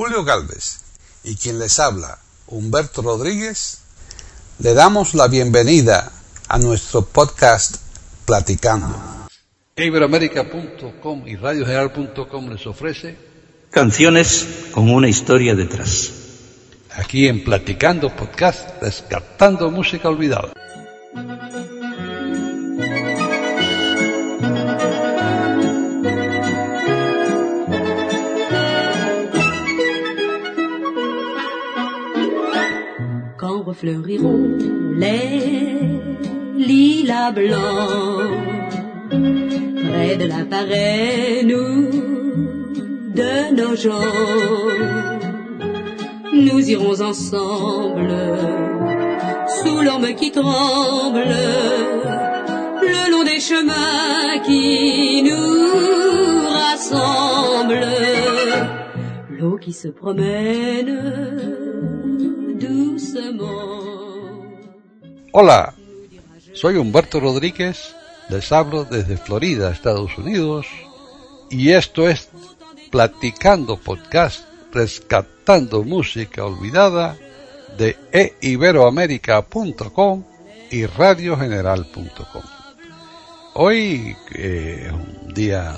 Julio 0.00 0.24
Galvez 0.24 0.80
y 1.24 1.36
quien 1.36 1.58
les 1.58 1.78
habla, 1.78 2.18
Humberto 2.46 3.02
Rodríguez, 3.02 3.82
le 4.58 4.72
damos 4.72 5.12
la 5.12 5.28
bienvenida 5.28 6.10
a 6.48 6.58
nuestro 6.58 7.04
podcast 7.04 7.76
Platicando. 8.24 8.96
Iberoamérica.com 9.76 11.28
y 11.28 11.36
radiogeneral.com 11.36 12.48
les 12.48 12.66
ofrece 12.66 13.18
canciones 13.70 14.70
con 14.72 14.88
una 14.88 15.06
historia 15.06 15.54
detrás. 15.54 16.10
Aquí 16.96 17.28
en 17.28 17.44
Platicando 17.44 18.08
Podcast, 18.16 18.80
rescatando 18.80 19.70
música 19.70 20.08
olvidada. 20.08 20.54
Fleuriront 33.80 34.58
les 34.94 35.40
lilas 36.54 37.32
blancs 37.32 38.30
près 39.08 40.16
de 40.18 40.26
la 40.26 40.44
parraine 40.44 41.48
de 43.20 43.34
nos 43.56 43.74
gens. 43.76 44.12
Nous 46.34 46.68
irons 46.68 47.00
ensemble 47.00 48.12
sous 49.62 49.80
l'homme 49.80 50.14
qui 50.14 50.30
tremble 50.30 51.24
le 52.82 53.10
long 53.10 53.24
des 53.24 53.40
chemins 53.40 54.40
qui 54.44 55.22
nous 55.22 56.48
rassemblent. 56.52 57.96
L'eau 59.30 59.56
qui 59.56 59.72
se 59.72 59.88
promène 59.88 61.59
Hola, 65.32 65.74
soy 66.54 66.76
Humberto 66.76 67.20
Rodríguez, 67.20 67.94
les 68.28 68.50
hablo 68.52 68.84
desde 68.84 69.16
Florida, 69.16 69.70
Estados 69.70 70.18
Unidos, 70.18 70.66
y 71.50 71.70
esto 71.70 72.08
es 72.08 72.28
Platicando 72.90 73.76
Podcast, 73.76 74.44
rescatando 74.72 75.84
música 75.84 76.44
olvidada 76.44 77.16
de 77.78 77.96
eiberoamerica.com 78.12 80.24
y 80.70 80.86
radiogeneral.com. 80.86 82.42
Hoy 83.54 84.16
eh, 84.34 84.86
es 84.86 84.92
un 84.92 85.34
día, 85.34 85.76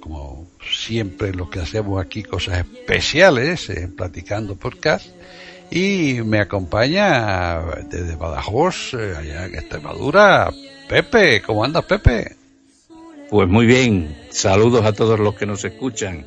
como 0.00 0.48
siempre 0.70 1.32
lo 1.32 1.50
que 1.50 1.60
hacemos 1.60 2.02
aquí, 2.02 2.22
cosas 2.22 2.58
especiales 2.58 3.68
en 3.70 3.94
Platicando 3.94 4.56
Podcast, 4.56 5.06
y 5.70 6.20
me 6.24 6.40
acompaña 6.40 7.60
desde 7.88 8.16
Badajoz, 8.16 8.94
eh, 8.94 9.14
allá 9.16 9.46
en 9.46 9.54
Extremadura, 9.54 10.52
Pepe. 10.88 11.42
¿Cómo 11.42 11.64
andas, 11.64 11.84
Pepe? 11.84 12.36
Pues 13.30 13.48
muy 13.48 13.66
bien. 13.66 14.16
Saludos 14.30 14.84
a 14.84 14.92
todos 14.92 15.18
los 15.18 15.34
que 15.34 15.46
nos 15.46 15.64
escuchan. 15.64 16.26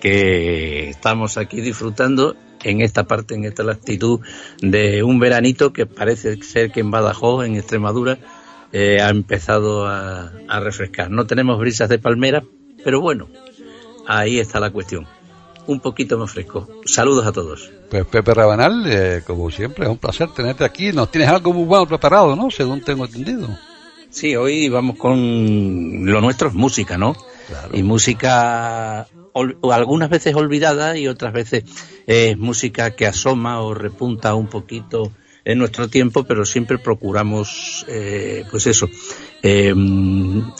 Que 0.00 0.90
estamos 0.90 1.38
aquí 1.38 1.60
disfrutando 1.60 2.36
en 2.62 2.80
esta 2.80 3.04
parte, 3.04 3.34
en 3.34 3.44
esta 3.44 3.62
latitud 3.62 4.20
de 4.60 5.02
un 5.02 5.18
veranito 5.18 5.72
que 5.72 5.86
parece 5.86 6.42
ser 6.42 6.70
que 6.72 6.80
en 6.80 6.90
Badajoz, 6.90 7.46
en 7.46 7.56
Extremadura, 7.56 8.18
eh, 8.72 9.00
ha 9.00 9.10
empezado 9.10 9.86
a 9.86 10.60
refrescar. 10.60 11.10
No 11.10 11.26
tenemos 11.26 11.58
brisas 11.58 11.88
de 11.88 11.98
palmera, 11.98 12.44
pero 12.82 13.00
bueno, 13.00 13.28
ahí 14.06 14.38
está 14.38 14.60
la 14.60 14.70
cuestión 14.70 15.06
un 15.66 15.80
poquito 15.80 16.18
más 16.18 16.30
fresco. 16.30 16.68
Saludos 16.84 17.26
a 17.26 17.32
todos. 17.32 17.70
Pues 17.90 18.04
Pepe 18.06 18.34
Rabanal, 18.34 18.84
eh, 18.86 19.22
como 19.26 19.50
siempre, 19.50 19.84
es 19.84 19.90
un 19.90 19.98
placer 19.98 20.28
tenerte 20.34 20.64
aquí. 20.64 20.92
Nos 20.92 21.10
tienes 21.10 21.28
algo 21.28 21.52
muy 21.52 21.64
bueno 21.64 21.86
preparado, 21.86 22.34
¿no? 22.36 22.50
Según 22.50 22.80
tengo 22.80 23.04
entendido. 23.04 23.48
Sí, 24.10 24.36
hoy 24.36 24.68
vamos 24.68 24.96
con 24.96 26.06
lo 26.06 26.20
nuestro 26.20 26.48
es 26.48 26.54
música, 26.54 26.96
¿no? 26.96 27.16
Y 27.72 27.82
música 27.82 29.08
algunas 29.70 30.08
veces 30.08 30.34
olvidada 30.36 30.96
y 30.96 31.08
otras 31.08 31.32
veces 31.32 31.64
es 32.06 32.38
música 32.38 32.92
que 32.92 33.06
asoma 33.06 33.60
o 33.60 33.74
repunta 33.74 34.34
un 34.34 34.46
poquito 34.46 35.10
en 35.44 35.58
nuestro 35.58 35.88
tiempo, 35.88 36.24
pero 36.24 36.44
siempre 36.44 36.78
procuramos, 36.78 37.84
eh, 37.88 38.44
pues 38.50 38.66
eso, 38.66 38.88
eh, 39.42 39.74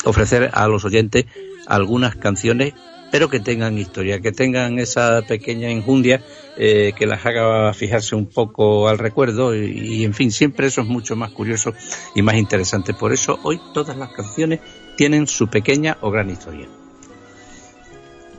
ofrecer 0.04 0.50
a 0.52 0.68
los 0.68 0.84
oyentes 0.84 1.26
algunas 1.66 2.16
canciones 2.16 2.74
pero 3.14 3.30
que 3.30 3.38
tengan 3.38 3.78
historia, 3.78 4.18
que 4.18 4.32
tengan 4.32 4.80
esa 4.80 5.22
pequeña 5.22 5.70
injundia 5.70 6.20
eh, 6.56 6.92
que 6.96 7.06
las 7.06 7.24
haga 7.24 7.72
fijarse 7.72 8.16
un 8.16 8.26
poco 8.26 8.88
al 8.88 8.98
recuerdo 8.98 9.54
y, 9.54 10.02
en 10.02 10.14
fin, 10.14 10.32
siempre 10.32 10.66
eso 10.66 10.80
es 10.80 10.88
mucho 10.88 11.14
más 11.14 11.30
curioso 11.30 11.74
y 12.16 12.22
más 12.22 12.34
interesante. 12.34 12.92
Por 12.92 13.12
eso 13.12 13.38
hoy 13.44 13.60
todas 13.72 13.96
las 13.96 14.10
canciones 14.10 14.58
tienen 14.96 15.28
su 15.28 15.46
pequeña 15.46 15.96
o 16.00 16.10
gran 16.10 16.28
historia. 16.28 16.66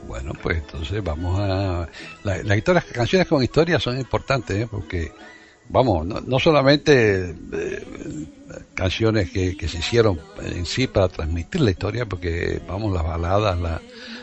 Bueno, 0.09 0.33
pues 0.43 0.57
entonces 0.57 1.01
vamos 1.01 1.39
a... 1.39 1.87
las 2.23 2.57
historias, 2.57 2.83
canciones 2.83 3.29
con 3.29 3.41
historia 3.41 3.79
son 3.79 3.97
importantes, 3.97 4.57
¿eh? 4.57 4.67
porque, 4.69 5.13
vamos, 5.69 6.05
no, 6.05 6.39
solamente 6.39 7.35
eh, 7.53 7.85
canciones 8.73 9.29
que, 9.31 9.57
que, 9.57 9.67
se 9.67 9.79
hicieron 9.79 10.19
en 10.41 10.65
sí 10.65 10.87
para 10.87 11.07
transmitir 11.07 11.61
la 11.61 11.71
historia, 11.71 12.05
porque, 12.05 12.61
vamos, 12.67 12.93
las 12.93 13.03
baladas, 13.03 13.59
la, 13.59 13.81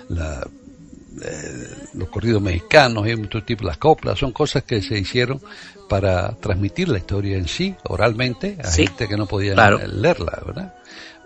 la, 0.08 0.46
eh, 1.24 1.68
los 1.94 2.08
corridos 2.08 2.40
mexicanos 2.40 3.06
y 3.06 3.12
otro 3.12 3.42
tipo, 3.44 3.64
las 3.64 3.76
coplas, 3.76 4.18
son 4.18 4.32
cosas 4.32 4.62
que 4.64 4.80
se 4.80 4.98
hicieron 4.98 5.40
para 5.88 6.32
transmitir 6.36 6.88
la 6.88 6.98
historia 6.98 7.36
en 7.36 7.48
sí, 7.48 7.74
oralmente, 7.84 8.56
a 8.62 8.70
gente 8.70 9.06
que 9.08 9.16
no 9.16 9.26
podía 9.26 9.54
leerla, 9.54 10.42
¿verdad? 10.46 10.74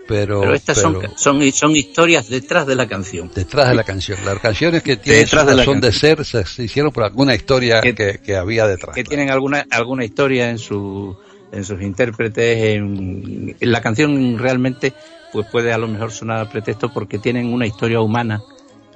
Pero, 0.07 0.53
estas 0.53 0.77
son, 0.77 0.99
son, 1.15 1.51
son, 1.51 1.75
historias 1.75 2.29
detrás 2.29 2.65
de 2.65 2.75
la 2.75 2.87
canción. 2.87 3.29
Detrás 3.33 3.69
de 3.69 3.75
la 3.75 3.83
canción. 3.83 4.17
Las 4.25 4.39
canciones 4.39 4.83
que 4.83 4.97
tienen 4.97 5.27
son 5.27 5.47
razón 5.47 5.81
de, 5.81 5.91
ser 5.91 6.23
se, 6.23 6.43
hicieron 6.63 6.91
por 6.91 7.03
alguna 7.03 7.35
historia 7.35 7.81
que, 7.81 7.93
que, 7.93 8.35
había 8.35 8.67
detrás. 8.67 8.95
Que 8.95 9.03
tienen 9.03 9.29
alguna, 9.29 9.65
alguna 9.69 10.05
historia 10.05 10.49
en, 10.49 10.57
su, 10.57 11.17
en 11.51 11.63
sus 11.63 11.81
intérpretes. 11.81 12.75
En, 12.75 13.55
la 13.59 13.81
canción 13.81 14.37
realmente 14.39 14.93
pues 15.33 15.45
puede 15.51 15.73
a 15.73 15.77
lo 15.77 15.87
mejor 15.87 16.11
sonar 16.11 16.39
a 16.39 16.49
pretexto 16.49 16.93
porque 16.93 17.19
tienen 17.19 17.53
una 17.53 17.67
historia 17.67 17.99
humana 17.99 18.41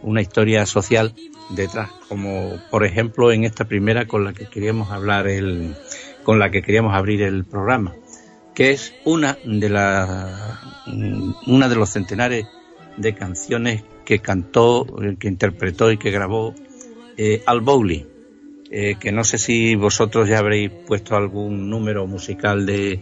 una 0.03 0.21
historia 0.21 0.65
social 0.65 1.13
detrás, 1.49 1.89
como 2.07 2.59
por 2.69 2.85
ejemplo 2.85 3.31
en 3.31 3.43
esta 3.43 3.65
primera 3.65 4.05
con 4.05 4.23
la 4.23 4.33
que 4.33 4.45
queríamos 4.45 4.91
hablar 4.91 5.27
el, 5.27 5.75
con 6.23 6.39
la 6.39 6.49
que 6.49 6.61
queríamos 6.61 6.95
abrir 6.95 7.21
el 7.21 7.45
programa, 7.45 7.93
que 8.53 8.71
es 8.71 8.93
una 9.05 9.37
de 9.45 9.69
las 9.69 10.59
una 11.47 11.69
de 11.69 11.75
los 11.75 11.89
centenares 11.89 12.45
de 12.97 13.13
canciones 13.13 13.83
que 14.05 14.19
cantó, 14.19 14.85
que 15.19 15.27
interpretó 15.27 15.91
y 15.91 15.97
que 15.97 16.11
grabó 16.11 16.53
eh, 17.17 17.43
Al 17.45 17.61
Bowley, 17.61 18.07
eh, 18.69 18.95
que 18.99 19.11
no 19.11 19.23
sé 19.23 19.37
si 19.37 19.75
vosotros 19.75 20.27
ya 20.27 20.39
habréis 20.39 20.69
puesto 20.69 21.15
algún 21.15 21.69
número 21.69 22.07
musical 22.07 22.65
de, 22.65 23.01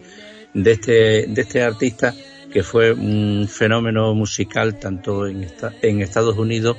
de 0.54 0.70
este 0.70 1.26
de 1.26 1.40
este 1.40 1.62
artista 1.62 2.14
que 2.52 2.62
fue 2.62 2.92
un 2.92 3.48
fenómeno 3.48 4.14
musical 4.14 4.78
tanto 4.78 5.26
en, 5.26 5.46
en 5.82 6.02
Estados 6.02 6.36
Unidos 6.36 6.76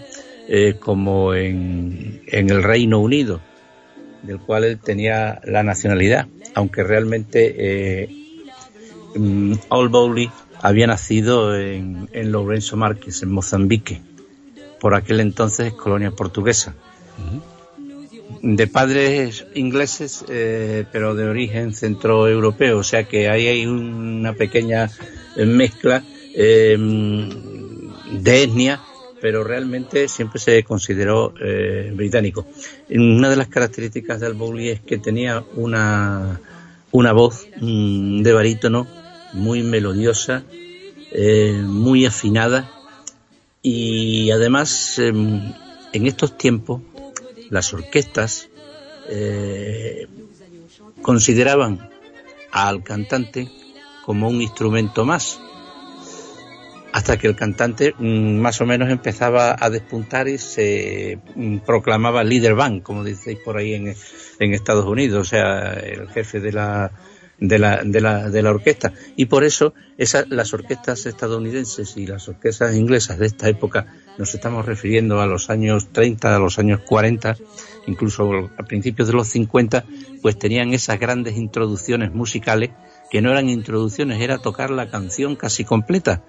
eh, 0.47 0.75
como 0.79 1.33
en, 1.33 2.21
en, 2.27 2.49
el 2.49 2.61
Reino 2.61 2.99
Unido, 2.99 3.39
del 4.21 4.39
cual 4.39 4.65
él 4.65 4.79
tenía 4.79 5.39
la 5.45 5.63
nacionalidad, 5.63 6.27
aunque 6.55 6.83
realmente 6.83 8.20
eh, 9.15 9.19
mm, 9.19 9.55
Bowley 9.89 10.29
había 10.61 10.87
nacido 10.87 11.55
en, 11.57 12.09
en 12.11 12.31
Lourenço 12.31 12.77
Marques, 12.77 13.23
en 13.23 13.31
Mozambique, 13.31 14.01
por 14.79 14.95
aquel 14.95 15.19
entonces 15.19 15.73
colonia 15.73 16.11
portuguesa. 16.11 16.75
De 18.41 18.65
padres 18.67 19.45
ingleses, 19.53 20.25
eh, 20.29 20.85
pero 20.91 21.13
de 21.13 21.25
origen 21.25 21.73
centroeuropeo, 21.73 22.79
o 22.79 22.83
sea 22.83 23.03
que 23.03 23.29
ahí 23.29 23.47
hay 23.47 23.65
una 23.67 24.33
pequeña 24.33 24.89
mezcla 25.37 26.03
eh, 26.33 26.77
de 28.11 28.43
etnia, 28.43 28.81
pero 29.21 29.43
realmente 29.43 30.07
siempre 30.07 30.39
se 30.39 30.63
consideró 30.63 31.33
eh, 31.39 31.91
británico. 31.95 32.47
Una 32.89 33.29
de 33.29 33.35
las 33.35 33.47
características 33.47 34.19
del 34.19 34.33
Bowley 34.33 34.69
es 34.69 34.81
que 34.81 34.97
tenía 34.97 35.43
una, 35.55 36.39
una 36.91 37.11
voz 37.13 37.47
mm, 37.59 38.23
de 38.23 38.33
barítono 38.33 38.87
muy 39.33 39.63
melodiosa, 39.63 40.43
eh, 41.11 41.61
muy 41.63 42.05
afinada 42.05 42.71
y 43.61 44.31
además 44.31 44.97
em, 44.99 45.53
en 45.93 46.07
estos 46.07 46.37
tiempos 46.37 46.81
las 47.49 47.73
orquestas 47.73 48.47
consideraban 51.01 51.89
al 52.51 52.83
cantante 52.83 53.49
como 54.05 54.29
un 54.29 54.41
instrumento 54.41 55.05
más. 55.05 55.39
hasta 56.93 57.15
que 57.15 57.27
el 57.27 57.37
cantante 57.37 57.93
mm, 57.97 58.35
más 58.35 58.59
o 58.59 58.65
menos 58.65 58.89
empezaba 58.89 59.55
a 59.57 59.69
despuntar 59.69 60.27
y 60.27 60.37
se 60.37 61.19
mm, 61.35 61.59
proclamaba 61.59 62.21
líder 62.21 62.53
band, 62.53 62.83
como 62.83 63.05
decís 63.05 63.37
por 63.45 63.55
ahí 63.55 63.73
en, 63.75 63.95
en 64.39 64.53
Estados 64.53 64.85
Unidos, 64.85 65.21
o 65.21 65.29
sea, 65.29 65.71
el 65.71 66.09
jefe 66.09 66.41
de 66.41 66.51
la, 66.51 66.91
de 67.41 67.59
la, 67.59 67.83
de 67.83 67.99
la, 67.99 68.29
de 68.29 68.41
la 68.41 68.51
orquesta. 68.51 68.93
Y 69.17 69.25
por 69.25 69.43
eso 69.43 69.73
esas, 69.97 70.29
las 70.29 70.53
orquestas 70.53 71.05
estadounidenses 71.05 71.97
y 71.97 72.07
las 72.07 72.29
orquestas 72.29 72.75
inglesas 72.75 73.17
de 73.19 73.25
esta 73.25 73.49
época, 73.49 73.87
nos 74.17 74.33
estamos 74.33 74.65
refiriendo 74.65 75.19
a 75.19 75.25
los 75.25 75.49
años 75.49 75.87
30, 75.91 76.35
a 76.35 76.39
los 76.39 76.59
años 76.59 76.81
40, 76.85 77.35
incluso 77.87 78.49
a 78.57 78.63
principios 78.63 79.07
de 79.07 79.15
los 79.15 79.27
50, 79.27 79.83
pues 80.21 80.37
tenían 80.37 80.73
esas 80.73 80.99
grandes 80.99 81.35
introducciones 81.35 82.13
musicales 82.13 82.69
que 83.09 83.21
no 83.21 83.31
eran 83.31 83.49
introducciones, 83.49 84.21
era 84.21 84.37
tocar 84.37 84.69
la 84.69 84.89
canción 84.89 85.35
casi 85.35 85.65
completa 85.65 86.23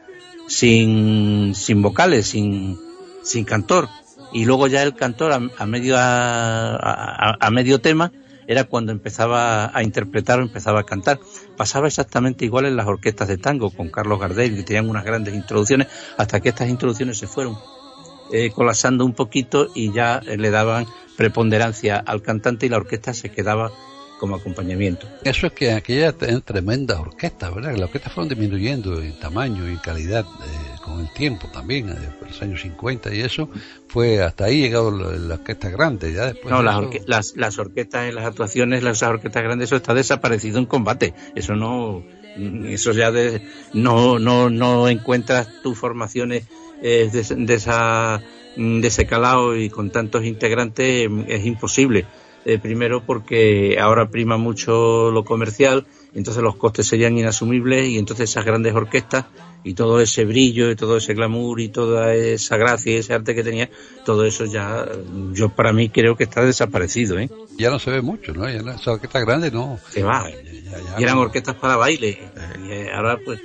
sin, 0.48 1.54
sin 1.54 1.82
vocales, 1.82 2.26
sin, 2.26 2.78
sin 3.22 3.44
cantor. 3.44 3.88
Y 4.32 4.46
luego 4.46 4.66
ya 4.66 4.82
el 4.82 4.94
cantor 4.94 5.32
a, 5.32 5.66
medio, 5.66 5.96
a, 5.98 7.36
a, 7.38 7.50
medio 7.50 7.80
tema 7.80 8.12
era 8.46 8.64
cuando 8.64 8.92
empezaba 8.92 9.76
a 9.76 9.82
interpretar 9.82 10.40
o 10.40 10.42
empezaba 10.42 10.80
a 10.80 10.84
cantar. 10.84 11.20
Pasaba 11.56 11.88
exactamente 11.88 12.44
igual 12.44 12.66
en 12.66 12.76
las 12.76 12.86
orquestas 12.86 13.28
de 13.28 13.38
tango 13.38 13.70
con 13.70 13.90
Carlos 13.90 14.20
Gardel, 14.20 14.56
que 14.56 14.62
tenían 14.62 14.88
unas 14.88 15.04
grandes 15.04 15.34
introducciones, 15.34 15.88
hasta 16.16 16.40
que 16.40 16.50
estas 16.50 16.68
introducciones 16.68 17.18
se 17.18 17.26
fueron 17.26 17.56
eh, 18.32 18.50
colapsando 18.50 19.04
un 19.04 19.12
poquito 19.12 19.68
y 19.74 19.92
ya 19.92 20.20
le 20.20 20.50
daban 20.50 20.86
preponderancia 21.16 21.98
al 21.98 22.22
cantante 22.22 22.66
y 22.66 22.68
la 22.68 22.78
orquesta 22.78 23.12
se 23.14 23.30
quedaba 23.30 23.70
como 24.22 24.36
acompañamiento. 24.36 25.08
Eso 25.24 25.48
es 25.48 25.52
que 25.52 25.72
aquellas 25.72 26.14
tremendas 26.44 27.00
orquestas, 27.00 27.52
¿verdad? 27.52 27.72
Las 27.72 27.88
orquestas 27.88 28.12
fueron 28.12 28.28
disminuyendo 28.28 29.02
en 29.02 29.18
tamaño 29.18 29.68
y 29.68 29.72
en 29.72 29.78
calidad 29.78 30.24
eh, 30.24 30.76
con 30.80 31.00
el 31.00 31.12
tiempo 31.12 31.48
también, 31.52 31.88
en 31.88 31.96
eh, 31.96 32.08
los 32.24 32.40
años 32.40 32.60
50 32.60 33.12
y 33.12 33.20
eso, 33.22 33.50
fue 33.88 34.22
hasta 34.22 34.44
ahí 34.44 34.60
llegado 34.60 34.92
la, 34.92 35.34
orquesta 35.34 35.70
grande. 35.70 36.12
Ya 36.12 36.26
después 36.26 36.54
no, 36.54 36.62
las, 36.62 37.34
las, 37.34 37.58
orquestas 37.58 38.08
en 38.08 38.14
las 38.14 38.24
actuaciones, 38.24 38.84
las 38.84 39.02
orquestas 39.02 39.42
grandes, 39.42 39.70
eso 39.70 39.74
está 39.74 39.92
desaparecido 39.92 40.60
en 40.60 40.66
combate. 40.66 41.14
Eso 41.34 41.56
no, 41.56 42.04
eso 42.66 42.92
ya 42.92 43.10
de, 43.10 43.42
no, 43.72 44.20
no, 44.20 44.50
no 44.50 44.88
encuentras 44.88 45.48
tus 45.64 45.76
formaciones 45.76 46.44
eh, 46.80 47.10
de, 47.12 47.44
de, 47.44 47.54
esa, 47.54 48.22
de 48.54 48.86
ese 48.86 49.04
calado 49.04 49.56
y 49.56 49.68
con 49.68 49.90
tantos 49.90 50.24
integrantes 50.24 51.10
es 51.26 51.44
imposible 51.44 52.06
eh, 52.44 52.58
primero 52.58 53.02
porque 53.04 53.78
ahora 53.80 54.08
prima 54.08 54.36
mucho 54.36 55.10
lo 55.10 55.24
comercial, 55.24 55.86
entonces 56.14 56.42
los 56.42 56.56
costes 56.56 56.86
serían 56.86 57.16
inasumibles 57.16 57.88
y 57.88 57.98
entonces 57.98 58.30
esas 58.30 58.44
grandes 58.44 58.74
orquestas 58.74 59.26
y 59.64 59.74
todo 59.74 60.00
ese 60.00 60.24
brillo 60.24 60.70
y 60.70 60.76
todo 60.76 60.96
ese 60.96 61.14
glamour 61.14 61.60
y 61.60 61.68
toda 61.68 62.14
esa 62.14 62.56
gracia 62.56 62.92
y 62.92 62.96
ese 62.96 63.14
arte 63.14 63.34
que 63.34 63.44
tenía, 63.44 63.70
todo 64.04 64.24
eso 64.24 64.44
ya, 64.44 64.86
yo 65.32 65.50
para 65.50 65.72
mí 65.72 65.88
creo 65.88 66.16
que 66.16 66.24
está 66.24 66.44
desaparecido. 66.44 67.18
¿eh? 67.18 67.30
Ya 67.58 67.70
no 67.70 67.78
se 67.78 67.90
ve 67.90 68.02
mucho, 68.02 68.32
¿no? 68.32 68.48
Ya 68.48 68.58
esas 68.58 68.88
orquestas 68.88 69.24
grandes 69.24 69.52
no. 69.52 69.78
Se 69.90 70.02
va. 70.02 70.28
y 70.98 71.02
eran 71.02 71.18
orquestas 71.18 71.54
para 71.54 71.76
baile. 71.76 72.18
Y 72.68 72.88
ahora 72.88 73.18
pues 73.24 73.40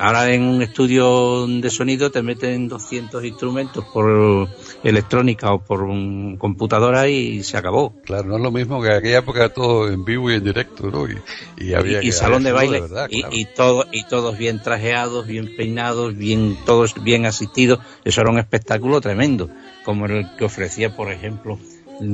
Ahora 0.00 0.32
en 0.32 0.44
un 0.44 0.62
estudio 0.62 1.46
de 1.46 1.68
sonido 1.68 2.10
te 2.10 2.22
meten 2.22 2.68
200 2.68 3.22
instrumentos 3.22 3.84
por 3.84 4.48
electrónica 4.82 5.52
o 5.52 5.62
por 5.62 5.82
un 5.82 6.38
computadora 6.38 7.06
y 7.06 7.42
se 7.42 7.58
acabó. 7.58 8.00
Claro, 8.06 8.28
no 8.28 8.36
es 8.36 8.42
lo 8.42 8.50
mismo 8.50 8.80
que 8.80 8.88
en 8.88 8.94
aquella 8.94 9.18
época 9.18 9.50
todo 9.50 9.88
en 9.88 10.02
vivo 10.06 10.30
y 10.30 10.36
en 10.36 10.44
directo, 10.44 10.90
¿no? 10.90 11.06
Y, 11.06 11.74
había 11.74 12.02
y, 12.02 12.12
salón 12.12 12.44
de 12.44 12.52
baile 12.52 12.82
y, 13.10 13.44
todo, 13.44 13.84
y 13.92 14.04
todos 14.04 14.38
bien 14.38 14.62
trajeados, 14.62 15.26
bien 15.26 15.54
peinados, 15.54 16.16
bien 16.16 16.56
todos 16.64 16.94
bien 17.04 17.26
asistidos. 17.26 17.80
Eso 18.02 18.22
era 18.22 18.30
un 18.30 18.38
espectáculo 18.38 19.02
tremendo, 19.02 19.50
como 19.84 20.06
el 20.06 20.34
que 20.34 20.46
ofrecía, 20.46 20.96
por 20.96 21.12
ejemplo, 21.12 21.58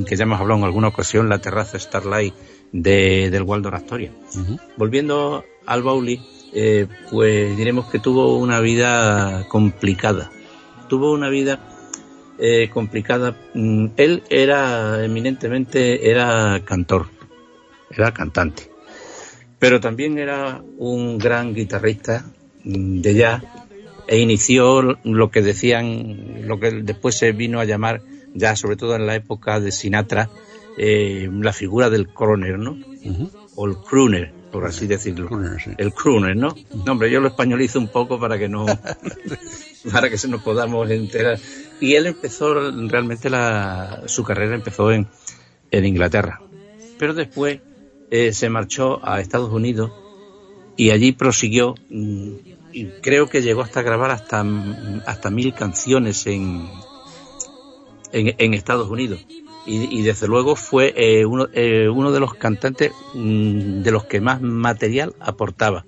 que 0.09 0.17
ya 0.17 0.25
hemos 0.25 0.41
hablado 0.41 0.59
en 0.59 0.65
alguna 0.67 0.89
ocasión, 0.89 1.29
la 1.29 1.39
terraza 1.39 1.79
Starlight 1.79 2.35
de, 2.73 3.31
del 3.31 3.45
Waldorf 3.45 3.77
Astoria. 3.77 4.11
Volviendo 4.77 5.45
al 5.67 5.85
Bauli, 5.85 6.21
eh, 6.59 6.87
pues 7.11 7.55
diremos 7.55 7.91
que 7.91 7.99
tuvo 7.99 8.39
una 8.39 8.61
vida 8.61 9.47
complicada. 9.47 10.31
Tuvo 10.89 11.13
una 11.13 11.29
vida 11.29 11.61
eh, 12.39 12.71
complicada. 12.73 13.37
Mm, 13.53 13.89
él 13.99 14.23
era 14.31 15.05
eminentemente 15.05 16.11
era 16.11 16.63
cantor, 16.65 17.09
era 17.91 18.13
cantante, 18.13 18.71
pero 19.59 19.81
también 19.81 20.17
era 20.17 20.63
un 20.79 21.19
gran 21.19 21.53
guitarrista 21.53 22.25
mm, 22.65 23.01
de 23.03 23.15
jazz 23.15 23.43
e 24.09 24.19
inició 24.19 24.97
lo 25.05 25.31
que 25.31 25.43
decían, 25.43 26.47
lo 26.49 26.59
que 26.59 26.71
después 26.71 27.19
se 27.19 27.33
vino 27.33 27.61
a 27.61 27.67
llamar 27.67 28.01
ya 28.33 28.57
sobre 28.57 28.77
todo 28.77 28.97
en 28.97 29.07
la 29.07 29.15
época 29.15 29.61
de 29.61 29.73
Sinatra, 29.73 30.31
eh, 30.79 31.29
la 31.31 31.53
figura 31.53 31.91
del 31.91 32.09
crooner, 32.09 32.59
¿no? 32.59 32.79
O 33.57 33.67
el 33.67 33.77
crooner, 33.77 34.33
por 34.57 34.65
así 34.65 34.87
decirlo. 34.87 35.29
El 35.77 35.93
crooner, 35.93 36.35
¿no? 36.35 36.55
No, 36.87 36.93
hombre, 36.93 37.11
yo 37.11 37.21
lo 37.21 37.29
españolizo 37.29 37.79
un 37.79 37.89
poco 37.89 38.19
para 38.19 38.39
que 38.39 38.49
no, 38.49 38.65
para 39.93 40.09
que 40.09 40.17
se 40.17 40.29
nos 40.29 40.43
podamos 40.43 40.89
enterar. 40.89 41.39
Y 41.79 41.93
él 41.93 42.07
empezó, 42.07 42.55
realmente 42.89 43.29
la, 43.29 44.05
su 44.07 44.25
carrera 44.25 44.55
empezó 44.55 44.91
en, 44.91 45.09
en 45.71 45.85
Inglaterra. 45.85 46.41
Pero 46.99 47.13
después 47.13 47.61
eh, 48.11 48.33
se 48.33 48.49
marchó 48.49 49.07
a 49.07 49.21
Estados 49.21 49.53
Unidos 49.53 49.93
y 50.75 50.89
allí 50.89 51.13
prosiguió, 51.13 51.75
mm, 51.91 52.33
y 52.73 52.87
creo 53.03 53.29
que 53.29 53.43
llegó 53.43 53.61
hasta 53.61 53.83
grabar 53.83 54.11
hasta, 54.11 54.43
hasta 55.05 55.29
mil 55.29 55.53
canciones 55.53 56.27
en, 56.27 56.67
en, 58.11 58.35
en 58.39 58.55
Estados 58.55 58.89
Unidos 58.89 59.21
y, 59.67 60.03
desde 60.03 60.29
luego 60.29 60.55
fue 60.55 60.95
eh, 60.97 61.27
uno, 61.27 61.49
eh, 61.53 61.89
uno, 61.89 62.13
de 62.13 62.21
los 62.21 62.35
cantantes 62.35 62.93
mm, 63.15 63.83
de 63.83 63.91
los 63.91 64.05
que 64.05 64.21
más 64.21 64.41
material 64.41 65.15
aportaba. 65.19 65.85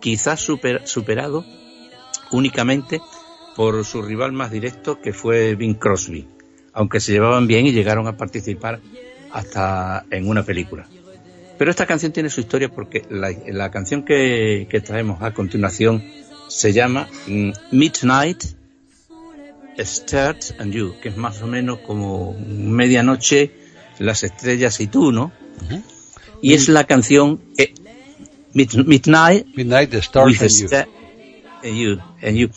Quizás 0.00 0.40
superado 0.40 1.44
únicamente 2.30 3.00
por 3.56 3.84
su 3.84 4.02
rival 4.02 4.32
más 4.32 4.52
directo 4.52 5.00
que 5.00 5.12
fue 5.12 5.56
Bing 5.56 5.74
Crosby, 5.74 6.28
aunque 6.72 7.00
se 7.00 7.12
llevaban 7.12 7.48
bien 7.48 7.66
y 7.66 7.72
llegaron 7.72 8.06
a 8.06 8.16
participar 8.16 8.80
hasta 9.32 10.04
en 10.10 10.28
una 10.28 10.44
película. 10.44 10.86
Pero 11.58 11.72
esta 11.72 11.86
canción 11.86 12.12
tiene 12.12 12.30
su 12.30 12.40
historia 12.40 12.68
porque 12.68 13.02
la, 13.10 13.70
canción 13.72 14.04
que, 14.04 14.68
que, 14.70 14.80
traemos 14.80 15.22
a 15.22 15.34
continuación 15.34 16.04
se 16.46 16.72
llama 16.72 17.08
mm, 17.26 17.50
Midnight 17.72 18.57
Start 19.78 20.60
and 20.60 20.72
You, 20.72 20.94
que 21.00 21.08
es 21.08 21.16
más 21.16 21.42
o 21.42 21.46
menos 21.46 21.78
como 21.78 22.36
medianoche, 22.38 23.52
las 23.98 24.24
estrellas 24.24 24.80
y 24.80 24.86
tú, 24.86 25.12
¿no? 25.12 25.32
Y 26.40 26.54
es 26.54 26.68
la 26.68 26.84
canción 26.84 27.40
que 27.56 27.74
Midnight, 28.54 29.46
Midnight 29.54 29.90
the 29.90 29.98
Stars 29.98 30.40
and 31.62 31.74
you. 31.74 31.98
And 32.22 32.36
you, 32.36 32.50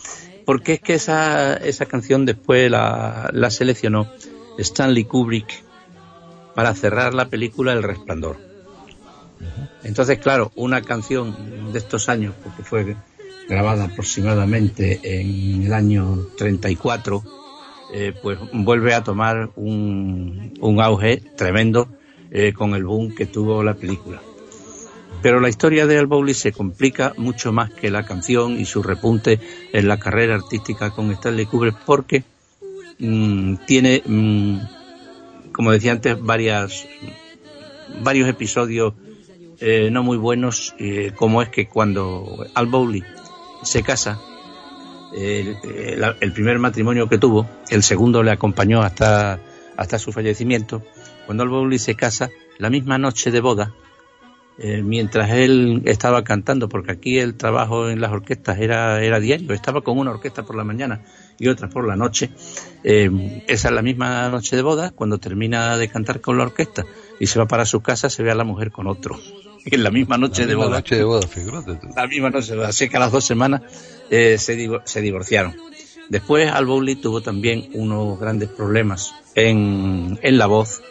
Porque 0.44 0.74
es 0.74 0.80
que 0.80 0.94
esa, 0.94 1.54
esa 1.56 1.86
canción 1.86 2.24
después 2.24 2.70
la, 2.70 3.30
la 3.32 3.50
seleccionó 3.50 4.08
Stanley 4.58 5.04
Kubrick 5.04 5.64
para 6.54 6.74
cerrar 6.74 7.14
la 7.14 7.28
película 7.28 7.72
El 7.72 7.82
Resplandor. 7.82 8.38
Entonces, 9.82 10.18
claro, 10.18 10.52
una 10.54 10.82
canción 10.82 11.72
de 11.72 11.78
estos 11.78 12.08
años, 12.08 12.34
porque 12.42 12.62
fue 12.62 12.96
grabada 13.48 13.84
aproximadamente 13.84 15.00
en 15.02 15.62
el 15.64 15.72
año 15.72 16.26
34, 16.36 17.22
eh, 17.94 18.14
pues 18.22 18.38
vuelve 18.52 18.94
a 18.94 19.04
tomar 19.04 19.50
un, 19.56 20.54
un 20.60 20.80
auge 20.80 21.18
tremendo 21.36 21.88
eh, 22.30 22.52
con 22.52 22.74
el 22.74 22.84
boom 22.84 23.14
que 23.14 23.26
tuvo 23.26 23.62
la 23.62 23.74
película. 23.74 24.20
Pero 25.20 25.40
la 25.40 25.48
historia 25.48 25.86
de 25.86 25.98
Al 25.98 26.34
se 26.34 26.52
complica 26.52 27.12
mucho 27.16 27.52
más 27.52 27.70
que 27.70 27.90
la 27.90 28.04
canción 28.04 28.58
y 28.58 28.64
su 28.64 28.82
repunte 28.82 29.38
en 29.72 29.86
la 29.86 29.98
carrera 29.98 30.34
artística 30.34 30.90
con 30.90 31.10
Stanley 31.12 31.46
Kubrick 31.46 31.76
porque 31.84 32.24
mm, 32.98 33.56
tiene, 33.66 34.02
mm, 34.04 34.58
como 35.52 35.70
decía 35.70 35.92
antes, 35.92 36.20
varias, 36.20 36.86
varios 38.02 38.28
episodios 38.28 38.94
eh, 39.60 39.90
no 39.92 40.02
muy 40.02 40.16
buenos, 40.16 40.74
como 41.14 41.40
es 41.40 41.48
que 41.50 41.68
cuando 41.68 42.44
Al 42.54 42.66
Bowley 42.66 43.04
se 43.62 43.82
casa, 43.82 44.20
el, 45.14 46.32
primer 46.32 46.58
matrimonio 46.58 47.08
que 47.08 47.18
tuvo, 47.18 47.46
el 47.68 47.82
segundo 47.82 48.22
le 48.22 48.30
acompañó 48.30 48.82
hasta, 48.82 49.40
hasta 49.76 49.98
su 49.98 50.12
fallecimiento. 50.12 50.82
Cuando 51.26 51.44
Al 51.44 51.78
se 51.78 51.94
casa, 51.94 52.30
la 52.58 52.70
misma 52.70 52.98
noche 52.98 53.30
de 53.30 53.40
boda, 53.40 53.72
eh, 54.58 54.82
mientras 54.82 55.30
él 55.30 55.82
estaba 55.86 56.24
cantando, 56.24 56.68
porque 56.68 56.92
aquí 56.92 57.18
el 57.18 57.34
trabajo 57.34 57.88
en 57.88 58.00
las 58.00 58.12
orquestas 58.12 58.58
era, 58.58 59.02
era 59.02 59.18
diario, 59.18 59.54
estaba 59.54 59.80
con 59.80 59.98
una 59.98 60.10
orquesta 60.10 60.42
por 60.42 60.56
la 60.56 60.64
mañana 60.64 61.02
y 61.38 61.48
otra 61.48 61.68
por 61.68 61.86
la 61.86 61.96
noche. 61.96 62.30
Eh, 62.84 63.44
esa 63.48 63.68
es 63.68 63.74
la 63.74 63.82
misma 63.82 64.28
noche 64.28 64.56
de 64.56 64.62
boda, 64.62 64.90
cuando 64.90 65.18
termina 65.18 65.76
de 65.76 65.88
cantar 65.88 66.20
con 66.20 66.36
la 66.36 66.44
orquesta 66.44 66.84
y 67.18 67.26
se 67.26 67.38
va 67.38 67.46
para 67.46 67.64
su 67.64 67.80
casa, 67.80 68.10
se 68.10 68.22
ve 68.22 68.30
a 68.30 68.34
la 68.34 68.44
mujer 68.44 68.70
con 68.70 68.86
otro. 68.86 69.18
En 69.64 69.82
la 69.82 69.90
misma 69.90 70.18
noche 70.18 70.46
de 70.46 70.54
boda. 70.54 70.76
noche 70.76 70.96
de 70.96 71.04
boda, 71.04 71.20
La 71.96 72.06
misma 72.06 72.30
noche, 72.30 72.54
así 72.64 72.88
que 72.88 72.96
a 72.96 73.00
las 73.00 73.12
dos 73.12 73.24
semanas 73.24 73.62
eh, 74.10 74.36
se, 74.38 74.68
se 74.84 75.00
divorciaron. 75.00 75.56
Después 76.08 76.50
Al 76.50 76.66
Bowley 76.66 76.96
tuvo 76.96 77.22
también 77.22 77.70
unos 77.74 78.18
grandes 78.18 78.48
problemas 78.48 79.14
en, 79.34 80.18
en 80.22 80.38
la 80.38 80.46
voz 80.46 80.82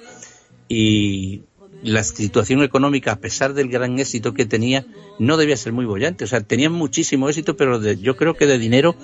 y 0.67 1.43
la 1.83 2.03
situación 2.03 2.63
económica, 2.63 3.11
a 3.11 3.15
pesar 3.17 3.53
del 3.53 3.69
gran 3.69 3.99
éxito 3.99 4.33
que 4.33 4.45
tenía, 4.45 4.85
no 5.19 5.37
debía 5.37 5.57
ser 5.57 5.73
muy 5.73 5.85
bollante. 5.85 6.23
O 6.23 6.27
sea, 6.27 6.41
tenían 6.41 6.71
muchísimo 6.71 7.27
éxito, 7.27 7.55
pero 7.55 7.81
yo 7.93 8.15
creo 8.15 8.35
que 8.35 8.45
de 8.45 8.57
dinero 8.57 8.95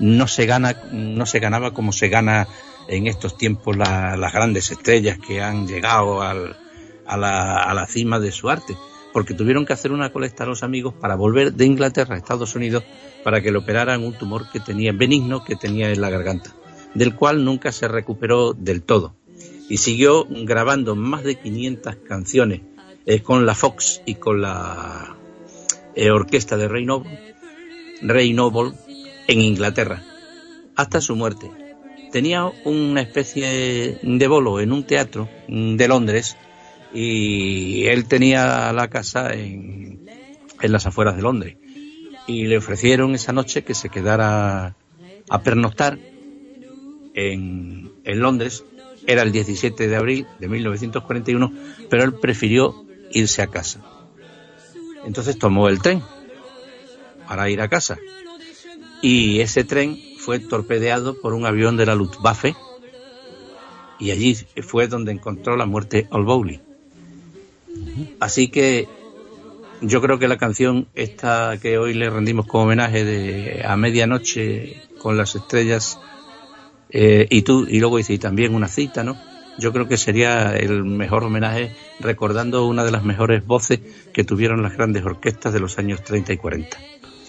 no 0.00 0.26
se 0.26 0.46
gana, 0.46 0.76
no 0.92 1.26
se 1.26 1.38
ganaba 1.38 1.72
como 1.72 1.92
se 1.92 2.08
gana 2.08 2.48
en 2.88 3.06
estos 3.06 3.38
tiempos 3.38 3.76
las 3.76 4.32
grandes 4.32 4.70
estrellas 4.70 5.18
que 5.26 5.40
han 5.42 5.66
llegado 5.66 6.22
al, 6.22 6.56
a, 7.06 7.16
la, 7.16 7.62
a 7.62 7.74
la 7.74 7.86
cima 7.86 8.18
de 8.18 8.32
su 8.32 8.50
arte. 8.50 8.76
Porque 9.14 9.32
tuvieron 9.32 9.64
que 9.64 9.72
hacer 9.72 9.92
una 9.92 10.12
colecta 10.12 10.44
a 10.44 10.46
los 10.46 10.62
amigos 10.62 10.92
para 10.92 11.14
volver 11.14 11.54
de 11.54 11.64
Inglaterra 11.64 12.14
a 12.16 12.18
Estados 12.18 12.54
Unidos 12.54 12.84
para 13.22 13.40
que 13.40 13.50
le 13.50 13.56
operaran 13.56 14.04
un 14.04 14.12
tumor 14.12 14.50
que 14.52 14.60
tenía 14.60 14.92
benigno 14.92 15.42
que 15.42 15.56
tenía 15.56 15.90
en 15.90 16.02
la 16.02 16.10
garganta, 16.10 16.54
del 16.92 17.14
cual 17.14 17.42
nunca 17.42 17.72
se 17.72 17.88
recuperó 17.88 18.52
del 18.52 18.82
todo 18.82 19.14
y 19.68 19.78
siguió 19.78 20.26
grabando 20.28 20.94
más 20.94 21.24
de 21.24 21.36
500 21.36 21.96
canciones 22.06 22.60
eh, 23.06 23.20
con 23.20 23.46
la 23.46 23.54
Fox 23.54 24.02
y 24.04 24.16
con 24.16 24.42
la 24.42 25.16
eh, 25.94 26.10
orquesta 26.10 26.56
de 26.56 26.68
Ray 26.68 26.86
Ray 28.02 28.32
Noble 28.32 28.74
en 29.26 29.40
Inglaterra 29.40 30.02
hasta 30.76 31.00
su 31.00 31.16
muerte. 31.16 31.50
Tenía 32.12 32.46
una 32.64 33.00
especie 33.00 33.98
de 34.02 34.26
bolo 34.28 34.60
en 34.60 34.72
un 34.72 34.84
teatro 34.84 35.28
de 35.48 35.88
Londres 35.88 36.36
y 36.94 37.86
él 37.86 38.06
tenía 38.06 38.72
la 38.72 38.88
casa 38.88 39.34
en, 39.34 40.08
en 40.62 40.72
las 40.72 40.86
afueras 40.86 41.16
de 41.16 41.22
Londres 41.22 41.56
y 42.26 42.46
le 42.46 42.56
ofrecieron 42.56 43.14
esa 43.14 43.32
noche 43.32 43.64
que 43.64 43.74
se 43.74 43.88
quedara 43.88 44.76
a 45.28 45.42
pernoctar 45.42 45.98
en, 47.14 47.92
en 48.04 48.20
Londres 48.20 48.64
era 49.06 49.22
el 49.22 49.32
17 49.32 49.88
de 49.88 49.96
abril 49.96 50.26
de 50.38 50.48
1941, 50.48 51.52
pero 51.90 52.04
él 52.04 52.14
prefirió 52.14 52.84
irse 53.10 53.42
a 53.42 53.48
casa. 53.48 53.82
Entonces 55.04 55.38
tomó 55.38 55.68
el 55.68 55.80
tren 55.80 56.02
para 57.28 57.50
ir 57.50 57.60
a 57.60 57.68
casa. 57.68 57.98
Y 59.02 59.40
ese 59.40 59.64
tren 59.64 59.98
fue 60.18 60.38
torpedeado 60.38 61.20
por 61.20 61.34
un 61.34 61.44
avión 61.44 61.76
de 61.76 61.84
la 61.84 61.94
Luftwaffe 61.94 62.56
y 63.98 64.10
allí 64.10 64.34
fue 64.62 64.88
donde 64.88 65.12
encontró 65.12 65.56
la 65.56 65.66
muerte 65.66 66.08
al 66.10 66.24
Bowley. 66.24 66.62
Así 68.20 68.48
que 68.48 68.88
yo 69.80 70.00
creo 70.00 70.18
que 70.18 70.28
la 70.28 70.38
canción 70.38 70.88
esta 70.94 71.58
que 71.60 71.78
hoy 71.78 71.94
le 71.94 72.10
rendimos 72.10 72.46
como 72.46 72.64
homenaje 72.64 73.04
de 73.04 73.64
a 73.66 73.76
medianoche 73.76 74.82
con 74.98 75.16
las 75.16 75.34
estrellas 75.34 75.98
eh, 76.90 77.26
y 77.28 77.42
tú, 77.42 77.66
y 77.68 77.80
luego 77.80 77.98
hice 77.98 78.16
también 78.18 78.54
una 78.54 78.68
cita, 78.68 79.02
¿no? 79.02 79.16
Yo 79.58 79.72
creo 79.72 79.86
que 79.86 79.96
sería 79.96 80.56
el 80.56 80.84
mejor 80.84 81.24
homenaje 81.24 81.74
recordando 82.00 82.66
una 82.66 82.84
de 82.84 82.90
las 82.90 83.04
mejores 83.04 83.46
voces 83.46 83.80
que 84.12 84.24
tuvieron 84.24 84.62
las 84.62 84.72
grandes 84.72 85.04
orquestas 85.04 85.52
de 85.52 85.60
los 85.60 85.78
años 85.78 86.02
30 86.02 86.32
y 86.32 86.36
40. 86.36 86.78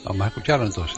Vamos 0.05 0.21
a 0.21 0.27
escucharlo 0.27 0.65
entonces. 0.65 0.97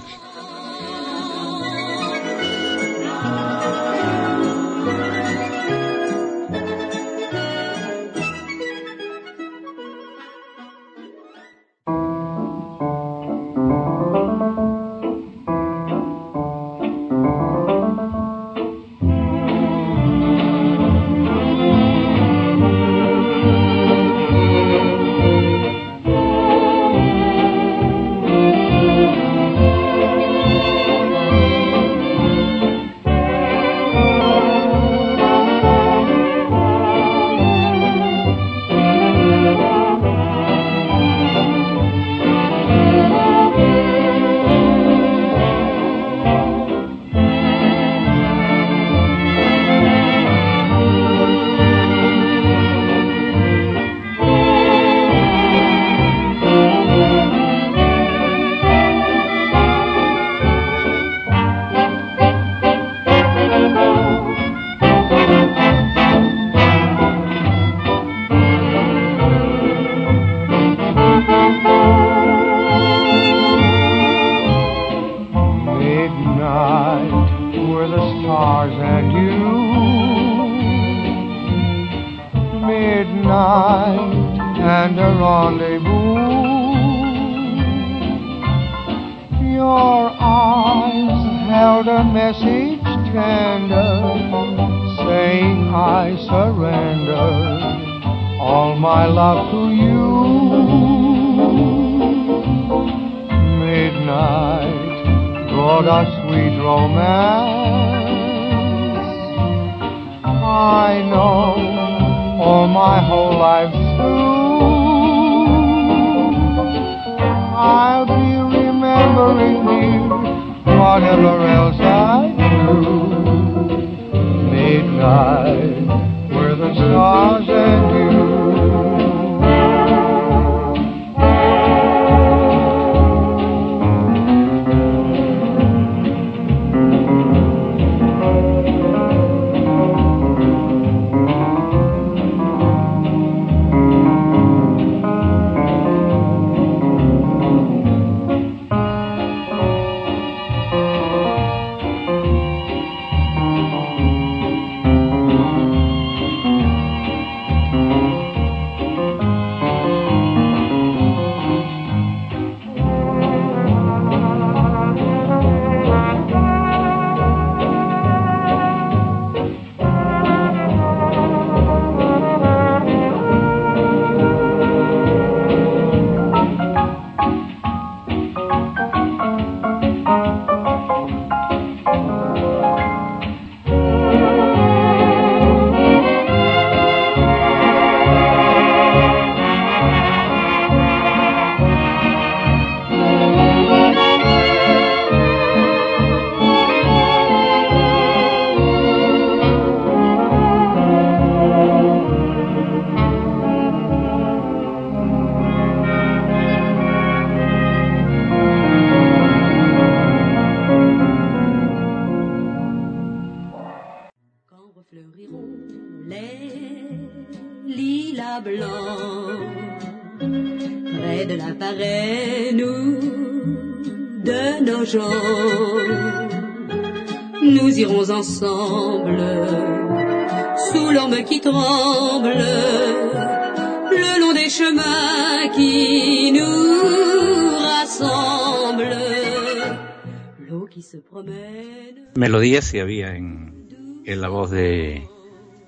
Melodías 242.28 242.66
sí 242.66 242.80
había 242.80 243.16
en, 243.16 244.04
en 244.06 244.20
la 244.20 244.28
voz 244.28 244.52
de, 244.52 245.08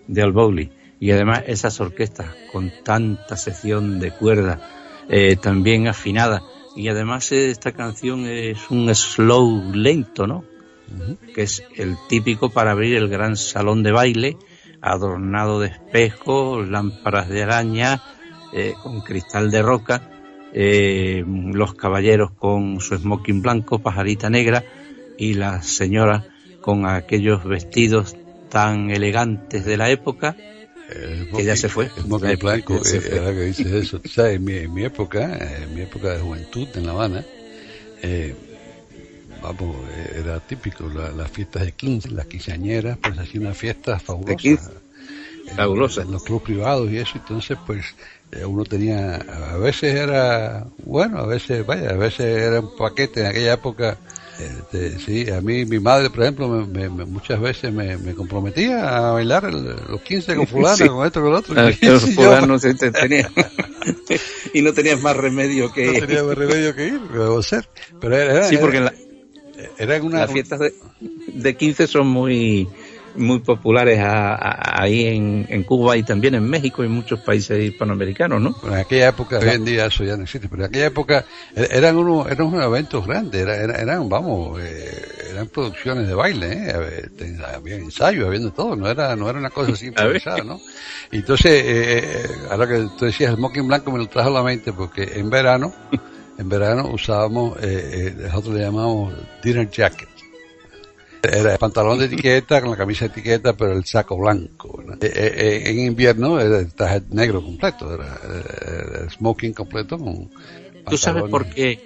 de 0.07 0.21
Al 0.21 0.33
Bowley. 0.33 0.69
Y 0.99 1.11
además 1.11 1.43
esas 1.47 1.79
orquestas 1.79 2.35
con 2.51 2.69
tanta 2.83 3.37
sección 3.37 4.01
de 4.01 4.11
cuerda, 4.11 4.59
eh, 5.07 5.37
también 5.37 5.87
afinada. 5.87 6.43
Y 6.75 6.89
además 6.89 7.31
eh, 7.31 7.49
esta 7.49 7.71
canción 7.71 8.25
es 8.25 8.69
un 8.71 8.93
slow 8.93 9.71
lento, 9.73 10.27
¿no? 10.27 10.43
Que 11.33 11.43
es 11.43 11.63
el 11.77 11.95
típico 12.09 12.49
para 12.49 12.71
abrir 12.71 12.97
el 12.97 13.07
gran 13.07 13.37
salón 13.37 13.81
de 13.81 13.93
baile, 13.93 14.37
adornado 14.81 15.61
de 15.61 15.69
espejos, 15.69 16.67
lámparas 16.67 17.29
de 17.29 17.43
araña, 17.43 18.03
eh, 18.51 18.73
con 18.83 18.99
cristal 18.99 19.49
de 19.49 19.61
roca, 19.61 20.09
eh, 20.51 21.23
los 21.25 21.73
caballeros 21.73 22.31
con 22.31 22.81
su 22.81 22.97
smoking 22.97 23.41
blanco, 23.41 23.79
pajarita 23.79 24.29
negra, 24.29 24.65
y 25.17 25.35
las 25.35 25.67
señoras 25.67 26.25
con 26.61 26.85
aquellos 26.85 27.43
vestidos 27.43 28.15
tan 28.49 28.89
elegantes 28.91 29.65
de 29.65 29.77
la 29.77 29.89
época, 29.89 30.35
que 31.35 31.43
ya 31.43 31.55
se 31.55 31.69
fue. 31.69 31.85
Eh, 31.85 32.35
blanco, 32.37 32.77
ya 32.77 32.83
se 32.83 33.01
fue. 33.01 33.19
ahora 33.19 33.33
que 33.33 33.41
dices 33.41 33.67
eso. 33.73 34.01
En 34.27 34.43
mi, 34.43 34.53
en 34.57 34.73
mi 34.73 34.83
época, 34.83 35.37
en 35.61 35.73
mi 35.73 35.81
época 35.81 36.13
de 36.13 36.19
juventud 36.19 36.67
en 36.75 36.85
La 36.85 36.91
Habana, 36.93 37.23
eh, 38.01 38.33
vamos, 39.41 39.75
eh, 39.95 40.21
era 40.21 40.39
típico 40.39 40.87
la- 40.89 41.11
las 41.11 41.29
fiestas 41.31 41.65
de 41.65 41.71
15, 41.71 42.09
las 42.11 42.25
quinceañeras, 42.25 42.97
pues 42.97 43.17
hacían 43.17 43.53
fabulosas. 43.53 44.35
15. 44.37 44.71
en- 45.47 45.55
Fabulosas. 45.55 46.05
En 46.05 46.11
los 46.11 46.23
clubes 46.23 46.43
privados 46.43 46.91
y 46.91 46.97
eso, 46.97 47.17
entonces 47.17 47.57
pues 47.65 47.85
eh, 48.31 48.45
uno 48.45 48.63
tenía, 48.63 49.15
a 49.15 49.57
veces 49.57 49.95
era, 49.95 50.67
bueno, 50.85 51.19
a 51.19 51.25
veces, 51.25 51.65
vaya, 51.65 51.89
a 51.91 51.93
veces 51.97 52.19
era 52.43 52.59
un 52.59 52.75
paquete 52.77 53.21
en 53.21 53.25
aquella 53.27 53.53
época. 53.53 53.97
Este, 54.45 54.99
sí, 54.99 55.29
a 55.31 55.41
mí 55.41 55.65
mi 55.65 55.79
madre, 55.79 56.09
por 56.09 56.21
ejemplo, 56.23 56.47
me- 56.47 56.65
me- 56.65 56.89
me- 56.89 57.05
muchas 57.05 57.39
veces 57.39 57.71
me, 57.73 57.97
me 57.97 58.13
comprometía 58.13 58.97
a 59.07 59.11
bailar 59.11 59.45
el- 59.45 59.75
los 59.89 60.01
15 60.01 60.35
con 60.35 60.47
fulano, 60.47 60.75
Sí. 60.77 60.87
con 60.87 61.05
esto, 61.05 61.21
con 61.21 61.31
lo 61.31 61.37
otro. 61.39 61.55
Ah, 61.59 61.69
los 61.69 61.79
yo, 61.81 61.99
fulanos 61.99 62.61
se 62.61 62.73
te 62.75 62.91
tenía- 62.91 63.29
y 64.53 64.61
no 64.61 64.73
tenías 64.73 65.01
más 65.01 65.15
remedio 65.17 65.71
que 65.71 65.85
no 65.99 66.05
tenía 66.07 66.23
más 66.23 66.37
remedio 66.37 66.75
que 66.75 66.87
ir, 66.87 66.99
¿qué 67.11 67.17
debo 67.17 67.39
hacer? 67.39 67.67
Pero 67.99 68.15
era, 68.15 68.33
era, 68.33 68.43
sí 68.47 68.57
porque 68.57 68.77
en 68.77 68.85
la- 68.85 68.93
era 69.77 69.97
en 69.97 70.03
una, 70.05 70.19
las 70.19 70.31
fiestas 70.31 70.59
de, 70.59 70.73
de 71.33 71.55
15 71.57 71.87
son 71.87 72.07
muy 72.07 72.67
muy 73.15 73.39
populares 73.39 73.99
a- 73.99 74.35
a- 74.35 74.81
ahí 74.83 75.05
en, 75.05 75.45
en 75.49 75.63
Cuba 75.63 75.97
y 75.97 76.03
también 76.03 76.35
en 76.35 76.43
México 76.43 76.83
y 76.83 76.87
en 76.87 76.91
muchos 76.93 77.19
países 77.19 77.59
hispanoamericanos, 77.63 78.41
¿no? 78.41 78.51
Bueno, 78.61 78.75
en 78.75 78.81
aquella 78.81 79.09
época, 79.09 79.39
hoy 79.39 79.49
en 79.49 79.65
día 79.65 79.85
eso 79.87 80.03
ya 80.03 80.15
no 80.17 80.23
existe, 80.23 80.47
pero 80.49 80.63
en 80.63 80.69
aquella 80.69 80.85
época 80.87 81.25
er- 81.55 81.67
eran 81.71 81.97
unos, 81.97 82.27
eran 82.29 82.47
unos 82.47 82.63
eventos 82.65 83.05
grandes, 83.05 83.41
era- 83.41 83.55
era- 83.55 83.75
eran, 83.81 84.09
vamos, 84.09 84.59
eh, 84.61 85.01
eran 85.31 85.47
producciones 85.47 86.07
de 86.07 86.13
baile, 86.13 86.47
¿eh? 86.53 86.73
Había 87.55 87.75
ensayos, 87.75 88.27
había 88.27 88.39
de 88.39 88.51
todo, 88.51 88.75
no 88.75 88.87
era, 88.89 89.15
no 89.15 89.29
era 89.29 89.39
una 89.39 89.49
cosa 89.49 89.71
así 89.73 89.87
improvisada, 89.87 90.43
¿no? 90.43 90.59
Y 91.11 91.17
entonces, 91.17 91.51
eh, 91.51 91.63
eh, 91.65 92.27
ahora 92.49 92.67
que 92.67 92.87
tú 92.97 93.05
decías 93.05 93.31
el 93.31 93.37
smoking 93.37 93.67
blanco 93.67 93.91
me 93.91 93.99
lo 93.99 94.07
trajo 94.07 94.29
a 94.29 94.33
la 94.33 94.43
mente 94.43 94.71
porque 94.73 95.03
en 95.15 95.29
verano, 95.29 95.73
en 96.37 96.49
verano 96.49 96.89
usábamos, 96.93 97.57
eh, 97.61 98.13
eh, 98.17 98.21
nosotros 98.23 98.55
le 98.55 98.61
llamamos 98.61 99.13
dinner 99.43 99.69
jacket. 99.69 100.07
Era 101.21 101.53
el 101.53 101.59
pantalón 101.59 101.99
de 101.99 102.05
etiqueta 102.05 102.61
con 102.61 102.71
la 102.71 102.77
camisa 102.77 103.05
de 103.05 103.11
etiqueta, 103.11 103.53
pero 103.53 103.73
el 103.73 103.83
saco 103.83 104.17
blanco. 104.17 104.77
¿verdad? 104.77 105.03
Eh, 105.03 105.11
eh, 105.13 105.63
en 105.69 105.79
invierno 105.79 106.39
era 106.39 106.59
el 106.59 106.73
traje 106.73 107.01
negro 107.11 107.41
completo, 107.41 107.93
era, 107.93 108.17
eh, 108.23 109.01
el 109.03 109.09
smoking 109.09 109.53
completo 109.53 109.97
con 109.97 110.29
¿Tú 110.89 110.97
sabes 110.97 111.23
por 111.29 111.45
qué? 111.49 111.79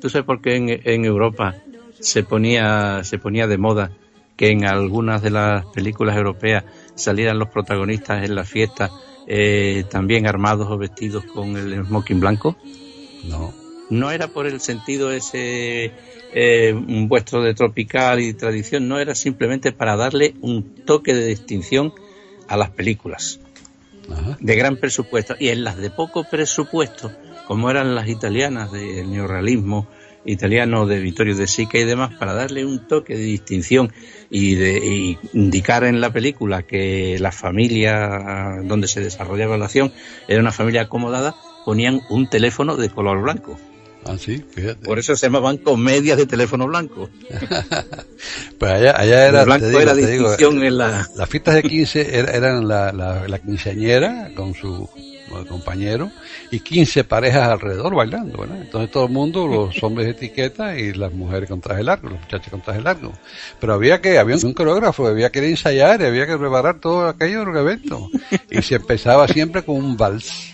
¿Tú 0.00 0.08
sabes 0.08 0.26
por 0.26 0.40
qué 0.40 0.56
en, 0.56 0.68
en 0.84 1.04
Europa 1.04 1.54
se 2.00 2.22
ponía 2.22 3.04
se 3.04 3.18
ponía 3.18 3.46
de 3.46 3.58
moda 3.58 3.90
que 4.36 4.48
en 4.48 4.64
algunas 4.64 5.22
de 5.22 5.30
las 5.30 5.66
películas 5.66 6.16
europeas 6.16 6.64
salieran 6.94 7.38
los 7.38 7.50
protagonistas 7.50 8.24
en 8.24 8.34
la 8.34 8.44
fiesta 8.44 8.90
eh, 9.26 9.84
también 9.90 10.26
armados 10.26 10.68
o 10.70 10.78
vestidos 10.78 11.24
con 11.24 11.56
el 11.56 11.84
smoking 11.84 12.20
blanco? 12.20 12.56
No. 13.28 13.59
No 13.90 14.10
era 14.10 14.28
por 14.28 14.46
el 14.46 14.60
sentido 14.60 15.12
ese 15.12 15.92
eh, 16.32 16.74
vuestro 16.74 17.42
de 17.42 17.54
tropical 17.54 18.20
y 18.20 18.32
tradición, 18.34 18.88
no 18.88 18.98
era 18.98 19.14
simplemente 19.14 19.72
para 19.72 19.96
darle 19.96 20.34
un 20.40 20.84
toque 20.84 21.14
de 21.14 21.26
distinción 21.26 21.92
a 22.48 22.56
las 22.56 22.70
películas 22.70 23.40
Ajá. 24.10 24.38
de 24.40 24.56
gran 24.56 24.76
presupuesto 24.76 25.34
y 25.38 25.48
en 25.48 25.64
las 25.64 25.76
de 25.76 25.90
poco 25.90 26.24
presupuesto, 26.24 27.12
como 27.46 27.70
eran 27.70 27.94
las 27.94 28.08
italianas 28.08 28.72
del 28.72 29.10
neorrealismo 29.10 29.88
italiano 30.24 30.86
de 30.86 31.00
Vittorio 31.00 31.34
De 31.34 31.46
Sica 31.46 31.78
y 31.78 31.84
demás, 31.84 32.14
para 32.18 32.34
darle 32.34 32.64
un 32.64 32.86
toque 32.86 33.16
de 33.16 33.22
distinción 33.22 33.92
y 34.28 34.54
de 34.54 34.78
y 34.78 35.18
indicar 35.32 35.84
en 35.84 36.00
la 36.00 36.12
película 36.12 36.62
que 36.62 37.18
la 37.18 37.32
familia 37.32 38.60
donde 38.64 38.86
se 38.86 39.00
desarrollaba 39.00 39.56
la 39.56 39.64
acción 39.64 39.92
era 40.28 40.40
una 40.40 40.52
familia 40.52 40.82
acomodada, 40.82 41.34
ponían 41.64 42.00
un 42.10 42.28
teléfono 42.28 42.76
de 42.76 42.90
color 42.90 43.22
blanco. 43.22 43.58
Ah, 44.06 44.16
sí, 44.18 44.42
fíjate. 44.54 44.84
Por 44.86 44.98
eso 44.98 45.14
se 45.14 45.26
llamaban 45.26 45.58
comedias 45.58 46.16
de 46.18 46.26
teléfono 46.26 46.66
blanco. 46.66 47.08
Pues 48.58 48.72
allá, 48.72 48.94
allá 48.98 49.26
era, 49.28 49.44
blanco 49.44 49.64
te 49.64 49.68
digo, 49.70 49.80
era 49.80 49.94
te 49.94 50.06
digo, 50.06 50.28
distinción 50.30 50.62
en 50.64 50.76
la... 50.78 51.08
Las 51.16 51.28
fiestas 51.28 51.54
de 51.54 51.62
15 51.62 52.18
era- 52.18 52.32
eran 52.32 52.68
la, 52.68 52.92
la, 52.92 53.26
la 53.26 53.38
quinceañera 53.38 54.30
con 54.36 54.54
su 54.54 54.88
compañero 55.48 56.10
y 56.50 56.58
15 56.60 57.04
parejas 57.04 57.48
alrededor 57.48 57.94
bailando, 57.94 58.38
¿verdad? 58.40 58.60
Entonces 58.60 58.90
todo 58.90 59.04
el 59.06 59.12
mundo, 59.12 59.46
los 59.46 59.80
hombres 59.82 60.06
de 60.06 60.12
etiqueta 60.12 60.76
y 60.76 60.92
las 60.92 61.12
mujeres 61.12 61.48
con 61.48 61.60
traje 61.60 61.82
largo, 61.84 62.10
los 62.10 62.20
muchachos 62.20 62.48
con 62.50 62.60
traje 62.60 62.82
largo. 62.82 63.12
Pero 63.60 63.72
había 63.74 64.00
que, 64.00 64.18
había 64.18 64.36
un 64.42 64.52
coreógrafo, 64.52 65.06
había 65.06 65.30
que 65.30 65.38
ensayar, 65.48 66.02
había 66.02 66.26
que 66.26 66.36
preparar 66.36 66.80
todo 66.80 67.06
aquello 67.08 67.42
en 67.42 67.48
el 67.50 67.56
evento. 67.56 68.10
Y 68.50 68.60
se 68.62 68.74
empezaba 68.74 69.26
siempre 69.28 69.62
con 69.62 69.76
un 69.76 69.96
vals 69.96 70.49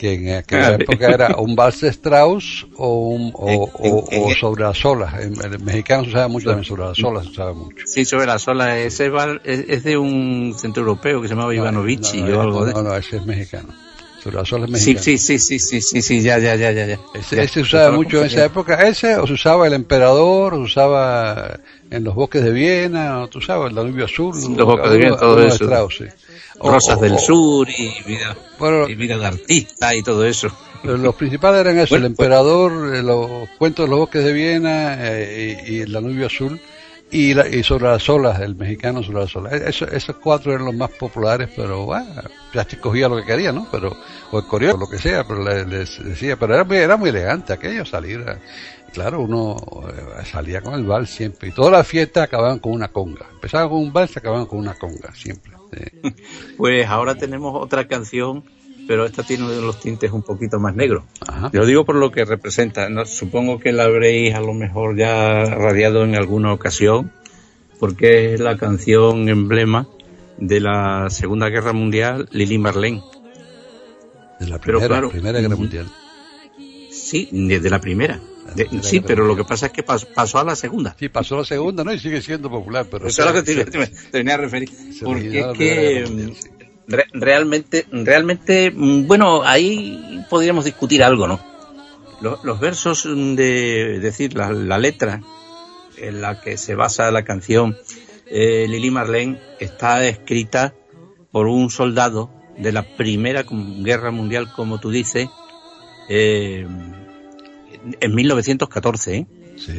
que 0.00 0.14
en 0.14 0.34
aquella 0.36 0.74
época 0.76 1.10
era 1.12 1.36
un 1.36 1.54
vals 1.54 1.80
de 1.82 1.88
Strauss 1.88 2.66
o, 2.76 3.08
un, 3.10 3.32
o, 3.34 3.48
En- 3.50 3.60
o- 3.60 4.04
en- 4.10 4.22
o 4.24 4.28
en- 4.30 4.34
sobre 4.34 4.62
las 4.64 4.82
olas. 4.84 5.12
En, 5.20 5.34
el 5.44 5.58
mexicano 5.60 6.04
se 6.04 6.08
usaba 6.10 6.28
mucho 6.28 6.46
también 6.46 6.64
sobre 6.64 6.84
las 6.84 7.04
olas, 7.04 7.24
se 7.26 7.30
usaba 7.32 7.52
mucho. 7.52 7.84
Sí, 7.86 8.04
sobre 8.06 8.26
la 8.26 8.38
sola. 8.38 8.78
Ese 8.78 9.10
bar 9.10 9.42
es, 9.44 9.64
es 9.68 9.84
de 9.84 9.98
un 9.98 10.54
centro 10.58 10.82
europeo 10.82 11.20
que 11.20 11.28
se 11.28 11.34
llamaba 11.34 11.52
No, 11.52 11.64
no, 11.70 12.38
o 12.38 12.40
algo 12.40 12.64
de 12.64 12.72
no, 12.72 12.82
no, 12.82 12.96
ese 12.96 13.16
es 13.18 13.26
mexicano. 13.26 13.68
Sobre 14.22 14.36
las 14.36 14.52
olas 14.52 14.68
mexicanas. 14.70 15.04
sí, 15.04 15.18
sí, 15.18 15.38
sí, 15.38 15.58
sí, 15.58 15.80
sí, 15.80 16.02
sí, 16.02 16.22
ya, 16.22 16.38
ya, 16.38 16.54
ya, 16.54 16.72
ya. 16.72 16.98
Ese, 17.14 17.36
Ya, 17.36 17.42
ese 17.42 17.54
se 17.54 17.60
usaba 17.60 17.90
mucho 17.92 18.20
en 18.20 18.26
esa 18.26 18.44
época. 18.46 18.74
Ese 18.88 19.16
o 19.16 19.26
se 19.26 19.32
usaba 19.34 19.66
el 19.66 19.72
emperador, 19.74 20.54
o 20.54 20.56
se 20.58 20.62
usaba 20.64 21.58
en 21.90 22.04
los 22.04 22.14
bosques 22.14 22.42
de 22.44 22.50
Viena, 22.52 23.26
tú 23.30 23.40
sabes, 23.40 23.70
el 23.70 23.74
Danubio 23.76 24.04
Azul. 24.04 24.34
Los 24.56 24.66
bosques 24.66 24.90
de 24.90 24.96
Viena, 24.98 25.16
todo 25.16 25.42
eso. 25.42 25.64
Strauss, 25.64 25.96
sí. 25.98 26.04
O- 26.60 26.70
Rosas 26.70 26.98
o- 26.98 27.00
del 27.00 27.18
Sur 27.18 27.68
y 27.70 27.90
vida, 28.06 28.36
Bueno, 28.58 28.88
y 28.88 28.94
vida 28.94 29.16
de 29.18 29.26
artista 29.26 29.94
y 29.94 30.02
todo 30.02 30.24
eso. 30.24 30.48
Pero 30.82 30.96
los 30.96 31.14
principales 31.14 31.60
eran 31.60 31.78
eso, 31.78 31.94
Bueno, 31.94 32.06
el 32.06 32.14
pues- 32.14 32.26
emperador, 32.26 32.94
eh, 32.94 33.02
los 33.02 33.48
cuentos 33.58 33.84
de 33.86 33.90
los 33.90 33.98
bosques 33.98 34.24
de 34.24 34.32
Viena 34.32 34.96
eh, 34.98 35.64
y, 35.68 35.74
y 35.76 35.80
el 35.80 35.92
Danubio 35.92 36.26
Azul 36.26 36.58
y, 37.10 37.34
la- 37.34 37.48
y 37.48 37.62
sobre 37.64 37.86
las 37.86 38.08
olas, 38.08 38.40
el 38.40 38.54
mexicano 38.54 39.02
sobre 39.02 39.20
las 39.20 39.34
olas. 39.36 39.52
E- 39.54 39.68
Eso- 39.68 39.88
esos 39.88 40.16
cuatro 40.16 40.52
eran 40.52 40.66
los 40.66 40.74
más 40.74 40.90
populares, 40.90 41.48
pero 41.56 41.84
bueno, 41.86 42.06
ya 42.54 42.64
se 42.64 42.78
cogía 42.78 43.08
lo 43.08 43.16
que 43.16 43.24
quería, 43.24 43.52
¿no? 43.52 43.66
Pero, 43.70 43.96
o 44.30 44.38
el 44.38 44.46
coreano, 44.46 44.78
lo 44.78 44.88
que 44.88 44.98
sea, 44.98 45.24
pero 45.26 45.42
le- 45.42 45.66
les 45.66 46.02
decía, 46.04 46.36
pero 46.38 46.54
era 46.54 46.64
muy, 46.64 46.76
era 46.76 46.96
muy 46.96 47.10
elegante 47.10 47.52
aquello 47.52 47.84
salir. 47.84 48.20
a- 48.28 48.38
Claro, 48.92 49.20
uno 49.20 49.56
eh, 49.88 50.24
salía 50.24 50.60
con 50.60 50.74
el 50.74 50.84
vals 50.84 51.10
siempre 51.10 51.48
y 51.48 51.52
todas 51.52 51.72
las 51.72 51.86
fiestas 51.86 52.24
acababan 52.24 52.58
con 52.58 52.72
una 52.72 52.88
conga. 52.88 53.26
Empezaban 53.32 53.68
con 53.68 53.78
un 53.78 53.92
vals 53.92 54.14
y 54.14 54.18
acababan 54.18 54.46
con 54.46 54.58
una 54.58 54.74
conga, 54.74 55.14
siempre. 55.14 55.52
sí. 55.72 56.12
Pues 56.56 56.86
ahora 56.86 57.14
tenemos 57.14 57.54
otra 57.62 57.86
canción, 57.86 58.44
pero 58.86 59.06
esta 59.06 59.22
tiene 59.22 59.44
uno 59.44 59.52
de 59.52 59.62
los 59.62 59.80
tintes 59.80 60.10
un 60.10 60.22
poquito 60.22 60.58
más 60.58 60.74
negros. 60.74 61.04
Ajá. 61.26 61.50
Yo 61.52 61.64
digo 61.64 61.84
por 61.84 61.94
lo 61.94 62.10
que 62.10 62.24
representa. 62.24 62.88
¿no? 62.88 63.06
Supongo 63.06 63.58
que 63.58 63.72
la 63.72 63.84
habréis 63.84 64.34
a 64.34 64.40
lo 64.40 64.52
mejor 64.52 64.96
ya 64.96 65.44
radiado 65.44 66.04
en 66.04 66.16
alguna 66.16 66.52
ocasión, 66.52 67.12
porque 67.78 68.34
es 68.34 68.40
la 68.40 68.56
canción 68.56 69.28
emblema 69.28 69.86
de 70.36 70.60
la 70.60 71.08
Segunda 71.10 71.48
Guerra 71.48 71.72
Mundial, 71.72 72.28
Lili 72.32 72.58
Marlene. 72.58 73.02
De 74.40 74.48
la 74.48 74.58
Pero 74.58 74.78
primera, 74.78 74.88
claro, 74.88 75.10
primera 75.10 75.40
guerra 75.40 75.56
mundial. 75.56 75.86
Sí, 76.90 77.28
desde 77.30 77.68
la 77.70 77.80
primera. 77.80 78.20
De- 78.54 78.68
sí, 78.82 79.00
pero 79.00 79.24
lo 79.24 79.36
que 79.36 79.44
pasa 79.44 79.66
es 79.66 79.72
que 79.72 79.84
pas- 79.84 80.06
pasó 80.06 80.38
a 80.38 80.44
la 80.44 80.56
segunda. 80.56 80.96
Sí, 80.98 81.08
te 81.08 81.36
la 81.36 81.44
segunda, 81.44 81.84
¿no? 81.84 81.92
Y 81.92 81.98
sigue 81.98 82.20
siendo 82.20 82.50
popular, 82.50 82.86
pero... 82.90 83.06
Eso 83.06 83.22
es 83.22 83.28
lo 83.28 83.34
que 83.34 83.42
te, 83.42 83.64
te- 83.64 83.86
te 83.86 84.18
venía 84.18 84.34
a 84.34 84.38
referir. 84.38 84.68
Porque 85.02 85.38
es 85.40 85.46
la 85.46 85.52
que 85.52 86.04
sí. 86.06 86.50
realmente, 87.12 87.86
realmente, 87.92 88.72
mm, 88.74 89.06
bueno, 89.06 89.42
ahí 89.44 90.24
podríamos 90.28 90.64
discutir 90.64 91.04
algo, 91.04 91.28
¿no? 91.28 91.40
Los, 92.20 92.60
versos 92.60 93.04
de, 93.04 93.98
decir, 94.00 94.34
la, 94.34 94.52
letra 94.78 95.22
en 95.96 96.20
la 96.20 96.40
que 96.40 96.56
se 96.58 96.74
basa 96.74 97.10
la 97.10 97.24
canción 97.24 97.78
eh, 98.26 98.66
Lili 98.68 98.90
Marlene 98.90 99.40
está 99.58 100.06
escrita 100.06 100.74
por 101.30 101.46
un 101.46 101.70
soldado 101.70 102.30
de 102.58 102.72
la 102.72 102.82
Primera 102.82 103.44
Guerra 103.48 104.10
Mundial, 104.10 104.52
como 104.54 104.78
tú 104.80 104.90
dices, 104.90 105.28
eh, 106.10 106.66
en 108.00 108.14
1914. 108.14 109.16
¿eh? 109.16 109.26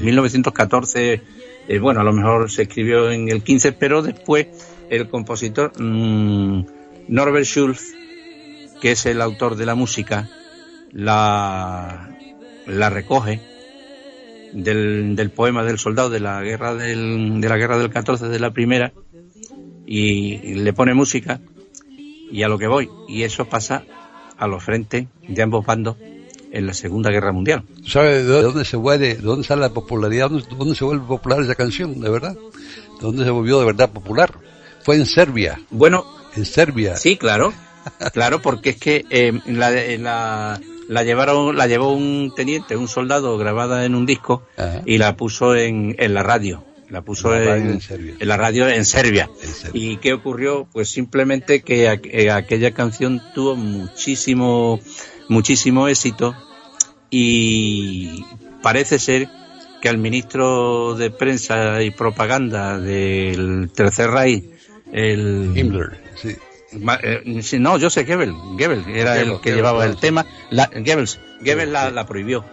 1914, 0.01 1.21
eh, 1.67 1.79
bueno, 1.79 2.01
a 2.01 2.03
lo 2.03 2.13
mejor 2.13 2.49
se 2.51 2.63
escribió 2.63 3.11
en 3.11 3.29
el 3.29 3.43
15, 3.43 3.71
pero 3.73 4.01
después 4.01 4.47
el 4.89 5.07
compositor 5.09 5.71
mm, 5.79 6.65
Norbert 7.07 7.45
Schulz, 7.45 7.93
que 8.81 8.91
es 8.91 9.05
el 9.05 9.21
autor 9.21 9.55
de 9.55 9.65
la 9.65 9.75
música, 9.75 10.29
la, 10.91 12.09
la 12.67 12.89
recoge 12.89 13.39
del, 14.53 15.15
del, 15.15 15.29
poema 15.31 15.63
del 15.63 15.77
soldado 15.79 16.09
de 16.09 16.19
la 16.19 16.41
guerra 16.41 16.75
del, 16.75 17.39
de 17.39 17.49
la 17.49 17.57
guerra 17.57 17.77
del 17.77 17.89
14 17.89 18.27
de 18.27 18.39
la 18.39 18.51
primera 18.51 18.91
y 19.85 20.55
le 20.55 20.73
pone 20.73 20.93
música 20.93 21.39
y 22.31 22.43
a 22.43 22.47
lo 22.47 22.57
que 22.57 22.67
voy 22.67 22.89
y 23.07 23.23
eso 23.23 23.45
pasa 23.45 23.83
a 24.37 24.47
los 24.47 24.63
frentes 24.63 25.07
de 25.27 25.41
ambos 25.41 25.65
bandos 25.65 25.97
en 26.51 26.67
la 26.67 26.73
Segunda 26.73 27.09
Guerra 27.09 27.31
Mundial. 27.31 27.63
¿Sabes 27.85 28.25
de 28.27 28.41
dónde 28.41 28.65
se 28.65 28.77
vuelve, 28.77 29.15
de 29.15 29.21
dónde 29.21 29.45
sale 29.45 29.61
la 29.61 29.69
popularidad, 29.69 30.29
de 30.29 30.43
dónde 30.57 30.75
se 30.75 30.83
vuelve 30.83 31.05
popular 31.05 31.41
esa 31.41 31.55
canción, 31.55 31.99
de 31.99 32.09
verdad? 32.09 32.33
¿De 32.33 33.01
dónde 33.01 33.23
se 33.23 33.29
volvió 33.29 33.59
de 33.59 33.65
verdad 33.65 33.89
popular? 33.89 34.33
Fue 34.83 34.95
en 34.95 35.05
Serbia. 35.05 35.59
Bueno, 35.69 36.05
en 36.35 36.45
Serbia. 36.45 36.97
Sí, 36.97 37.17
claro, 37.17 37.53
claro, 38.13 38.41
porque 38.41 38.71
es 38.71 38.77
que 38.77 39.05
eh, 39.09 39.39
la, 39.45 39.71
la, 39.71 40.61
la, 40.87 41.03
llevaron, 41.03 41.55
la 41.55 41.67
llevó 41.67 41.93
un 41.93 42.33
teniente, 42.35 42.75
un 42.75 42.87
soldado 42.87 43.37
grabada 43.37 43.85
en 43.85 43.95
un 43.95 44.05
disco 44.05 44.43
y 44.85 44.97
la 44.97 45.15
puso 45.15 45.55
en, 45.55 45.95
en 45.97 46.13
la 46.13 46.23
radio 46.23 46.63
la 46.91 47.01
puso 47.01 47.33
en, 47.33 47.79
en, 48.19 48.27
la 48.27 48.35
radio 48.35 48.67
en 48.67 48.83
Serbia. 48.83 49.29
¿Y 49.71 49.95
qué 49.97 50.11
ocurrió? 50.11 50.67
Pues 50.73 50.89
simplemente 50.89 51.61
que 51.61 51.85
eh, 51.85 52.29
aquella 52.29 52.71
canción 52.73 53.21
tuvo 53.33 53.55
muchísimo 53.55 54.81
muchísimo 55.31 55.87
éxito 55.87 56.35
y 57.09 58.25
parece 58.61 58.99
ser 58.99 59.29
que 59.81 59.89
al 59.89 59.97
ministro 59.97 60.95
de 60.95 61.09
Prensa 61.09 61.81
y 61.81 61.89
Propaganda 61.89 62.77
del 62.77 63.71
Tercer 63.73 64.11
Reich, 64.11 64.43
el... 64.91 65.53
Himmler, 65.55 65.99
sí. 66.15 66.35
Eh, 67.03 67.59
no, 67.59 67.79
Joseph 67.79 68.07
Goebbels, 68.07 68.33
Goebbels 68.33 68.87
era 68.87 69.19
el 69.19 69.41
que 69.41 69.53
llevaba 69.53 69.85
el 69.85 69.97
tema. 69.97 70.25
La, 70.51 70.67
Goebbels, 70.67 71.19
Goebbels 71.39 71.71
la, 71.71 71.91
la, 71.91 72.05
prohibió. 72.05 72.45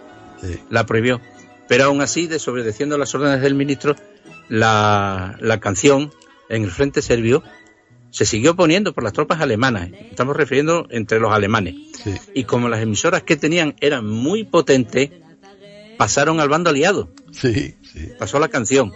La 0.69 0.85
prohibió. 0.85 1.21
Pero 1.67 1.85
aún 1.85 2.01
así, 2.01 2.27
desobedeciendo 2.27 2.97
las 2.97 3.13
órdenes 3.13 3.41
del 3.41 3.55
ministro, 3.55 3.95
la, 4.49 5.37
la 5.39 5.59
canción 5.59 6.11
en 6.49 6.63
el 6.63 6.71
frente 6.71 7.01
serbio 7.01 7.43
se 8.11 8.25
siguió 8.25 8.55
poniendo 8.55 8.93
por 8.93 9.03
las 9.03 9.13
tropas 9.13 9.41
alemanas. 9.41 9.89
Estamos 10.09 10.35
refiriendo 10.35 10.87
entre 10.89 11.19
los 11.19 11.31
alemanes. 11.31 11.75
Y 12.33 12.43
como 12.43 12.69
las 12.69 12.81
emisoras 12.81 13.23
que 13.23 13.35
tenían 13.35 13.75
eran 13.79 14.07
muy 14.07 14.43
potentes, 14.43 15.11
pasaron 15.97 16.39
al 16.39 16.49
bando 16.49 16.69
aliado. 16.69 17.09
Sí, 17.31 17.75
Pasó 18.17 18.39
la 18.39 18.47
canción. 18.49 18.91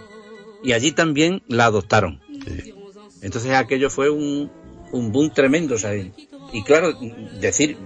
Y 0.62 0.72
allí 0.72 0.92
también 0.92 1.42
la 1.48 1.66
adoptaron. 1.66 2.20
Entonces 3.22 3.52
aquello 3.52 3.90
fue 3.90 4.10
un, 4.10 4.50
un 4.92 5.12
boom 5.12 5.32
tremendo. 5.32 5.76
Y 6.52 6.62
claro, 6.62 6.92
decir 7.40 7.76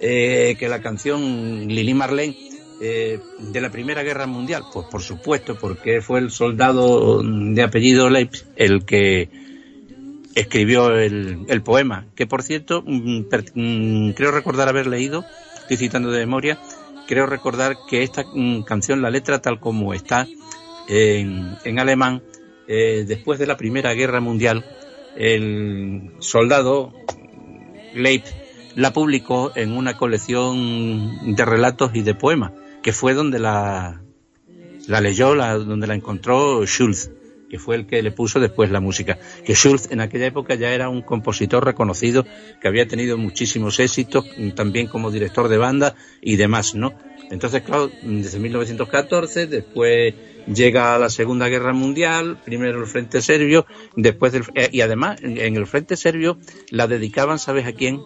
eh, 0.00 0.56
que 0.58 0.68
la 0.68 0.82
canción 0.82 1.68
Lili 1.68 1.94
Marlene 1.94 2.36
eh, 2.80 3.18
de 3.38 3.60
la 3.60 3.70
Primera 3.70 4.02
Guerra 4.02 4.26
Mundial, 4.26 4.64
pues 4.72 4.86
por 4.90 5.02
supuesto, 5.02 5.56
porque 5.58 6.02
fue 6.02 6.20
el 6.20 6.30
soldado 6.30 7.22
de 7.22 7.62
apellido 7.62 8.10
Leipzig 8.10 8.46
el 8.56 8.84
que 8.84 9.30
escribió 10.36 10.94
el, 10.94 11.62
poema, 11.64 12.06
que 12.14 12.26
por 12.26 12.42
cierto, 12.42 12.84
mm, 12.86 13.24
mm, 13.54 14.10
creo 14.12 14.30
recordar 14.30 14.68
haber 14.68 14.86
leído, 14.86 15.24
estoy 15.56 15.78
citando 15.78 16.10
de 16.10 16.20
memoria, 16.20 16.60
creo 17.08 17.24
recordar 17.26 17.76
que 17.88 18.02
esta 18.02 18.22
mm, 18.22 18.62
canción, 18.62 19.00
la 19.00 19.10
letra 19.10 19.40
tal 19.40 19.58
como 19.58 19.94
está 19.94 20.28
en, 20.88 21.78
alemán, 21.78 22.22
eh, 22.68 23.04
después 23.08 23.38
de 23.38 23.46
la 23.46 23.56
Primera 23.56 23.94
Guerra 23.94 24.20
Mundial, 24.20 24.64
el 25.16 26.12
soldado 26.18 26.92
Leip 27.94 28.24
la 28.74 28.92
publicó 28.92 29.52
en 29.56 29.72
una 29.72 29.96
colección 29.96 31.34
de 31.34 31.44
relatos 31.46 31.92
y 31.94 32.02
de 32.02 32.14
poemas, 32.14 32.52
que 32.82 32.92
fue 32.92 33.14
donde 33.14 33.38
la, 33.38 34.02
la 34.86 35.00
leyó, 35.00 35.34
la, 35.34 35.54
donde 35.54 35.86
la 35.86 35.94
encontró 35.94 36.66
Schulz 36.66 37.10
que 37.48 37.58
fue 37.58 37.76
el 37.76 37.86
que 37.86 38.02
le 38.02 38.10
puso 38.10 38.40
después 38.40 38.70
la 38.70 38.80
música. 38.80 39.18
Que 39.44 39.54
Schulz 39.54 39.90
en 39.90 40.00
aquella 40.00 40.26
época 40.26 40.54
ya 40.54 40.72
era 40.72 40.88
un 40.88 41.02
compositor 41.02 41.64
reconocido, 41.64 42.26
que 42.60 42.68
había 42.68 42.86
tenido 42.86 43.16
muchísimos 43.18 43.78
éxitos, 43.80 44.24
también 44.54 44.86
como 44.86 45.10
director 45.10 45.48
de 45.48 45.58
banda 45.58 45.94
y 46.20 46.36
demás, 46.36 46.74
¿no? 46.74 46.94
Entonces, 47.30 47.62
claro, 47.62 47.90
desde 48.02 48.38
1914, 48.38 49.46
después 49.48 50.14
llega 50.46 50.96
la 50.98 51.10
Segunda 51.10 51.48
Guerra 51.48 51.72
Mundial, 51.72 52.38
primero 52.44 52.80
el 52.80 52.86
Frente 52.86 53.20
Serbio, 53.20 53.66
después 53.96 54.32
del, 54.32 54.44
eh, 54.54 54.68
y 54.70 54.80
además 54.80 55.18
en 55.22 55.56
el 55.56 55.66
Frente 55.66 55.96
Serbio 55.96 56.38
la 56.70 56.86
dedicaban, 56.86 57.40
¿sabes 57.40 57.66
a 57.66 57.72
quién? 57.72 58.00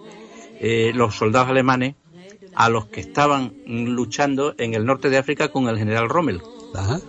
Eh, 0.59 0.93
los 0.95 1.17
soldados 1.17 1.51
alemanes 1.51 1.97
a 2.55 2.71
los 2.71 2.87
que 2.87 3.01
estaban 3.01 3.55
luchando 3.67 4.55
en 4.59 4.75
el 4.75 4.87
norte 4.87 5.11
de 5.11 5.19
África 5.19 5.49
con 5.49 5.69
el 5.69 5.79
general 5.79 6.09
Rommel. 6.09 6.41
Ajá 6.75 7.01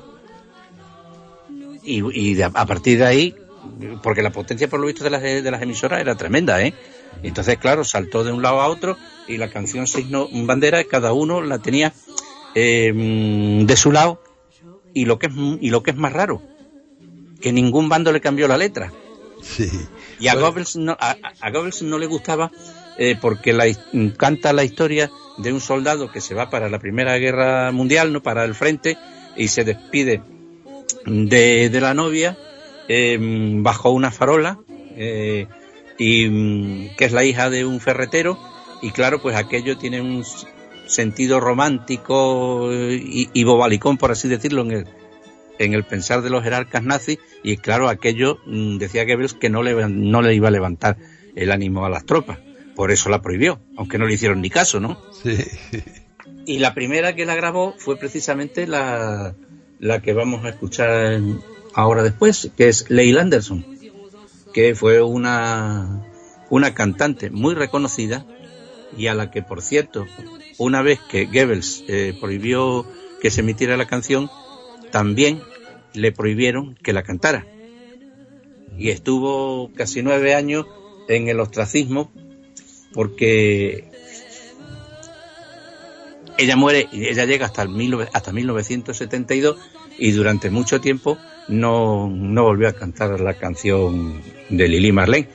y, 1.84 2.42
a, 2.42 2.50
partir 2.52 3.00
de 3.00 3.06
ahí, 3.06 3.36
porque 4.04 4.22
la 4.22 4.32
potencia 4.32 4.70
por 4.70 4.80
lo 4.80 4.88
visto 4.88 5.04
de 5.04 5.10
las, 5.10 5.22
de 5.22 5.52
las 5.52 5.62
emisoras 5.62 6.02
era 6.02 6.16
tremenda, 6.16 6.62
¿eh? 6.62 6.74
Entonces, 7.24 7.58
claro, 7.58 7.84
saltó 7.84 8.24
de 8.24 8.32
un 8.32 8.42
lado 8.42 8.62
a 8.62 8.68
otro 8.68 8.98
y 9.28 9.38
la 9.38 9.50
canción 9.50 9.88
signó 9.88 10.28
bandera, 10.32 10.84
cada 10.86 11.14
uno 11.14 11.42
la 11.42 11.60
tenía 11.60 11.94
eh, 12.56 12.92
de 13.66 13.78
su 13.78 13.92
lado 13.92 14.22
y 14.94 15.06
lo 15.06 15.20
que 15.20 15.28
es 15.28 15.34
y 15.62 15.70
lo 15.70 15.84
que 15.84 15.92
es 15.92 15.98
más 15.98 16.14
raro, 16.14 16.42
que 17.40 17.52
ningún 17.52 17.90
bando 17.90 18.12
le 18.12 18.22
cambió 18.22 18.48
la 18.48 18.58
letra. 18.58 18.92
Sí. 19.42 19.70
Y 20.20 20.28
a 20.28 20.36
Goebbels 20.36 20.76
no, 20.76 20.96
a, 21.00 21.18
no 21.82 21.98
le 21.98 22.06
gustaba 22.06 22.52
eh, 22.98 23.18
porque 23.20 23.54
la, 23.54 23.66
canta 24.18 24.54
la 24.54 24.64
historia 24.64 25.10
de 25.38 25.54
un 25.54 25.62
soldado 25.62 26.12
que 26.12 26.22
se 26.22 26.36
va 26.36 26.50
para 26.50 26.70
la 26.70 26.80
Primera 26.80 27.18
Guerra 27.18 27.72
Mundial, 27.72 28.14
no 28.14 28.22
para 28.22 28.44
el 28.44 28.54
frente, 28.54 28.98
y 29.36 29.48
se 29.48 29.64
despide 29.64 30.22
de, 31.06 31.70
de 31.70 31.82
la 31.82 31.94
novia 31.94 32.38
eh, 32.88 33.18
bajo 33.20 33.92
una 33.92 34.12
farola 34.12 34.60
eh, 34.96 35.48
y 35.98 36.28
mm, 36.28 36.96
que 36.98 37.06
es 37.06 37.12
la 37.12 37.24
hija 37.24 37.50
de 37.50 37.66
un 37.66 37.80
ferretero 37.80 38.38
y 38.82 38.92
claro 38.92 39.22
pues 39.22 39.36
aquello 39.36 39.78
tiene 39.78 40.02
un 40.02 40.26
sentido 40.88 41.40
romántico 41.40 42.70
y, 42.74 43.30
y 43.32 43.44
bobalicón 43.44 43.98
por 43.98 44.12
así 44.12 44.28
decirlo 44.28 44.64
en 44.64 44.72
el, 44.72 44.88
en 45.60 45.74
el 45.74 45.84
pensar 45.86 46.22
de 46.22 46.30
los 46.30 46.44
jerarcas 46.44 46.84
nazis 46.84 47.20
y 47.44 47.58
claro 47.58 47.88
aquello 47.88 48.40
mm, 48.46 48.78
decía 48.78 49.06
Goebbels 49.06 49.36
que 49.36 49.50
no 49.50 49.64
le, 49.64 49.74
no 49.88 50.22
le 50.22 50.34
iba 50.34 50.48
a 50.48 50.52
levantar 50.52 50.98
el 51.36 51.52
ánimo 51.52 51.86
a 51.86 51.90
las 51.90 52.06
tropas 52.06 52.40
por 52.76 52.92
eso 52.92 53.10
la 53.10 53.22
prohibió 53.22 53.62
aunque 53.78 53.98
no 53.98 54.06
le 54.06 54.16
hicieron 54.16 54.42
ni 54.42 54.50
caso 54.50 54.80
no 54.80 55.00
sí. 55.24 55.38
y 56.46 56.60
la 56.60 56.74
primera 56.74 57.16
que 57.16 57.26
la 57.26 57.36
grabó 57.36 57.74
fue 57.78 57.98
precisamente 57.98 58.68
la 58.68 59.36
la 59.82 60.00
que 60.00 60.14
vamos 60.14 60.46
a 60.46 60.50
escuchar 60.50 61.20
ahora 61.74 62.04
después, 62.04 62.52
que 62.56 62.70
es 62.70 62.90
Leigh 62.90 63.18
Anderson, 63.18 63.66
que 64.54 64.76
fue 64.76 65.02
una, 65.02 66.08
una 66.50 66.74
cantante 66.76 67.32
muy 67.32 67.56
reconocida 67.56 68.26
y 68.96 69.08
a 69.08 69.16
la 69.16 69.32
que, 69.32 69.42
por 69.42 69.64
cierto, 69.64 70.06
una 70.60 70.84
vez 70.84 71.00
que 71.10 71.26
Goebbels 71.26 71.84
eh, 71.88 72.16
prohibió 72.22 72.86
que 73.22 73.32
se 73.32 73.42
emitiera 73.42 73.76
la 73.76 73.88
canción, 73.88 74.30
también 74.92 75.42
le 75.94 76.12
prohibieron 76.12 76.76
que 76.76 76.94
la 76.94 77.02
cantara. 77.02 77.48
Y 78.78 78.90
estuvo 78.90 79.72
casi 79.74 80.04
nueve 80.04 80.36
años 80.36 80.68
en 81.08 81.28
el 81.28 81.40
ostracismo 81.40 82.12
porque 82.94 83.91
ella 86.42 86.56
muere, 86.56 86.88
ella 86.92 87.26
llega 87.26 87.46
hasta, 87.46 87.62
el 87.62 88.08
hasta 88.14 88.34
1972 88.34 89.58
y 89.98 90.12
durante 90.12 90.50
mucho 90.50 90.82
tiempo 90.82 91.18
no, 91.48 92.10
no 92.10 92.44
volvió 92.44 92.68
a 92.68 92.74
cantar 92.74 93.20
la 93.20 93.36
canción 93.36 94.22
de 94.50 94.68
Lili 94.68 94.92
Marlene, 94.92 95.28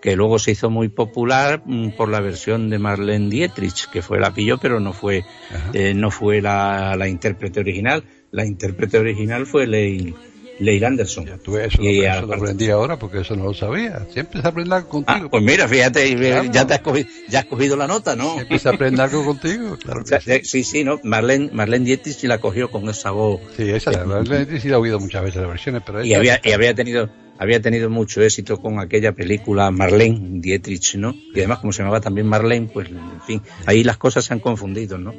que 0.00 0.16
luego 0.16 0.38
se 0.38 0.52
hizo 0.52 0.70
muy 0.70 0.88
popular 0.88 1.62
mm, 1.64 1.90
por 1.90 2.08
la 2.08 2.20
versión 2.20 2.70
de 2.70 2.78
Marlene 2.78 3.28
Dietrich, 3.28 3.90
que 3.90 4.00
fue 4.00 4.18
la 4.18 4.32
pilló, 4.32 4.58
pero 4.58 4.80
no 4.80 4.92
fue, 4.92 5.24
eh, 5.72 5.92
no 5.94 6.10
fue 6.10 6.40
la, 6.40 6.96
la, 6.96 7.08
intérprete 7.08 7.60
original. 7.60 8.04
La 8.30 8.46
intérprete 8.46 8.98
original 8.98 9.46
fue 9.46 9.66
Leigh, 9.66 10.14
Leigh 10.58 10.84
Anderson. 10.84 11.26
Ya 11.26 11.38
tú 11.38 11.56
eso, 11.56 11.82
y 11.82 12.04
eso 12.04 12.26
lo 12.26 12.34
aprendí 12.34 12.70
ahora 12.70 12.98
porque 12.98 13.20
eso 13.20 13.36
no 13.36 13.44
lo 13.44 13.54
sabía. 13.54 14.06
Siempre 14.10 14.40
se 14.40 14.48
aprende 14.48 14.74
algo 14.74 14.88
contigo. 14.88 15.26
Ah, 15.26 15.28
pues 15.30 15.42
mira, 15.42 15.68
fíjate, 15.68 16.50
ya 16.50 16.66
te 16.66 16.74
has 16.74 16.80
cogido, 16.80 17.08
ya 17.28 17.40
has 17.40 17.44
cogido 17.46 17.76
la 17.76 17.86
nota, 17.86 18.16
¿no? 18.16 18.34
Siempre 18.34 18.58
se 18.58 18.68
aprende 18.68 19.02
algo 19.02 19.24
contigo, 19.24 19.76
claro. 19.76 20.02
sí. 20.42 20.64
sí, 20.64 20.84
¿no? 20.84 21.00
Marlene, 21.02 21.50
Marlene 21.52 21.84
Dietrich 21.84 22.22
la 22.24 22.38
cogió 22.38 22.70
con 22.70 22.88
esa 22.88 23.10
voz. 23.10 23.40
Sí, 23.56 23.68
esa, 23.70 23.92
eh, 23.92 24.04
Marlene 24.04 24.38
Dietrich 24.38 24.62
sí 24.62 24.68
la 24.68 24.76
he 24.76 24.80
oído 24.80 25.00
muchas 25.00 25.22
veces 25.22 25.40
las 25.42 25.50
versiones, 25.50 25.82
pero 25.84 26.04
y 26.04 26.14
había, 26.14 26.40
y 26.42 26.52
había 26.52 26.74
tenido 26.74 27.10
había 27.38 27.60
tenido 27.60 27.90
mucho 27.90 28.22
éxito 28.22 28.60
con 28.60 28.78
aquella 28.78 29.12
película 29.12 29.70
Marlene 29.70 30.40
Dietrich, 30.40 30.94
¿no? 30.96 31.14
Y 31.34 31.38
además, 31.38 31.58
como 31.58 31.72
se 31.72 31.82
llamaba 31.82 32.00
también 32.00 32.28
Marlene, 32.28 32.68
pues, 32.72 32.88
en 32.88 33.22
fin, 33.26 33.42
ahí 33.66 33.82
las 33.82 33.96
cosas 33.96 34.24
se 34.24 34.34
han 34.34 34.40
confundido, 34.40 34.98
¿no? 34.98 35.14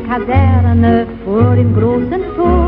Kaserne 0.08 1.06
vor 1.24 1.56
dem 1.56 1.74
großen 1.74 2.22
Tor 2.36 2.65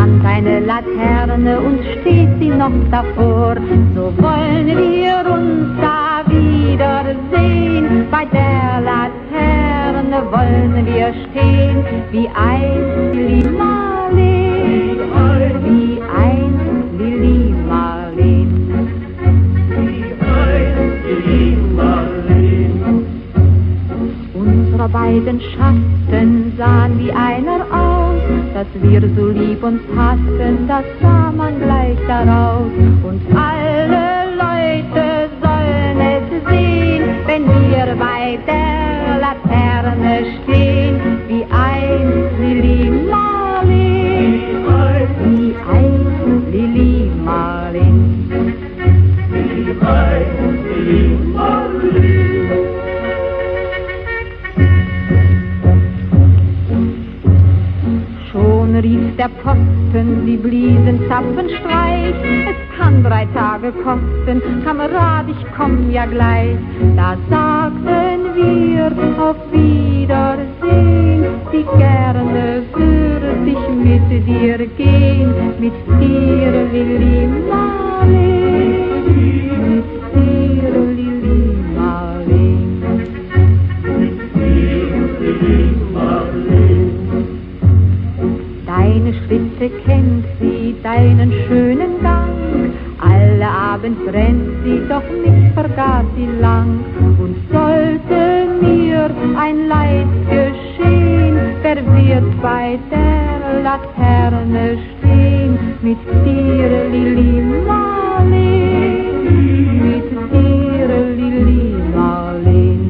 stand 0.00 0.24
eine 0.24 0.60
Laterne 0.60 1.60
und 1.60 1.80
steht 2.00 2.30
sie 2.38 2.48
noch 2.48 2.72
davor. 2.90 3.56
So 3.94 4.12
wollen 4.16 4.66
wir 4.66 5.30
uns 5.30 5.78
da 5.80 6.22
wiedersehen. 6.26 8.06
Bei 8.10 8.24
der 8.24 8.80
Laterne 8.80 10.22
wollen 10.30 10.86
wir 10.86 11.12
stehen, 11.24 11.84
wie 12.10 12.28
ein 12.28 13.12
Lili 13.12 13.50
Marleen, 13.50 14.98
wie 15.64 16.00
ein 16.16 16.54
Lili 16.98 17.54
Marleen. 17.68 18.50
Unsere 24.34 24.88
beiden 24.88 25.40
Schatten 25.40 26.52
sahen 26.56 26.98
wie 26.98 27.12
einer 27.12 27.60
aus, 27.70 28.39
dass 28.60 28.82
wir 28.82 29.00
so 29.16 29.28
lieb 29.28 29.62
uns 29.62 29.80
hassten, 29.96 30.68
das 30.68 30.84
sah 31.00 31.32
man 31.32 31.58
gleich 31.60 31.96
daraus. 32.06 32.70
Und 33.02 33.22
alle 33.34 34.36
Leute 34.36 35.30
sollen 35.40 35.98
es 36.14 36.50
sehen, 36.50 37.04
wenn 37.26 37.44
wir 37.46 37.96
bei 37.96 38.38
der 59.20 59.28
Posten, 59.42 60.24
sie 60.24 60.38
bliesen 60.38 61.06
Zapfenstreich. 61.06 62.14
Es 62.48 62.78
kann 62.78 63.04
drei 63.04 63.26
Tage 63.34 63.70
kosten, 63.70 64.40
Kamerad, 64.64 65.26
ich 65.28 65.46
komm 65.54 65.90
ja 65.90 66.06
gleich. 66.06 66.56
Da 66.96 67.18
sagten 67.28 68.34
wir 68.34 68.86
auf 69.22 69.36
Wiedersehen, 69.52 71.26
wie 71.50 71.66
gerne 71.76 72.62
würde 72.72 73.32
ich 73.44 73.64
mit 73.84 74.26
dir 74.26 74.56
gehen, 74.78 75.34
mit 75.58 75.74
dir, 76.00 76.52
Lili 76.72 77.28
Marleen, 77.50 78.39
sie, 91.00 91.16
deinen 91.16 91.32
schönen 91.46 92.02
Gang. 92.02 92.72
Alle 92.98 93.48
Abend 93.48 94.04
brennt 94.06 94.64
sie, 94.64 94.80
doch 94.88 95.02
mich 95.24 95.52
vergaß 95.54 96.04
sie 96.16 96.28
lang. 96.40 96.80
Und 97.18 97.36
sollte 97.50 98.46
mir 98.60 99.10
ein 99.38 99.68
Leid 99.68 100.06
geschehen, 100.28 101.38
wer 101.62 101.76
wird 101.76 102.42
bei 102.42 102.78
der 102.90 103.62
Laterne 103.62 104.78
stehen? 104.98 105.58
Mit 105.82 105.98
dir, 106.24 106.70
Lili 106.90 107.42
Marleen, 107.66 109.06
mit 109.88 110.10
dir, 110.32 110.88
Lili 111.16 111.74
Marleen. 111.94 112.80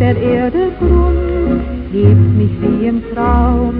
der 0.00 0.16
Erde 0.16 0.72
Grund, 0.78 1.62
hebt 1.92 2.36
mich 2.38 2.50
wie 2.62 2.86
im 2.86 3.02
Traume 3.14 3.79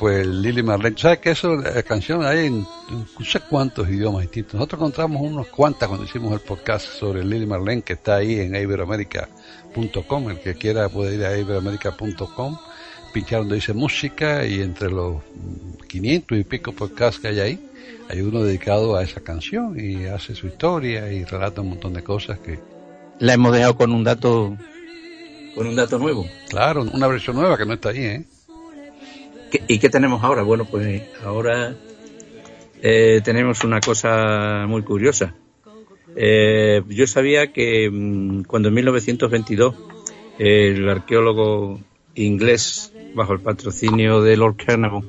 pues 0.00 0.26
Lili 0.26 0.62
Marlene, 0.62 0.96
¿sabes 0.96 1.18
que 1.18 1.32
eso, 1.32 1.56
la 1.56 1.82
canción 1.82 2.24
hay 2.24 2.46
en 2.46 2.60
no 2.88 3.22
sé 3.22 3.38
cuántos 3.40 3.86
idiomas 3.86 4.22
distintos? 4.22 4.54
Nosotros 4.54 4.80
encontramos 4.80 5.20
unos 5.20 5.48
cuantas 5.48 5.88
cuando 5.90 6.06
hicimos 6.06 6.32
el 6.32 6.40
podcast 6.40 6.86
sobre 6.86 7.22
Lili 7.22 7.44
Marlene, 7.44 7.82
que 7.82 7.92
está 7.92 8.16
ahí 8.16 8.40
en 8.40 8.56
iberoamérica.com. 8.56 10.30
El 10.30 10.40
que 10.40 10.54
quiera 10.54 10.88
puede 10.88 11.16
ir 11.16 11.24
a 11.26 11.36
iberoamérica.com, 11.36 12.58
pinchar 13.12 13.40
donde 13.40 13.56
dice 13.56 13.74
música 13.74 14.46
y 14.46 14.62
entre 14.62 14.90
los 14.90 15.16
500 15.86 16.38
y 16.38 16.44
pico 16.44 16.72
podcasts 16.72 17.20
que 17.20 17.28
hay 17.28 17.40
ahí, 17.40 17.70
hay 18.08 18.22
uno 18.22 18.42
dedicado 18.42 18.96
a 18.96 19.02
esa 19.02 19.20
canción 19.20 19.78
y 19.78 20.06
hace 20.06 20.34
su 20.34 20.46
historia 20.46 21.12
y 21.12 21.24
relata 21.24 21.60
un 21.60 21.68
montón 21.68 21.92
de 21.92 22.02
cosas 22.02 22.38
que... 22.38 22.58
La 23.18 23.34
hemos 23.34 23.52
dejado 23.52 23.76
con 23.76 23.92
un 23.92 24.02
dato, 24.02 24.56
con 25.54 25.66
un 25.66 25.76
dato 25.76 25.98
nuevo. 25.98 26.26
Claro, 26.48 26.84
una 26.90 27.06
versión 27.06 27.36
nueva 27.36 27.58
que 27.58 27.66
no 27.66 27.74
está 27.74 27.90
ahí, 27.90 27.98
¿eh? 27.98 28.24
¿Qué- 29.50 29.62
¿Y 29.68 29.78
qué 29.78 29.88
tenemos 29.88 30.22
ahora? 30.22 30.42
Bueno, 30.42 30.64
pues 30.64 31.02
ahora 31.24 31.74
eh, 32.82 33.20
tenemos 33.24 33.64
una 33.64 33.80
cosa 33.80 34.64
muy 34.68 34.82
curiosa. 34.82 35.34
Eh, 36.16 36.82
yo 36.88 37.06
sabía 37.06 37.52
que 37.52 37.88
mm, 37.90 38.42
cuando 38.44 38.68
en 38.68 38.74
1922 38.74 39.74
el 40.38 40.88
arqueólogo 40.88 41.78
inglés, 42.14 42.92
bajo 43.14 43.32
el 43.34 43.40
patrocinio 43.40 44.22
de 44.22 44.36
Lord 44.36 44.56
Carnarvon, 44.64 45.08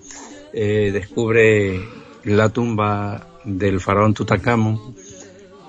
eh, 0.54 0.92
descubre 0.94 1.80
la 2.26 2.50
tumba 2.50 3.28
del 3.44 3.80
faraón 3.80 4.14
Tutankamón, 4.14 4.80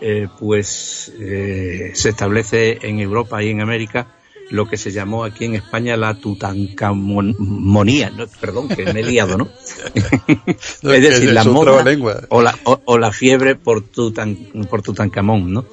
eh, 0.01 0.29
pues 0.39 1.13
eh, 1.21 1.93
se 1.95 2.09
establece 2.11 2.79
en 2.87 2.99
Europa 2.99 3.43
y 3.43 3.51
en 3.51 3.61
América 3.61 4.09
lo 4.53 4.69
que 4.69 4.77
se 4.77 4.93
llamó 4.93 5.25
aquí 5.25 5.47
en 5.47 5.55
España 5.55 5.97
la 5.97 6.15
tutankamonía, 6.15 8.11
¿no? 8.11 8.27
perdón, 8.39 8.69
que 8.69 8.93
me 8.93 9.01
he 9.01 9.03
liado, 9.03 9.39
¿no? 9.39 9.49
No, 10.83 10.93
es 10.93 11.03
decir, 11.03 11.29
es 11.29 11.35
la 11.35 11.45
moda 11.45 11.83
o 12.29 12.43
la, 12.43 12.59
o, 12.65 12.81
o 12.85 12.99
la 12.99 13.13
fiebre 13.13 13.57
por, 13.57 13.83
Tutan, 13.83 14.37
por 14.69 14.83
Tutankamón, 14.83 15.53
¿no? 15.53 15.65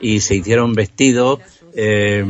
Y 0.00 0.20
se 0.20 0.34
hicieron 0.34 0.74
vestidos 0.74 1.38
eh, 1.76 2.24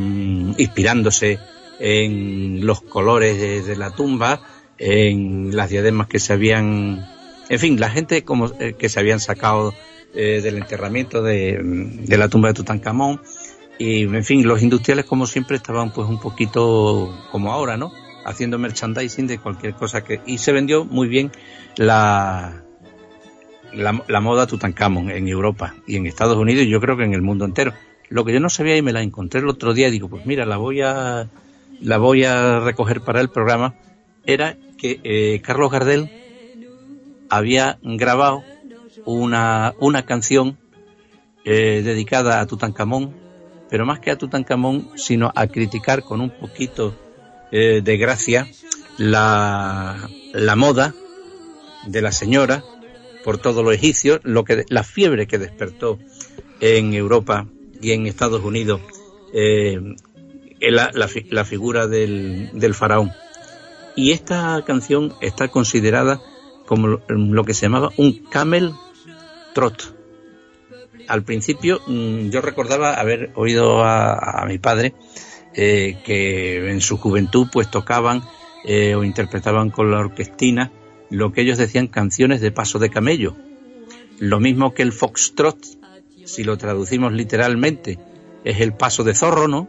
inspirándose 0.59 1.39
en 1.81 2.67
los 2.67 2.83
colores 2.83 3.41
de, 3.41 3.63
de 3.63 3.77
la 3.77 3.91
tumba, 3.91 4.43
en 4.77 5.57
las 5.57 5.71
diademas 5.71 6.07
que 6.07 6.19
se 6.19 6.35
habían, 6.35 7.09
en 7.49 7.59
fin, 7.59 7.81
la 7.81 7.89
gente 7.89 8.25
como 8.25 8.53
eh, 8.61 8.75
que 8.79 8.91
se 8.91 9.01
habían 9.01 9.21
sacado 9.21 9.73
eh, 10.15 10.41
del 10.43 10.59
enterramiento 10.59 11.23
de, 11.23 11.59
de 11.63 12.19
la 12.19 12.29
tumba 12.29 12.49
de 12.49 12.55
Tutankamón 12.55 13.23
y 13.79 14.03
en 14.03 14.25
fin, 14.25 14.47
los 14.47 14.63
industriales 14.63 15.05
como 15.05 15.27
siempre 15.27 15.57
estaban 15.57 15.93
pues 15.93 16.09
un 16.09 16.21
poquito 16.21 17.27
como 17.31 17.53
ahora, 17.53 17.77
¿no? 17.77 17.93
Haciendo 18.25 18.59
merchandising 18.59 19.27
de 19.27 19.39
cualquier 19.39 19.75
cosa 19.75 20.05
que 20.05 20.21
y 20.27 20.39
se 20.39 20.53
vendió 20.53 20.85
muy 20.85 21.09
bien 21.09 21.33
la 21.77 22.63
la, 23.73 24.03
la 24.07 24.21
moda 24.21 24.47
Tutankamón 24.47 25.11
en 25.11 25.27
Europa 25.29 25.75
y 25.87 25.97
en 25.97 26.07
Estados 26.07 26.37
Unidos 26.37 26.65
y 26.65 26.69
yo 26.69 26.81
creo 26.81 26.97
que 26.97 27.05
en 27.05 27.15
el 27.15 27.23
mundo 27.23 27.45
entero. 27.45 27.73
Lo 28.09 28.25
que 28.25 28.33
yo 28.33 28.41
no 28.41 28.49
sabía 28.49 28.77
y 28.77 28.83
me 28.83 28.93
la 28.93 29.03
encontré 29.03 29.41
el 29.41 29.49
otro 29.49 29.75
día, 29.75 29.91
digo, 29.91 30.09
pues 30.09 30.27
mira, 30.27 30.47
la 30.47 30.57
voy 30.57 30.83
a 30.83 31.29
la 31.81 31.99
voy 31.99 32.25
a 32.25 32.61
recoger 32.61 33.01
para 33.01 33.21
el 33.21 33.29
programa, 33.29 33.75
era 34.25 34.57
que 34.79 35.01
eh, 35.03 35.41
Carlos 35.43 35.71
Gardel 35.71 36.11
había 37.29 37.79
grabado 37.83 38.45
una, 39.05 39.75
una 39.81 40.05
canción 40.05 40.59
eh, 41.45 41.83
dedicada 41.85 42.41
a 42.41 42.47
Tutankamón, 42.47 43.15
pero 43.75 43.85
más 43.87 43.99
que 43.99 44.13
a 44.13 44.17
Tutankamón, 44.17 44.91
sino 44.95 45.33
a 45.35 45.49
criticar 45.49 46.05
con 46.05 46.21
un 46.21 46.31
poquito 46.31 46.95
eh, 47.51 47.81
de 47.83 47.97
gracia 47.97 48.47
la, 48.99 50.09
la 50.33 50.55
moda 50.55 50.95
de 51.89 52.01
la 52.01 52.13
señora 52.13 52.63
por 53.25 53.39
todo 53.39 53.65
lo 53.65 53.73
egipcio, 53.73 54.21
lo 54.23 54.45
que 54.45 54.65
la 54.69 54.85
fiebre 54.85 55.27
que 55.27 55.39
despertó 55.39 55.99
en 56.61 56.95
Europa 56.95 57.49
y 57.83 57.91
en 57.91 58.07
Estados 58.07 58.45
Unidos 58.45 58.81
eh, 59.33 59.81
la, 60.61 60.93
la, 60.95 61.09
fi- 61.09 61.27
la 61.31 61.45
figura 61.45 61.89
del, 61.89 62.51
del 62.53 62.75
faraón. 62.75 63.11
Y 63.97 64.13
esta 64.13 64.63
canción 64.65 65.15
está 65.21 65.49
considerada 65.49 66.21
como 66.65 67.01
lo 67.09 67.43
que 67.45 67.55
se 67.55 67.63
llamaba 67.67 67.91
un 67.97 68.13
camel 68.31 68.73
trot. 69.53 69.97
Al 71.09 71.23
principio 71.23 71.81
mm, 71.87 72.31
yo 72.31 72.41
recordaba 72.41 72.95
haber 72.95 73.31
oído 73.35 73.85
a, 73.85 74.43
a 74.43 74.47
mi 74.47 74.59
padre 74.59 74.95
eh, 75.57 75.99
que 76.05 76.69
en 76.69 76.81
su 76.81 76.97
juventud 76.97 77.47
pues 77.53 77.71
tocaban 77.71 78.23
eh, 78.65 78.97
o 78.97 79.05
interpretaban 79.05 79.71
con 79.71 79.89
la 79.91 80.01
orquestina 80.01 80.73
lo 81.11 81.33
que 81.33 81.43
ellos 81.43 81.59
decían 81.59 81.87
canciones 81.87 82.41
de 82.41 82.51
paso 82.51 82.81
de 82.81 82.91
camello. 82.91 83.37
Lo 84.19 84.41
mismo 84.41 84.75
que 84.75 84.83
el 84.83 84.93
foxtrot, 84.93 85.59
si 86.25 86.43
lo 86.43 86.59
traducimos 86.59 87.13
literalmente, 87.13 88.01
es 88.43 88.61
el 88.61 88.73
paso 88.73 89.05
de 89.05 89.15
zorro, 89.15 89.47
¿no? 89.47 89.69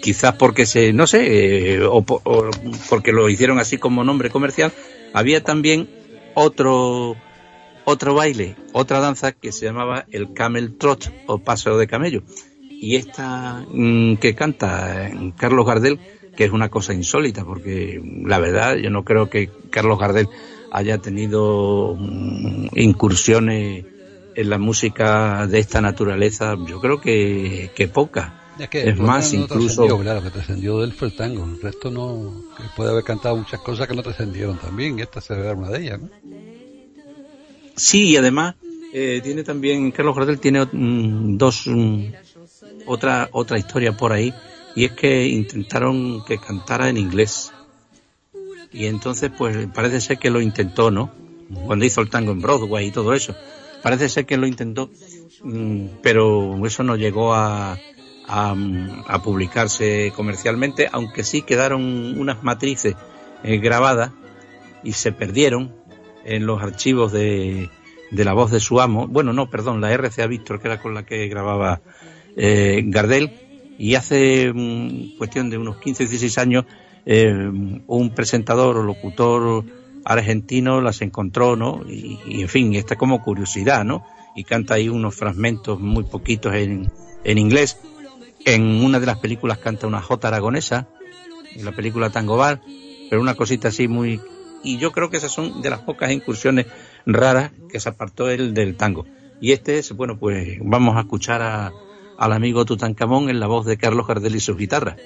Quizás 0.00 0.36
porque 0.36 0.64
se, 0.64 0.94
no 0.94 1.06
sé, 1.06 1.74
eh, 1.74 1.84
o 1.84 2.02
porque 2.88 3.12
lo 3.12 3.28
hicieron 3.28 3.58
así 3.58 3.76
como 3.76 4.04
nombre 4.04 4.30
comercial, 4.30 4.72
había 5.12 5.42
también 5.42 5.90
otro 6.34 7.16
otro 7.84 8.14
baile, 8.14 8.56
otra 8.72 9.00
danza 9.00 9.32
que 9.32 9.52
se 9.52 9.66
llamaba 9.66 10.06
el 10.10 10.32
camel 10.32 10.76
trot 10.76 11.12
o 11.26 11.38
paso 11.38 11.76
de 11.76 11.86
camello. 11.86 12.22
Y 12.70 12.96
esta 12.96 13.64
mm, 13.68 14.16
que 14.16 14.34
canta 14.34 15.08
eh, 15.08 15.32
Carlos 15.36 15.66
Gardel, 15.66 15.98
que 16.36 16.44
es 16.44 16.50
una 16.50 16.68
cosa 16.68 16.92
insólita, 16.92 17.44
porque 17.44 18.00
mm, 18.02 18.26
la 18.26 18.38
verdad 18.38 18.76
yo 18.76 18.90
no 18.90 19.04
creo 19.04 19.30
que 19.30 19.50
Carlos 19.70 19.98
Gardel 19.98 20.28
haya 20.72 20.98
tenido 20.98 21.96
mm, 21.98 22.68
incursiones 22.74 23.84
en 24.36 24.50
la 24.50 24.58
música 24.58 25.46
de 25.46 25.60
esta 25.60 25.80
naturaleza, 25.80 26.56
yo 26.66 26.80
creo 26.80 27.00
que, 27.00 27.70
que 27.74 27.86
pocas. 27.88 28.32
Es, 28.58 28.68
que 28.68 28.92
más, 28.94 29.32
no 29.32 29.40
incluso- 29.42 29.98
claro, 29.98 30.22
que 30.22 30.30
trascendió 30.30 30.78
de 30.78 30.86
él 30.86 30.92
fue 30.92 31.08
el 31.08 31.16
tango. 31.16 31.44
El 31.44 31.60
resto 31.60 31.90
no. 31.90 32.32
que 32.56 32.62
puede 32.76 32.90
haber 32.90 33.02
cantado 33.02 33.36
muchas 33.36 33.60
cosas 33.60 33.88
que 33.88 33.94
no 33.94 34.02
trascendieron 34.02 34.58
también, 34.58 34.98
y 34.98 35.02
esta 35.02 35.20
se 35.20 35.34
una 35.34 35.70
de 35.70 35.82
ellas, 35.82 36.00
¿no? 36.00 36.08
Sí, 37.76 38.10
y 38.10 38.16
además 38.16 38.54
eh, 38.92 39.20
tiene 39.22 39.42
también, 39.42 39.90
Carlos 39.90 40.16
Gardel 40.16 40.38
tiene 40.38 40.64
mm, 40.64 41.36
dos, 41.36 41.66
mm, 41.66 42.04
otra, 42.86 43.28
otra 43.32 43.58
historia 43.58 43.96
por 43.96 44.12
ahí, 44.12 44.32
y 44.76 44.84
es 44.84 44.92
que 44.92 45.26
intentaron 45.26 46.24
que 46.24 46.38
cantara 46.38 46.88
en 46.88 46.96
inglés. 46.96 47.52
Y 48.72 48.86
entonces, 48.86 49.30
pues 49.36 49.68
parece 49.74 50.00
ser 50.00 50.18
que 50.18 50.30
lo 50.30 50.40
intentó, 50.40 50.90
¿no? 50.90 51.10
Cuando 51.66 51.84
hizo 51.84 52.00
el 52.00 52.10
tango 52.10 52.32
en 52.32 52.40
Broadway 52.40 52.86
y 52.88 52.90
todo 52.90 53.14
eso. 53.14 53.34
Parece 53.82 54.08
ser 54.08 54.26
que 54.26 54.36
lo 54.36 54.46
intentó, 54.46 54.90
mm, 55.42 55.86
pero 56.02 56.64
eso 56.66 56.84
no 56.84 56.96
llegó 56.96 57.34
a, 57.34 57.78
a, 58.26 58.56
a 59.06 59.22
publicarse 59.22 60.12
comercialmente, 60.14 60.88
aunque 60.90 61.24
sí 61.24 61.42
quedaron 61.42 62.18
unas 62.18 62.42
matrices 62.42 62.94
eh, 63.42 63.58
grabadas 63.58 64.12
y 64.82 64.92
se 64.92 65.12
perdieron 65.12 65.74
en 66.24 66.46
los 66.46 66.62
archivos 66.62 67.12
de, 67.12 67.68
de 68.10 68.24
la 68.24 68.32
voz 68.32 68.50
de 68.50 68.60
su 68.60 68.80
amo. 68.80 69.06
Bueno, 69.08 69.32
no, 69.32 69.50
perdón, 69.50 69.80
la 69.80 69.94
RCA 69.96 70.26
Víctor, 70.26 70.60
que 70.60 70.68
era 70.68 70.80
con 70.80 70.94
la 70.94 71.04
que 71.04 71.26
grababa 71.28 71.80
eh, 72.36 72.82
Gardel. 72.86 73.32
Y 73.78 73.96
hace 73.96 74.52
mm, 74.54 75.18
cuestión 75.18 75.50
de 75.50 75.58
unos 75.58 75.78
15 75.78 76.04
o 76.04 76.06
16 76.06 76.38
años, 76.38 76.64
eh, 77.06 77.32
un 77.86 78.14
presentador 78.14 78.76
o 78.76 78.82
locutor 78.82 79.64
argentino 80.04 80.80
las 80.80 81.02
encontró, 81.02 81.56
¿no? 81.56 81.82
Y, 81.88 82.42
en 82.42 82.48
fin, 82.48 82.74
está 82.74 82.96
como 82.96 83.22
curiosidad, 83.22 83.84
¿no? 83.84 84.06
Y 84.36 84.44
canta 84.44 84.74
ahí 84.74 84.88
unos 84.88 85.14
fragmentos 85.14 85.80
muy 85.80 86.04
poquitos 86.04 86.54
en, 86.54 86.92
en 87.24 87.38
inglés. 87.38 87.78
En 88.44 88.62
una 88.84 89.00
de 89.00 89.06
las 89.06 89.18
películas 89.18 89.58
canta 89.58 89.86
una 89.86 90.02
J 90.02 90.28
aragonesa, 90.28 90.88
en 91.54 91.64
la 91.64 91.72
película 91.72 92.10
Tango 92.10 92.36
Bar, 92.36 92.60
pero 93.08 93.22
una 93.22 93.34
cosita 93.34 93.68
así 93.68 93.88
muy 93.88 94.20
y 94.64 94.78
yo 94.78 94.90
creo 94.92 95.10
que 95.10 95.18
esas 95.18 95.32
son 95.32 95.62
de 95.62 95.70
las 95.70 95.80
pocas 95.80 96.10
incursiones 96.10 96.66
raras 97.06 97.52
que 97.68 97.78
se 97.78 97.88
apartó 97.88 98.30
él 98.30 98.54
del 98.54 98.76
tango. 98.76 99.06
Y 99.40 99.52
este 99.52 99.78
es, 99.78 99.92
bueno, 99.92 100.18
pues 100.18 100.58
vamos 100.62 100.96
a 100.96 101.00
escuchar 101.00 101.42
a, 101.42 101.72
al 102.18 102.32
amigo 102.32 102.64
Tutankamón 102.64 103.28
en 103.28 103.40
la 103.40 103.46
voz 103.46 103.66
de 103.66 103.76
Carlos 103.76 104.06
Gardel 104.06 104.36
y 104.36 104.40
sus 104.40 104.56
guitarras. 104.56 104.96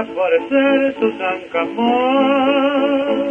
Les... 0.00 0.14
parecer 0.16 0.94
Camón 1.52 3.30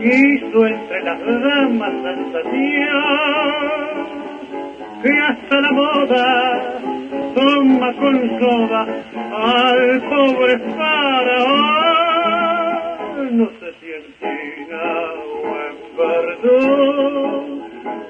hizo 0.00 0.66
entre 0.66 1.02
las 1.02 1.18
damas 1.20 1.92
sensación 2.02 3.02
que 5.02 5.12
hasta 5.18 5.60
la 5.60 5.72
moda 5.72 6.62
toma 7.34 7.92
con 7.94 8.38
soda 8.38 8.86
al 9.32 10.02
pobre 10.08 10.58
faraón. 10.76 11.74
No 13.36 13.46
sé 13.60 13.72
si 13.80 13.88
en 13.92 14.04
China 14.20 14.82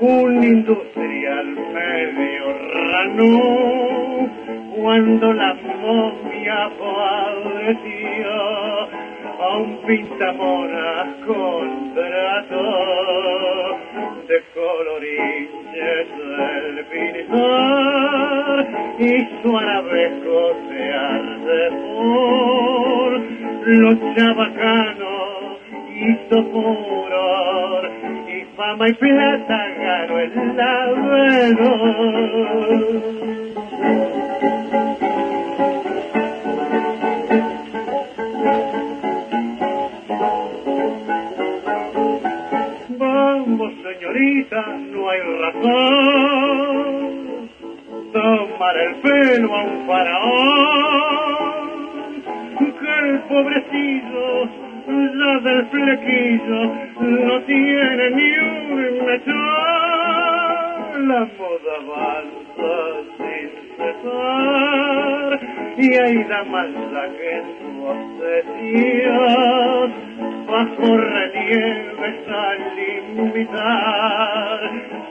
un 0.00 0.44
industrial 0.44 1.46
medio 1.72 2.44
rano, 2.74 3.83
cuando 4.84 5.32
la 5.32 5.54
momia 5.80 6.68
padeció 6.78 8.32
a 9.40 9.56
un 9.56 9.78
pintamonas 9.86 11.06
contrato 11.24 12.62
de 14.28 14.36
colorinches 14.52 16.06
del 16.36 16.84
pintor 16.92 18.66
y 18.98 19.10
su 19.40 19.56
arabesco 19.56 20.36
se 20.68 20.82
arde 20.92 21.62
por 21.80 23.10
los 23.64 23.96
chabacanos 24.14 25.60
hizo 25.96 26.36
furor 26.52 27.90
y 28.28 28.38
fama 28.54 28.86
y 28.90 28.92
plata 28.92 29.60
ganó 29.78 30.18
el 30.18 30.56
labrador. 30.58 32.04
No 44.14 45.10
hay 45.10 45.20
razón. 45.40 45.72
Tomar 48.12 48.76
el 48.76 48.94
pelo 49.00 49.52
a 49.52 49.62
un 49.64 49.86
faraón. 49.88 51.34
Que 52.78 52.94
el 53.10 53.18
pobrecillo, 53.22 54.26
ya 54.86 55.32
del 55.40 55.66
flequillo, 55.66 56.60
no 57.00 57.42
tiene 57.42 58.10
ni 58.10 58.30
un 58.38 59.04
mechón. 59.04 59.34
La 61.08 61.20
moda 61.36 61.74
avanza 61.80 62.43
sin 63.16 63.50
cesar. 63.76 65.30
Y 65.76 65.94
hay 65.94 66.24
damas 66.24 66.70
la 66.92 67.08
que 67.08 67.30
en 67.36 67.44
su 67.58 67.70
obsesión 67.86 69.44
bajo 70.46 70.86
relieves 70.96 72.28
al 72.28 72.78
invitar 73.18 74.60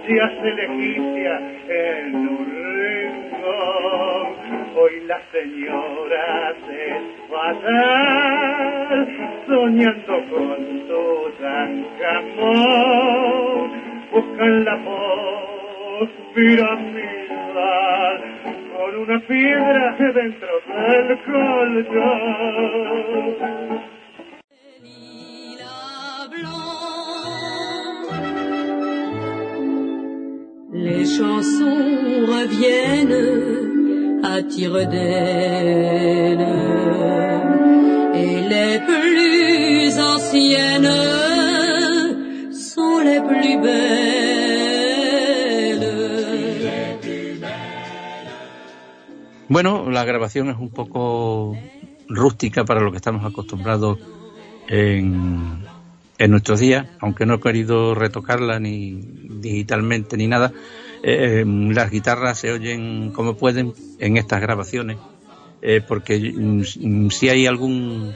se 0.05 0.13
hace 0.21 0.53
legicia 0.53 1.33
en 1.67 2.15
un 2.15 2.45
rincón. 2.79 4.27
Hoy 4.75 4.93
la 5.05 5.19
señora 5.31 6.53
es 6.69 7.03
fatal, 7.29 8.99
soñando 9.47 10.15
con 10.29 10.59
tu 10.87 11.03
Tancamón, 11.41 12.87
buscan 14.11 14.53
la 14.65 14.75
voz 14.75 16.09
piramidal 16.33 16.93
con 16.93 17.02
Les 30.73 31.05
chansons 31.05 32.25
reviennent 32.33 34.21
à 34.23 34.41
tire-d'aile 34.41 34.87
et 38.15 38.35
les 38.53 38.79
plus 38.87 39.99
anciennes 39.99 40.89
sont 42.51 42.99
les 43.03 43.19
plus 43.19 43.57
belles. 43.61 44.02
Bueno, 49.53 49.91
la 49.91 50.03
grabación 50.03 50.49
es 50.49 50.57
un 50.57 50.71
poco 50.71 51.55
rústica 52.09 52.65
para 52.65 52.81
lo 52.81 52.89
que 52.89 52.97
estamos 52.97 53.23
acostumbrados 53.23 53.99
en, 54.67 55.59
en 56.17 56.31
nuestros 56.31 56.59
días, 56.59 56.87
aunque 56.99 57.27
no 57.27 57.35
he 57.35 57.39
querido 57.39 57.93
retocarla 57.93 58.59
ni 58.59 58.93
digitalmente 59.29 60.17
ni 60.17 60.25
nada. 60.25 60.51
Eh, 61.03 61.45
las 61.45 61.91
guitarras 61.91 62.39
se 62.39 62.51
oyen 62.51 63.11
como 63.11 63.37
pueden 63.37 63.73
en 63.99 64.17
estas 64.17 64.41
grabaciones, 64.41 64.97
eh, 65.61 65.81
porque 65.87 66.33
mm, 66.35 67.11
si 67.11 67.29
hay 67.29 67.45
algún 67.45 68.11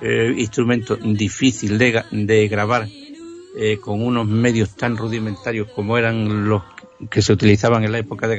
eh, 0.00 0.34
instrumento 0.36 0.96
difícil 0.96 1.78
de, 1.78 2.02
de 2.10 2.48
grabar 2.48 2.88
eh, 3.56 3.78
con 3.80 4.02
unos 4.02 4.26
medios 4.26 4.74
tan 4.74 4.96
rudimentarios 4.96 5.68
como 5.76 5.96
eran 5.96 6.48
los 6.48 6.64
que 7.08 7.22
se 7.22 7.32
utilizaban 7.32 7.84
en 7.84 7.92
la 7.92 7.98
época 7.98 8.26
de 8.26 8.34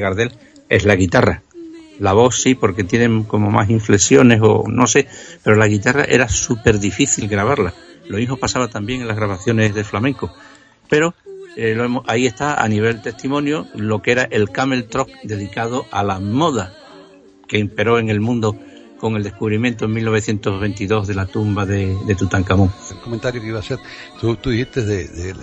Gardel, 0.00 0.32
es 0.68 0.84
la 0.84 0.96
guitarra. 0.96 1.44
La 2.00 2.12
voz 2.12 2.40
sí, 2.40 2.54
porque 2.54 2.84
tienen 2.84 3.24
como 3.24 3.50
más 3.50 3.70
inflexiones 3.70 4.40
o 4.42 4.64
no 4.68 4.86
sé, 4.86 5.06
pero 5.42 5.56
la 5.56 5.68
guitarra 5.68 6.04
era 6.04 6.28
súper 6.28 6.78
difícil 6.80 7.28
grabarla. 7.28 7.72
Lo 8.08 8.18
mismo 8.18 8.36
pasaba 8.36 8.68
también 8.68 9.00
en 9.02 9.08
las 9.08 9.16
grabaciones 9.16 9.74
de 9.74 9.84
flamenco. 9.84 10.32
Pero 10.88 11.14
eh, 11.56 11.74
lo 11.74 11.84
hemos- 11.84 12.04
ahí 12.08 12.26
está 12.26 12.62
a 12.62 12.68
nivel 12.68 13.00
testimonio 13.00 13.66
lo 13.74 14.02
que 14.02 14.12
era 14.12 14.24
el 14.24 14.50
camel 14.50 14.84
truck 14.86 15.08
dedicado 15.22 15.86
a 15.92 16.02
la 16.02 16.18
moda 16.18 16.74
que 17.46 17.58
imperó 17.58 17.98
en 17.98 18.10
el 18.10 18.20
mundo 18.20 18.56
con 18.98 19.16
el 19.16 19.22
descubrimiento 19.22 19.84
en 19.84 19.92
1922 19.92 21.06
de 21.06 21.14
la 21.14 21.26
tumba 21.26 21.64
de, 21.66 21.96
de 22.06 22.14
Tutankamón. 22.14 22.72
El 22.90 22.98
comentario 22.98 23.40
que 23.40 23.48
iba 23.48 23.58
a 23.58 23.60
hacer, 23.60 23.78
tú, 24.20 24.34
tú 24.36 24.50
dijiste 24.50 24.82
de, 24.82 25.34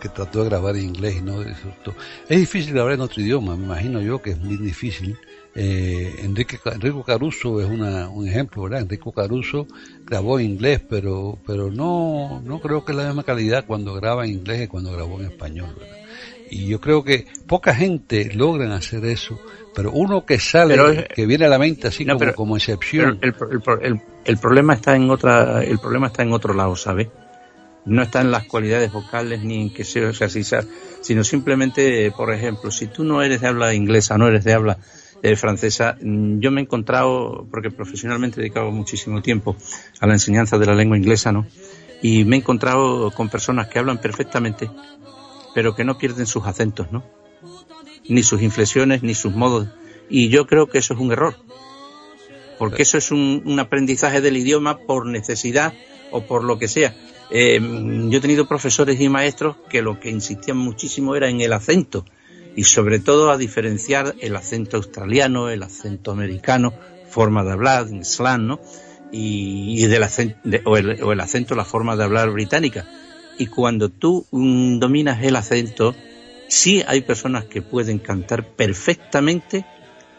que 0.00 0.08
trató 0.08 0.42
de 0.44 0.48
grabar 0.50 0.76
en 0.76 0.84
inglés 0.86 1.16
y 1.16 1.22
no. 1.22 1.42
Es 1.42 2.38
difícil 2.38 2.72
grabar 2.74 2.92
en 2.94 3.00
otro 3.00 3.20
idioma, 3.20 3.56
me 3.56 3.64
imagino 3.64 4.00
yo 4.00 4.22
que 4.22 4.30
es 4.30 4.38
muy 4.38 4.56
difícil. 4.56 5.16
Eh, 5.60 6.20
Enrique, 6.22 6.60
Enrico 6.72 7.02
Caruso 7.02 7.60
es 7.60 7.66
una, 7.68 8.08
un 8.08 8.28
ejemplo, 8.28 8.62
¿verdad? 8.62 8.82
Enrico 8.82 9.10
Caruso 9.10 9.66
grabó 10.06 10.38
en 10.38 10.46
inglés, 10.52 10.80
pero, 10.88 11.36
pero 11.44 11.68
no, 11.68 12.40
no 12.44 12.60
creo 12.60 12.84
que 12.84 12.92
es 12.92 12.98
la 12.98 13.06
misma 13.06 13.24
calidad 13.24 13.64
cuando 13.66 13.92
graba 13.94 14.24
en 14.24 14.34
inglés 14.34 14.58
que 14.60 14.68
cuando 14.68 14.92
grabó 14.92 15.18
en 15.18 15.26
español, 15.26 15.74
¿verdad? 15.76 15.96
Y 16.50 16.68
yo 16.68 16.80
creo 16.80 17.02
que 17.02 17.26
poca 17.48 17.74
gente 17.74 18.30
logran 18.34 18.70
hacer 18.70 19.04
eso, 19.04 19.40
pero 19.74 19.90
uno 19.90 20.24
que 20.24 20.38
sale, 20.38 20.76
Pero 20.76 21.04
que 21.12 21.26
viene 21.26 21.46
a 21.46 21.48
la 21.48 21.58
mente 21.58 21.88
así 21.88 22.04
No, 22.04 22.12
como, 22.14 22.18
pero- 22.20 22.34
como 22.36 22.56
excepción. 22.56 23.18
el, 23.20 23.34
el- 23.50 23.62
el- 23.82 24.00
el 24.26 24.38
problema 24.38 24.74
está 24.74 24.94
en 24.94 25.10
otra, 25.10 25.64
el 25.64 25.78
problema 25.80 26.06
está 26.06 26.22
en 26.22 26.32
otro 26.32 26.54
lado, 26.54 26.76
¿sabe? 26.76 27.10
No 27.84 28.02
está 28.02 28.20
en 28.20 28.30
las 28.30 28.44
cualidades 28.44 28.92
vocales 28.92 29.42
ni 29.42 29.60
en 29.62 29.74
que 29.74 29.82
sea, 29.82 30.08
o 30.10 30.12
sea, 30.12 30.28
si 30.28 30.44
sea- 30.44 30.64
sino 31.00 31.24
simplemente, 31.24 32.12
por 32.12 32.32
ejemplo, 32.32 32.70
si 32.70 32.86
tú 32.86 33.02
no 33.02 33.22
eres 33.22 33.40
de 33.40 33.48
habla 33.48 33.74
inglesa, 33.74 34.16
no 34.18 34.28
eres 34.28 34.44
de 34.44 34.52
habla 34.52 34.78
eh, 35.22 35.36
francesa, 35.36 35.96
mm, 36.00 36.40
yo 36.40 36.50
me 36.50 36.60
he 36.60 36.64
encontrado, 36.64 37.46
porque 37.50 37.70
profesionalmente 37.70 38.40
he 38.40 38.42
dedicado 38.42 38.70
muchísimo 38.70 39.22
tiempo 39.22 39.56
a 40.00 40.06
la 40.06 40.14
enseñanza 40.14 40.58
de 40.58 40.66
la 40.66 40.74
lengua 40.74 40.96
inglesa, 40.96 41.32
¿no? 41.32 41.46
Y 42.02 42.24
me 42.24 42.36
he 42.36 42.38
encontrado 42.38 43.10
con 43.10 43.28
personas 43.28 43.68
que 43.68 43.78
hablan 43.78 44.00
perfectamente, 44.00 44.70
pero 45.54 45.74
que 45.74 45.84
no 45.84 45.98
pierden 45.98 46.26
sus 46.26 46.46
acentos, 46.46 46.92
¿no? 46.92 47.04
Ni 48.08 48.22
sus 48.22 48.40
inflexiones, 48.42 49.02
ni 49.02 49.14
sus 49.14 49.34
modos. 49.34 49.68
Y 50.08 50.28
yo 50.28 50.46
creo 50.46 50.68
que 50.68 50.78
eso 50.78 50.94
es 50.94 51.00
un 51.00 51.12
error 51.12 51.36
porque 52.58 52.82
eso 52.82 52.98
es 52.98 53.10
un, 53.10 53.58
aprendizaje 53.58 54.20
del 54.20 54.36
idioma 54.36 54.78
por 54.78 55.06
necesidad 55.06 55.72
o 56.10 56.22
por 56.22 56.44
lo 56.44 56.58
que 56.58 56.68
sea. 56.68 56.94
Eh, 57.30 57.60
yo 58.08 58.18
he 58.18 58.20
tenido 58.20 58.48
profesores 58.48 59.00
y 59.00 59.08
maestros 59.08 59.56
que 59.70 59.80
lo 59.80 60.00
que 60.00 60.10
insistían 60.10 60.56
muchísimo 60.56 61.14
era 61.14 61.28
en 61.28 61.40
el 61.40 61.52
acento 61.52 62.04
y 62.58 62.64
sobre 62.64 62.98
todo 62.98 63.30
a 63.30 63.38
diferenciar 63.38 64.16
el 64.18 64.34
acento 64.34 64.78
australiano, 64.78 65.48
el 65.48 65.62
acento 65.62 66.10
americano, 66.10 66.74
forma 67.08 67.44
de 67.44 67.52
hablar, 67.52 67.86
slang, 68.02 68.48
¿no? 68.48 68.60
Y, 69.12 69.86
del 69.86 70.02
acento, 70.02 70.36
o, 70.64 70.76
el, 70.76 71.20
acento, 71.20 71.54
la 71.54 71.64
forma 71.64 71.94
de 71.94 72.02
hablar 72.02 72.32
británica. 72.32 72.84
Y 73.38 73.46
cuando 73.46 73.90
tú 73.90 74.26
mm, 74.32 74.80
dominas 74.80 75.22
el 75.22 75.36
acento, 75.36 75.94
sí 76.48 76.82
hay 76.88 77.02
personas 77.02 77.44
que 77.44 77.62
pueden 77.62 78.00
cantar 78.00 78.44
perfectamente 78.44 79.64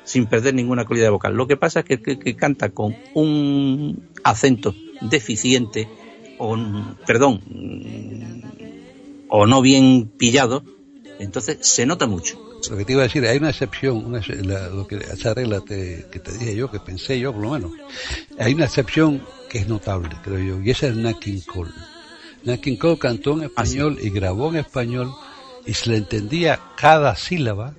sin 0.06 0.26
perder 0.26 0.54
ninguna 0.54 0.86
calidad 0.86 1.12
vocal. 1.12 1.34
Lo 1.34 1.46
que 1.46 1.58
pasa 1.58 1.82
es 1.82 1.86
que 1.88 2.02
que, 2.02 2.20
que 2.20 2.38
canta 2.38 2.70
con 2.70 2.96
un 3.16 4.08
acento 4.24 4.74
deficiente 5.02 5.90
o, 6.38 6.58
perdón, 7.06 7.42
mm, 7.50 9.28
o 9.28 9.46
no 9.46 9.62
bien 9.62 10.10
pillado, 10.18 10.64
entonces 11.20 11.58
se 11.62 11.86
nota 11.86 12.08
mucho. 12.08 12.40
lo 12.70 12.78
que 12.78 12.86
te 12.86 12.92
iba 12.94 13.02
a 13.02 13.06
decir, 13.06 13.26
hay 13.26 13.38
una 13.38 13.50
excepción, 13.52 14.06
una, 14.06 14.22
la- 14.44 14.68
lo 14.70 14.86
que, 14.88 14.98
esa 14.98 15.34
regla 15.34 15.62
te- 15.62 16.06
que 16.12 16.20
te 16.20 16.32
dije 16.34 16.56
yo, 16.56 16.70
que 16.70 16.80
pensé 16.80 17.20
yo 17.20 17.32
por 17.34 17.42
lo 17.42 17.52
menos. 17.52 17.72
Hay 18.38 18.54
una 18.54 18.66
excepción 18.66 19.22
que 19.50 19.60
es 19.60 19.68
notable, 19.68 20.10
creo 20.24 20.40
yo, 20.40 20.62
y 20.62 20.70
esa 20.70 20.88
es 20.88 20.96
Nat 20.96 21.18
King 21.20 21.40
Cole. 21.46 21.72
Nat 22.44 22.60
King 22.60 22.76
Cole 22.78 22.98
cantó 23.00 23.34
en 23.34 23.44
español 23.44 23.98
y 24.02 24.10
grabó 24.10 24.50
en 24.50 24.58
español 24.58 25.12
y 25.66 25.74
se 25.74 25.90
le 25.90 25.98
entendía 25.98 26.60
cada 26.78 27.16
sílaba 27.16 27.74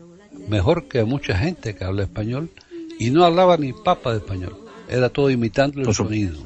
mejor 0.48 0.88
que 0.88 1.00
a 1.00 1.04
mucha 1.04 1.36
gente 1.36 1.74
que 1.74 1.84
habla 1.84 2.02
español 2.04 2.50
y 2.98 3.10
no 3.10 3.24
hablaba 3.24 3.56
ni 3.56 3.72
papa 3.72 4.12
de 4.12 4.18
español. 4.18 4.56
Era 4.88 5.08
todo 5.08 5.30
imitando 5.30 5.80
el 5.80 5.86
su- 5.86 5.94
sonido. 5.94 6.38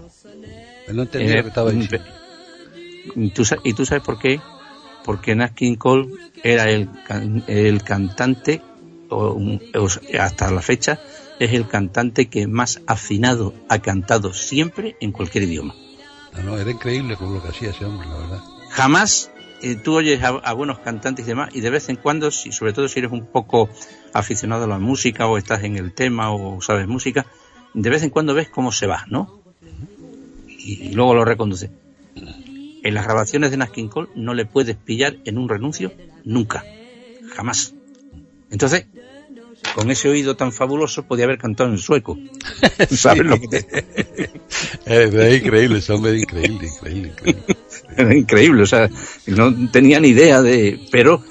Él 0.86 0.96
no 0.96 1.02
entendía 1.02 1.34
Eh, 1.34 1.36
lo 1.38 1.42
que 1.44 1.48
estaba 1.48 1.70
diciendo. 1.70 2.06
¿Y 3.16 3.30
tú, 3.30 3.44
sa- 3.44 3.58
¿Y 3.64 3.72
tú 3.74 3.86
sabes 3.86 4.02
por 4.04 4.18
qué? 4.18 4.40
Porque 5.04 5.34
Nat 5.34 5.52
King 5.54 5.76
Cole 5.76 6.08
era 6.42 6.70
el, 6.70 6.88
el 7.46 7.82
cantante, 7.82 8.62
o, 9.10 9.38
hasta 10.18 10.50
la 10.50 10.62
fecha, 10.62 10.98
es 11.38 11.52
el 11.52 11.68
cantante 11.68 12.26
que 12.26 12.46
más 12.46 12.80
afinado 12.86 13.54
ha 13.68 13.80
cantado 13.80 14.32
siempre 14.32 14.96
en 15.00 15.12
cualquier 15.12 15.44
idioma. 15.44 15.74
No, 16.34 16.42
no, 16.42 16.58
era 16.58 16.70
increíble 16.70 17.16
con 17.16 17.34
lo 17.34 17.42
que 17.42 17.48
hacía 17.48 17.70
ese 17.70 17.84
hombre, 17.84 18.08
la 18.08 18.16
verdad. 18.16 18.40
Jamás 18.70 19.30
eh, 19.62 19.76
tú 19.76 19.94
oyes 19.94 20.22
a, 20.22 20.28
a 20.28 20.52
buenos 20.52 20.78
cantantes 20.80 21.24
y 21.24 21.28
demás, 21.28 21.50
y 21.54 21.60
de 21.60 21.70
vez 21.70 21.88
en 21.88 21.96
cuando, 21.96 22.30
si, 22.30 22.50
sobre 22.50 22.72
todo 22.72 22.88
si 22.88 22.98
eres 23.00 23.12
un 23.12 23.26
poco 23.26 23.68
aficionado 24.12 24.64
a 24.64 24.68
la 24.68 24.78
música 24.78 25.26
o 25.26 25.38
estás 25.38 25.64
en 25.64 25.76
el 25.76 25.92
tema 25.92 26.32
o 26.32 26.60
sabes 26.60 26.88
música, 26.88 27.26
de 27.74 27.90
vez 27.90 28.02
en 28.02 28.10
cuando 28.10 28.34
ves 28.34 28.48
cómo 28.48 28.72
se 28.72 28.86
va, 28.86 29.04
¿no? 29.08 29.40
Y, 30.48 30.88
y 30.88 30.92
luego 30.92 31.14
lo 31.14 31.24
reconduce. 31.24 31.70
En 32.84 32.94
las 32.94 33.04
grabaciones 33.04 33.50
de 33.50 33.56
Nat 33.56 33.70
King 33.70 33.88
Cole 33.88 34.08
no 34.14 34.34
le 34.34 34.44
puedes 34.46 34.76
pillar 34.76 35.16
en 35.24 35.38
un 35.38 35.48
renuncio 35.48 35.90
nunca, 36.24 36.64
jamás. 37.34 37.74
Entonces, 38.50 38.86
con 39.74 39.90
ese 39.90 40.08
oído 40.08 40.36
tan 40.36 40.52
fabuloso 40.52 41.02
podía 41.04 41.24
haber 41.24 41.38
cantado 41.38 41.70
en 41.70 41.78
sueco. 41.78 42.16
¿Sabes 42.90 43.24
lo 43.26 43.40
que 43.40 43.48
te- 43.48 44.30
Es 44.86 45.42
increíble, 45.42 45.78
ese 45.78 45.92
hombre 45.92 46.14
es 46.14 46.22
increíble, 46.22 46.68
increíble, 46.68 47.08
increíble. 47.08 47.42
Era 47.96 48.14
increíble, 48.16 48.62
o 48.62 48.66
sea, 48.66 48.90
no 49.26 49.70
tenía 49.70 49.98
ni 49.98 50.08
idea 50.08 50.42
de, 50.42 50.78
pero 50.92 51.22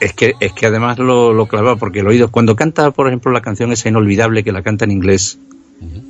es 0.00 0.12
que 0.14 0.34
es 0.40 0.52
que 0.52 0.66
además 0.66 0.98
lo, 0.98 1.32
lo 1.32 1.46
clavaba 1.46 1.76
porque 1.76 2.00
el 2.00 2.06
oído 2.08 2.30
cuando 2.30 2.56
canta, 2.56 2.90
por 2.90 3.06
ejemplo, 3.06 3.30
la 3.30 3.40
canción 3.42 3.72
esa 3.72 3.88
inolvidable 3.88 4.42
que 4.42 4.52
la 4.52 4.62
canta 4.62 4.84
en 4.84 4.90
inglés, 4.90 5.38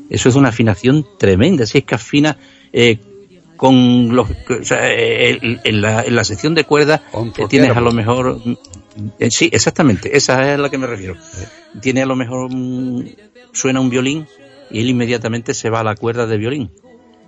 eso 0.09 0.29
es 0.29 0.35
una 0.35 0.49
afinación 0.51 1.05
tremenda, 1.19 1.67
si 1.67 1.79
es 1.79 1.85
que 1.85 1.95
afina 1.95 2.39
eh, 2.73 2.99
con 3.57 4.15
los, 4.17 4.29
o 4.31 4.65
sea, 4.65 4.91
eh, 4.93 5.39
en, 5.43 5.61
en 5.65 5.81
la, 5.81 6.03
en 6.03 6.15
la 6.17 6.25
sección 6.25 6.55
de 6.55 6.65
cuerdas 6.65 7.01
eh, 7.45 7.47
tienes 7.49 7.71
a 7.77 7.81
lo 7.81 7.93
mejor, 7.93 8.41
eh, 9.19 9.31
sí, 9.31 9.49
exactamente, 9.53 10.17
esa 10.17 10.43
es 10.53 10.59
a 10.59 10.63
la 10.63 10.71
que 10.71 10.79
me 10.79 10.87
refiero. 10.87 11.15
Tiene 11.81 12.03
a 12.03 12.07
lo 12.07 12.17
mejor 12.17 12.51
suena 13.53 13.81
un 13.81 13.91
violín 13.91 14.27
y 14.71 14.81
él 14.81 14.89
inmediatamente 14.91 15.55
se 15.55 15.71
va 15.71 15.81
a 15.81 15.85
la 15.85 15.95
cuerda 15.95 16.27
de 16.27 16.37
violín 16.39 16.71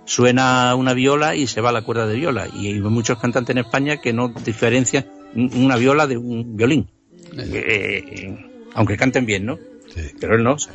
suena 0.05 0.73
una 0.75 0.93
viola 0.93 1.35
y 1.35 1.47
se 1.47 1.59
va 1.59 1.67
a 1.69 1.73
la 1.73 1.81
cuerda 1.81 2.07
de 2.07 2.15
viola. 2.15 2.47
Y 2.55 2.67
hay 2.67 2.79
muchos 2.79 3.19
cantantes 3.19 3.53
en 3.53 3.57
España 3.57 3.97
que 3.97 4.13
no 4.13 4.29
diferencian 4.29 5.05
un- 5.35 5.51
una 5.65 5.75
viola 5.75 6.07
de 6.07 6.15
un 6.15 6.55
violín. 6.55 6.87
Eh, 7.37 8.37
aunque 8.73 8.95
canten 8.95 9.25
bien, 9.25 9.45
¿no? 9.45 9.57
Sí. 9.93 10.01
Pero 10.17 10.35
él 10.35 10.43
no. 10.43 10.53
o 10.53 10.59
sea, 10.59 10.73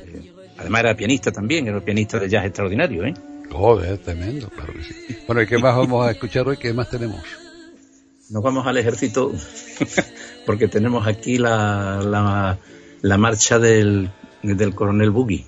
además 0.58 0.80
era 0.80 0.94
pianista 0.94 1.32
también, 1.32 1.66
era 1.66 1.78
un 1.78 1.82
pianista 1.82 2.18
de 2.18 2.28
jazz 2.28 2.44
extraordinario, 2.44 3.04
¿eh? 3.06 3.14
Joder, 3.52 3.98
tremendo, 3.98 4.48
claro 4.48 4.72
que 4.72 4.82
sí. 4.82 4.94
Bueno, 5.26 5.42
¿y 5.42 5.46
qué 5.46 5.58
más 5.58 5.76
vamos 5.76 6.06
a 6.06 6.10
escuchar 6.10 6.48
hoy? 6.48 6.56
¿Qué 6.56 6.72
más 6.72 6.88
tenemos? 6.90 7.20
Nos 8.30 8.42
vamos 8.42 8.66
al 8.66 8.78
ejército 8.78 9.30
porque 10.46 10.68
tenemos 10.68 11.06
aquí 11.06 11.36
la, 11.36 12.00
la, 12.02 12.58
la 13.02 13.18
marcha 13.18 13.58
del, 13.58 14.10
del 14.42 14.74
coronel 14.74 15.10
Boogie. 15.10 15.46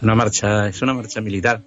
Una 0.00 0.14
marcha, 0.14 0.68
es 0.68 0.80
una 0.80 0.94
marcha 0.94 1.20
militar. 1.20 1.62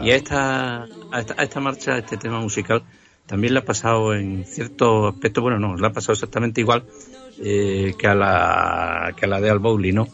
Y 0.00 0.10
a 0.10 0.16
esta, 0.16 0.84
a 0.84 1.20
esta, 1.20 1.34
a 1.36 1.42
esta 1.42 1.60
marcha, 1.60 1.94
a 1.94 1.98
este 1.98 2.16
tema 2.16 2.40
musical, 2.40 2.84
también 3.26 3.54
le 3.54 3.60
ha 3.60 3.64
pasado 3.64 4.14
en 4.14 4.44
cierto 4.46 5.08
aspecto, 5.08 5.42
bueno, 5.42 5.58
no, 5.58 5.76
le 5.76 5.86
ha 5.86 5.92
pasado 5.92 6.12
exactamente 6.12 6.60
igual 6.60 6.84
eh, 7.40 7.94
que, 7.98 8.06
a 8.06 8.14
la, 8.14 9.14
que 9.16 9.26
a 9.26 9.28
la 9.28 9.40
de 9.40 9.50
Al 9.50 9.58
Bowley, 9.58 9.92
¿no? 9.92 10.08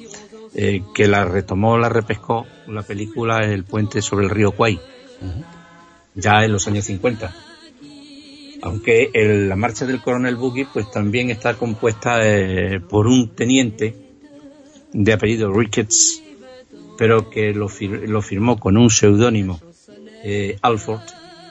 Eh, 0.57 0.83
que 0.95 1.09
la 1.09 1.25
retomó, 1.25 1.77
la 1.79 1.89
repescó 1.89 2.47
la 2.69 2.83
película 2.83 3.41
El 3.41 3.65
puente 3.65 4.01
sobre 4.01 4.27
el 4.27 4.31
río 4.31 4.53
Kwai, 4.53 4.79
ya 6.15 6.45
en 6.45 6.53
los 6.53 6.69
años 6.69 6.85
50 6.85 7.35
aunque 8.63 9.11
el- 9.13 9.49
la 9.49 9.57
marcha 9.57 9.85
del 9.85 10.01
coronel 10.01 10.37
Boogie 10.37 10.67
pues 10.73 10.89
también 10.91 11.29
está 11.31 11.55
compuesta 11.55 12.21
eh, 12.23 12.81
por 12.81 13.07
un 13.09 13.35
teniente 13.35 13.95
de 14.93 15.13
apellido 15.13 15.53
Ricketts, 15.53 16.23
pero 16.97 17.29
que 17.29 17.53
lo, 17.53 17.69
fir- 17.69 18.07
lo 18.07 18.23
firmó 18.23 18.59
con 18.59 18.77
un 18.79 18.89
seudónimo 18.91 19.61
eh, 20.23 20.57
Alford 20.63 21.01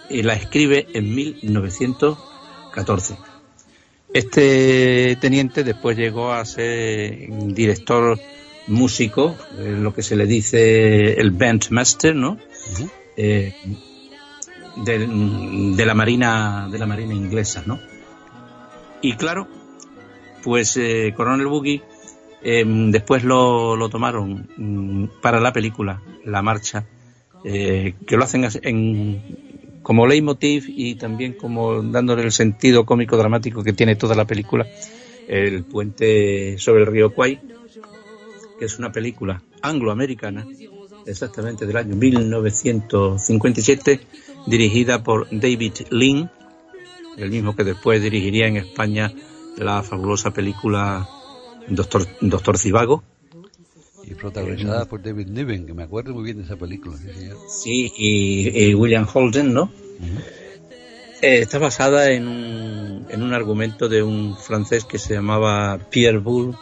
y 0.09 0.23
la 0.23 0.33
escribe 0.33 0.87
en 0.93 1.13
1914. 1.13 3.17
Este 4.13 5.17
teniente 5.19 5.63
después 5.63 5.97
llegó 5.97 6.31
a 6.33 6.43
ser 6.45 7.27
director 7.53 8.19
músico, 8.67 9.35
eh, 9.57 9.75
lo 9.79 9.93
que 9.93 10.01
se 10.01 10.15
le 10.15 10.25
dice 10.25 11.13
el 11.19 11.31
bandmaster, 11.31 12.15
¿no? 12.15 12.37
Eh, 13.15 13.53
de 14.75 15.85
la 15.85 15.93
marina 15.93 16.67
de 16.71 16.79
la 16.79 16.87
marina 16.87 17.13
inglesa, 17.13 17.63
¿no? 17.65 17.79
Y 19.01 19.13
claro, 19.13 19.47
pues 20.43 20.77
eh, 20.77 21.13
Coronel 21.15 21.47
Boogie 21.47 21.83
eh, 22.41 22.63
después 22.65 23.23
lo, 23.23 23.75
lo 23.75 23.89
tomaron 23.89 24.49
mm, 24.57 25.21
para 25.21 25.39
la 25.39 25.53
película, 25.53 26.01
la 26.25 26.41
marcha, 26.41 26.85
que 27.43 27.93
lo 28.11 28.23
hacen 28.23 28.47
en, 28.61 29.79
como 29.83 30.07
leitmotiv 30.07 30.63
y 30.69 30.95
también 30.95 31.33
como 31.33 31.83
dándole 31.83 32.23
el 32.23 32.31
sentido 32.31 32.85
cómico 32.85 33.17
dramático 33.17 33.65
que 33.65 33.73
tiene 33.73 33.97
toda 33.97 34.15
la 34.15 34.23
película, 34.23 34.65
el 35.27 35.65
puente 35.65 36.57
sobre 36.57 36.83
el 36.83 36.87
río 36.87 37.13
Kwai, 37.13 37.41
que 38.57 38.65
es 38.65 38.79
una 38.79 38.91
película 38.91 39.41
angloamericana, 39.61 40.45
exactamente 41.05 41.65
del 41.65 41.77
año 41.77 41.95
1957, 41.95 44.01
dirigida 44.47 45.03
por 45.03 45.27
David 45.31 45.73
Lean, 45.89 46.31
el 47.17 47.29
mismo 47.29 47.55
que 47.55 47.63
después 47.63 48.01
dirigiría 48.01 48.47
en 48.47 48.57
España 48.57 49.13
la 49.57 49.83
fabulosa 49.83 50.31
película 50.31 51.07
Doctor, 51.67 52.07
Doctor 52.21 52.57
Civago. 52.57 53.03
Y 54.05 54.15
protagonizada 54.15 54.85
por 54.85 55.01
David 55.01 55.27
Niven, 55.27 55.65
que 55.65 55.73
me 55.73 55.83
acuerdo 55.83 56.13
muy 56.13 56.23
bien 56.23 56.37
de 56.37 56.43
esa 56.43 56.57
película. 56.57 56.97
sí, 56.97 57.07
señor. 57.13 57.37
Sí, 57.47 57.91
y, 57.97 58.65
y 58.65 58.73
William 58.73 59.07
Holden, 59.11 59.53
¿no? 59.53 59.71
Eh, 61.21 61.39
está 61.39 61.57
basada 61.57 62.11
en 62.11 62.27
un, 62.27 63.05
en 63.09 63.23
un 63.23 63.33
argumento 63.33 63.87
de 63.87 64.03
un 64.03 64.35
francés 64.35 64.83
que 64.83 64.99
se 64.99 65.13
llamaba 65.13 65.79
Pierre 65.89 66.17
Boulle, 66.17 66.57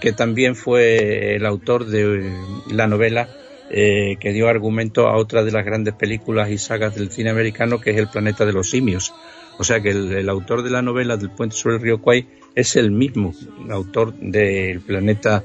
que 0.00 0.12
también 0.12 0.54
fue 0.54 1.36
el 1.36 1.46
autor 1.46 1.86
de 1.86 2.30
la 2.70 2.86
novela 2.86 3.28
eh, 3.74 4.18
que 4.20 4.32
dio 4.32 4.48
argumento 4.48 5.08
a 5.08 5.16
otra 5.16 5.42
de 5.44 5.50
las 5.50 5.64
grandes 5.64 5.94
películas 5.94 6.50
y 6.50 6.58
sagas 6.58 6.94
del 6.94 7.10
cine 7.10 7.30
americano, 7.30 7.80
que 7.80 7.90
es 7.90 7.96
El 7.96 8.08
planeta 8.08 8.44
de 8.44 8.52
los 8.52 8.68
simios. 8.68 9.14
O 9.58 9.64
sea 9.64 9.80
que 9.80 9.90
el, 9.90 10.12
el 10.12 10.28
autor 10.28 10.62
de 10.62 10.68
la 10.68 10.82
novela 10.82 11.16
del 11.16 11.30
puente 11.30 11.56
sobre 11.56 11.76
el 11.76 11.82
río 11.82 12.02
Kwai 12.02 12.26
es 12.54 12.76
el 12.76 12.90
mismo 12.90 13.34
autor 13.70 14.12
del 14.14 14.82
planeta 14.82 15.42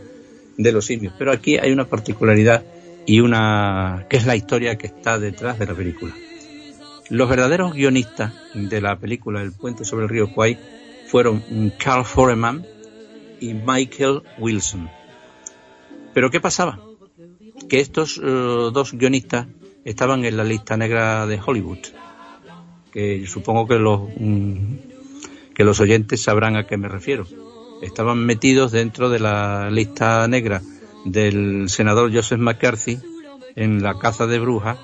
de 0.58 0.72
los 0.74 0.86
simios. 0.86 1.14
Pero 1.18 1.32
aquí 1.32 1.58
hay 1.58 1.72
una 1.72 1.86
particularidad 1.86 2.66
y 3.06 3.22
una 3.22 4.06
que 4.10 4.18
es 4.18 4.26
la 4.26 4.36
historia 4.36 4.78
que 4.78 4.88
está 4.88 5.20
detrás 5.20 5.58
de 5.58 5.68
la 5.68 5.74
película. 5.74 6.14
Los 7.10 7.30
verdaderos 7.30 7.74
guionistas 7.74 8.34
de 8.54 8.82
la 8.82 9.00
película 9.00 9.42
El 9.42 9.54
puente 9.54 9.86
sobre 9.86 10.04
el 10.04 10.10
río 10.10 10.34
Kwai 10.34 10.60
fueron 11.08 11.42
Carl 11.80 12.04
Foreman 12.04 12.66
y 13.40 13.54
Michael 13.54 14.22
Wilson. 14.38 14.90
Pero 16.14 16.30
¿qué 16.30 16.40
pasaba? 16.40 16.80
Que 17.70 17.80
estos 17.80 18.18
eh, 18.18 18.22
dos 18.22 18.94
guionistas 18.94 19.48
estaban 19.86 20.26
en 20.26 20.38
la 20.38 20.44
lista 20.44 20.78
negra 20.78 21.26
de 21.28 21.40
Hollywood, 21.44 21.80
que 22.92 23.26
supongo 23.28 23.68
que 23.68 23.76
los 23.76 24.02
mm, 24.18 24.76
que 25.56 25.64
los 25.64 25.80
oyentes 25.80 26.22
sabrán 26.22 26.56
a 26.56 26.68
qué 26.68 26.78
me 26.78 26.88
refiero. 26.88 27.26
Estaban 27.82 28.20
metidos 28.26 28.72
dentro 28.72 29.10
de 29.10 29.20
la 29.20 29.70
lista 29.72 30.28
negra 30.28 30.62
del 31.06 31.70
senador 31.70 32.14
Joseph 32.14 32.40
McCarthy 32.40 33.00
en 33.56 33.82
la 33.82 33.98
caza 33.98 34.28
de 34.28 34.40
brujas, 34.40 34.78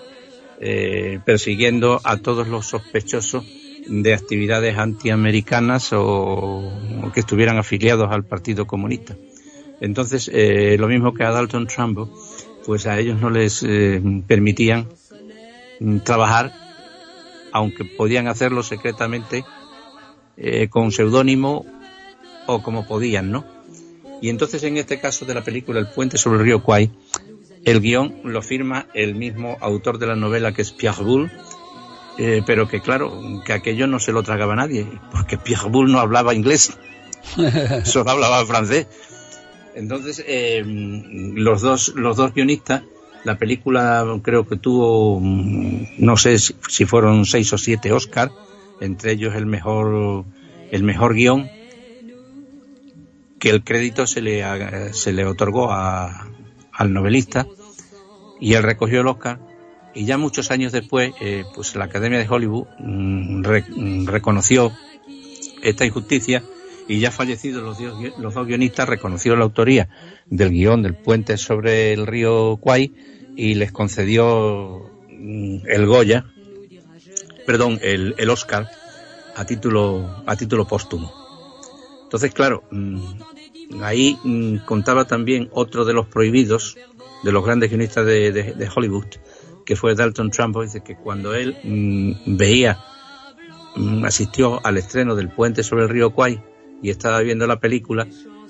eh, 0.60 1.20
persiguiendo 1.26 2.02
a 2.04 2.18
todos 2.18 2.48
los 2.48 2.68
sospechosos 2.68 3.46
de 3.88 4.14
actividades 4.14 4.78
antiamericanas 4.78 5.94
o, 5.94 6.02
o 6.04 7.12
que 7.14 7.20
estuvieran 7.20 7.58
afiliados 7.58 8.12
al 8.12 8.26
Partido 8.26 8.66
Comunista. 8.66 9.16
Entonces, 9.84 10.32
eh, 10.34 10.78
lo 10.80 10.88
mismo 10.88 11.14
que 11.14 11.24
a 11.24 11.32
Dalton 11.32 11.68
Trumbo, 11.68 12.10
pues 12.66 12.88
a 12.88 12.98
ellos 13.00 13.20
no 13.20 13.30
les 13.30 13.64
eh, 13.64 14.02
permitían 14.26 14.88
mm, 15.80 15.98
trabajar, 16.00 16.54
aunque 17.52 17.84
podían 17.84 18.28
hacerlo 18.28 18.64
secretamente 18.64 19.44
eh, 20.38 20.70
con 20.70 20.92
seudónimo 20.92 21.66
o 22.48 22.64
como 22.64 22.88
podían, 22.88 23.32
¿no? 23.32 23.46
Y 24.22 24.30
entonces 24.30 24.64
en 24.64 24.78
este 24.78 25.02
caso 25.02 25.26
de 25.26 25.34
la 25.34 25.44
película 25.44 25.82
El 25.82 25.88
puente 25.88 26.18
sobre 26.18 26.40
el 26.40 26.46
río 26.46 26.64
Kwai, 26.64 26.90
el 27.66 27.82
guion 27.82 28.22
lo 28.24 28.42
firma 28.42 28.88
el 28.94 29.16
mismo 29.16 29.58
autor 29.60 29.98
de 29.98 30.08
la 30.08 30.16
novela 30.16 30.54
que 30.54 30.62
es 30.62 30.72
Pierre 30.72 31.04
Boulle, 31.04 31.32
eh, 32.18 32.42
pero 32.46 32.68
que 32.68 32.82
claro, 32.82 33.20
que 33.46 33.54
aquello 33.54 33.88
no 33.88 34.00
se 34.00 34.12
lo 34.12 34.24
tragaba 34.24 34.56
nadie, 34.56 34.88
porque 35.12 35.38
Pierre 35.38 35.70
Boulle 35.70 35.92
no 35.92 36.00
hablaba 36.00 36.34
inglés, 36.34 36.78
solo 37.84 38.12
hablaba 38.12 38.46
francés. 38.46 38.88
Entonces, 39.76 40.24
eh, 40.28 40.64
los 40.66 41.62
dos, 41.62 41.94
los 41.96 42.16
dos 42.18 42.34
guionistas, 42.34 42.84
la 43.24 43.38
película 43.38 44.06
creo 44.22 44.48
que 44.48 44.58
tuvo, 44.58 45.20
mm, 45.20 45.86
no 45.98 46.18
sé 46.18 46.38
si 46.38 46.86
fueron 46.86 47.26
seis 47.26 47.52
o 47.54 47.58
siete 47.58 47.92
Oscar, 47.92 48.32
entre 48.80 49.14
ellos 49.14 49.34
el 49.36 49.46
mejor, 49.46 50.26
el 50.72 50.84
mejor 50.84 51.14
guion, 51.16 51.50
que 53.40 53.50
el 53.50 53.64
crédito 53.64 54.06
se 54.08 54.22
le, 54.22 54.94
se 54.94 55.12
le 55.12 55.26
otorgó 55.26 55.72
a- 55.72 56.28
al 56.72 56.94
novelista 56.94 57.48
y 58.40 58.54
él 58.54 58.64
recogió 58.64 59.02
el 59.02 59.08
Oscar 59.08 59.40
y 59.96 60.06
ya 60.06 60.18
muchos 60.18 60.52
años 60.52 60.72
después 60.72 61.14
eh, 61.22 61.46
pues 61.56 61.76
la 61.76 61.86
Academia 61.86 62.20
de 62.20 62.28
Hollywood 62.28 62.68
mm, 62.80 63.42
mm, 63.76 64.06
reconoció 64.08 64.72
esta 65.62 65.86
injusticia 65.86 66.44
y 66.88 67.00
ya 67.00 67.12
fallecidos 67.12 67.64
los, 67.64 67.78
los 68.18 68.34
dos 68.34 68.48
guionistas 68.48 68.90
reconocieron 68.90 69.40
la 69.40 69.46
autoría 69.46 69.88
del 70.26 70.50
guion 70.52 70.82
del 70.84 70.96
puente 70.96 71.38
sobre 71.38 71.94
el 71.94 72.06
río 72.08 72.58
Kwai 72.58 72.92
y 73.36 73.54
les 73.56 73.72
concedió 73.72 74.90
mm, 75.10 75.58
el 75.68 75.86
Goya 75.86 76.26
perdón 77.46 77.80
el, 77.82 78.16
el 78.18 78.30
Oscar 78.30 78.70
a 79.36 79.46
título 79.46 80.24
a 80.26 80.36
título 80.36 80.66
póstumo. 80.68 81.12
Entonces 82.04 82.34
claro 82.34 82.64
ahí 83.82 84.18
contaba 84.66 85.06
también 85.06 85.50
otro 85.52 85.86
de 85.86 85.94
los 85.94 86.06
prohibidos 86.08 86.78
de 87.24 87.32
los 87.32 87.44
grandes 87.46 87.70
guionistas 87.70 88.06
de- 88.06 88.32
de 88.32 88.70
Hollywood, 88.76 89.06
que 89.66 89.76
fue 89.76 89.96
Dalton 89.96 90.32
Trumbo, 90.32 90.62
dice 90.62 90.82
que 90.82 90.96
cuando 90.96 91.34
él 91.34 91.58
mm, 91.64 92.38
veía, 92.38 92.80
mm, 93.76 94.06
asistió 94.06 94.66
al 94.66 94.78
estreno 94.78 95.16
del 95.16 95.30
puente 95.30 95.64
sobre 95.64 95.84
el 95.84 95.90
río 95.90 96.12
Kwai 96.12 96.42
y 96.82 96.90
estaba 96.90 97.20
viendo 97.22 97.48
la 97.48 97.60
película, 97.60 98.08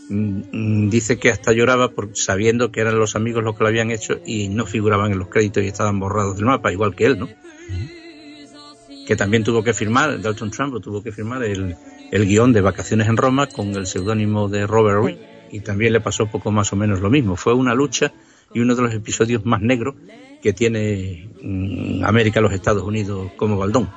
mm, 0.10 0.90
dice 0.90 1.18
que 1.18 1.30
hasta 1.30 1.54
lloraba 1.54 1.90
por, 1.90 2.16
sabiendo 2.16 2.72
que 2.72 2.82
eran 2.82 2.98
los 2.98 3.16
amigos 3.16 3.44
los 3.44 3.56
que 3.56 3.64
lo 3.64 3.70
habían 3.70 3.92
hecho 3.92 4.20
y 4.26 4.50
no 4.50 4.66
figuraban 4.66 5.12
en 5.12 5.20
los 5.20 5.30
créditos 5.30 5.64
y 5.64 5.68
estaban 5.68 6.00
borrados 6.00 6.36
del 6.36 6.46
mapa, 6.46 6.72
igual 6.72 6.96
que 6.96 7.06
él, 7.06 7.20
¿no? 7.20 7.30
que 9.06 9.16
también 9.16 9.44
tuvo 9.44 9.64
que 9.64 9.74
firmar, 9.74 10.22
Dalton 10.22 10.52
Trumbo 10.52 10.80
tuvo 10.80 11.04
que 11.04 11.12
firmar 11.12 11.44
el, 11.44 11.76
el 12.12 12.26
guion 12.26 12.54
de 12.54 12.62
Vacaciones 12.62 13.08
en 13.08 13.18
Roma 13.18 13.48
con 13.48 13.76
el 13.76 13.86
seudónimo 13.86 14.48
de 14.48 14.66
Robert 14.66 15.04
Reed 15.04 15.18
y 15.52 15.60
también 15.60 15.94
le 15.94 16.00
pasó 16.00 16.28
poco 16.28 16.52
más 16.52 16.74
o 16.74 16.76
menos 16.76 17.02
lo 17.02 17.10
mismo. 17.10 17.36
Fue 17.36 17.54
una 17.54 17.76
lucha 17.76 18.14
y 18.54 18.60
uno 18.60 18.76
de 18.76 18.82
los 18.82 18.94
episodios 18.94 19.46
más 19.46 19.62
negros 19.62 19.96
que 20.44 20.52
tiene 20.52 21.30
mm, 21.42 22.04
América, 22.04 22.42
los 22.42 22.52
Estados 22.52 22.84
Unidos 22.84 23.32
como 23.38 23.58
baldón. 23.58 23.90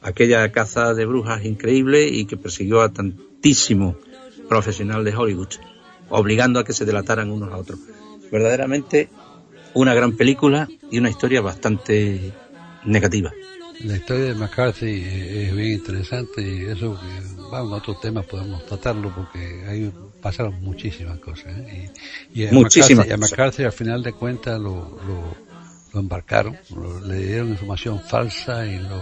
Aquella 0.00 0.50
caza 0.50 0.94
de 0.94 1.04
brujas 1.04 1.44
increíble 1.44 2.08
y 2.08 2.24
que 2.24 2.38
persiguió 2.38 2.80
a 2.80 2.92
tantísimo 2.92 3.96
profesional 4.48 5.04
de 5.04 5.14
Hollywood, 5.14 5.48
obligando 6.08 6.60
a 6.60 6.64
que 6.64 6.72
se 6.72 6.86
delataran 6.86 7.30
unos 7.30 7.52
a 7.52 7.58
otros. 7.58 7.78
Verdaderamente 8.32 9.10
una 9.74 9.92
gran 9.92 10.16
película 10.16 10.66
y 10.90 10.98
una 10.98 11.10
historia 11.10 11.42
bastante 11.42 12.32
negativa. 12.86 13.30
La 13.84 13.96
historia 13.96 14.24
de 14.24 14.34
McCarthy 14.34 14.86
eh, 14.86 15.48
es 15.48 15.54
bien 15.54 15.72
interesante 15.72 16.40
y 16.40 16.64
eso, 16.64 16.98
bueno, 17.50 17.66
en 17.66 17.72
otros 17.74 18.00
temas 18.00 18.24
podemos 18.24 18.64
tratarlo 18.64 19.14
porque 19.14 19.66
ahí 19.68 19.92
pasaron 20.22 20.58
muchísimas 20.62 21.18
cosas. 21.18 21.48
¿eh? 21.58 21.90
Y, 22.32 22.44
y 22.44 22.46
a 22.46 22.52
Muchísimas 22.52 23.10
a. 23.10 23.18
McCarthy 23.18 23.64
al 23.64 23.72
final 23.72 24.02
de 24.02 24.14
cuentas 24.14 24.58
lo, 24.58 24.98
lo, 25.06 25.45
lo 25.96 26.00
embarcaron, 26.02 26.56
lo- 26.74 27.00
le 27.06 27.16
dieron 27.26 27.48
información 27.48 27.98
falsa 28.00 28.66
y 28.66 28.78
lo... 28.78 29.00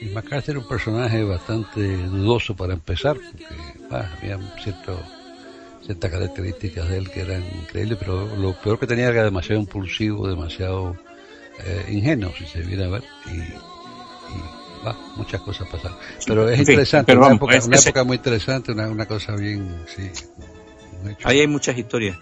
Y 0.00 0.06
McCarthy 0.14 0.52
era 0.52 0.60
un 0.60 0.66
personaje 0.68 1.22
bastante 1.22 1.96
dudoso 2.06 2.54
para 2.56 2.72
empezar 2.74 3.16
porque 3.16 3.54
bah, 3.90 4.10
había 4.18 4.38
cierto, 4.62 5.00
ciertas 5.84 6.10
características 6.10 6.88
de 6.88 6.98
él 6.98 7.10
que 7.10 7.20
eran 7.22 7.44
increíbles, 7.60 7.98
pero 8.00 8.34
lo 8.36 8.52
peor 8.54 8.78
que 8.78 8.86
tenía 8.86 9.08
era 9.08 9.24
demasiado 9.24 9.60
impulsivo, 9.60 10.26
demasiado 10.28 10.96
eh, 11.64 11.86
ingenuo, 11.92 12.32
si 12.38 12.46
se 12.46 12.60
viera 12.62 12.86
a 12.86 12.90
ver. 12.90 13.04
Y, 13.26 13.36
y 13.38 15.16
muchas 15.16 15.40
cosas 15.42 15.68
pasaron. 15.68 15.96
Pero 16.26 16.48
es 16.48 16.58
interesante, 16.58 17.16
una, 17.16 17.32
época, 17.34 17.56
es- 17.56 17.66
una 17.66 17.76
ese- 17.76 17.90
época 17.90 18.04
muy 18.04 18.16
interesante, 18.16 18.72
una, 18.72 18.88
una 18.88 19.06
cosa 19.06 19.34
bien, 19.36 19.84
sí. 19.86 20.10
un 21.02 21.10
hecho. 21.10 21.28
Ahí 21.28 21.40
hay 21.40 21.46
muchas 21.48 21.76
historias 21.78 22.16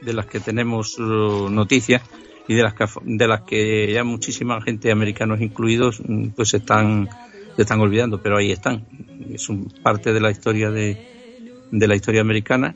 de 0.00 0.12
las 0.12 0.26
que 0.26 0.40
tenemos 0.40 0.98
uh, 0.98 1.48
noticias 1.48 2.02
y 2.50 2.54
de 2.54 2.64
las 2.64 2.74
que 2.74 2.84
de 3.04 3.28
las 3.28 3.42
que 3.42 3.92
ya 3.92 4.02
muchísima 4.02 4.60
gente 4.60 4.90
americanos 4.90 5.40
incluidos 5.40 6.02
mm, 6.04 6.30
pues 6.30 6.52
están 6.52 7.08
se 7.54 7.62
están 7.62 7.78
olvidando 7.78 8.20
pero 8.20 8.38
ahí 8.38 8.50
están 8.50 8.86
es 9.32 9.48
un, 9.48 9.72
parte 9.84 10.12
de 10.12 10.20
la 10.20 10.32
historia 10.32 10.72
de, 10.72 10.98
de 11.70 11.86
la 11.86 11.94
historia 11.94 12.22
americana 12.22 12.74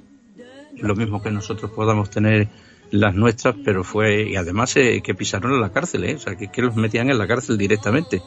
lo 0.76 0.94
mismo 0.94 1.20
que 1.20 1.32
nosotros 1.32 1.72
podamos 1.72 2.08
tener 2.08 2.46
las 2.92 3.16
nuestras 3.16 3.56
pero 3.64 3.82
fue 3.82 4.30
y 4.30 4.36
además 4.36 4.76
eh, 4.76 5.02
que 5.02 5.12
pisaron 5.16 5.52
en 5.54 5.60
la 5.60 5.72
cárcel 5.72 6.04
¿eh? 6.04 6.14
o 6.14 6.20
sea 6.20 6.36
que, 6.36 6.52
que 6.52 6.62
los 6.62 6.76
metían 6.76 7.10
en 7.10 7.18
la 7.18 7.26
cárcel 7.26 7.58
directamente 7.58 8.22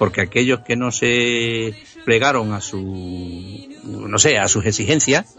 porque 0.00 0.20
aquellos 0.20 0.60
que 0.66 0.74
no 0.74 0.90
se 0.90 1.76
plegaron 2.04 2.52
a 2.54 2.60
su 2.60 3.68
no 3.84 4.18
sé 4.18 4.36
a 4.36 4.48
sus 4.48 4.66
exigencias 4.66 5.36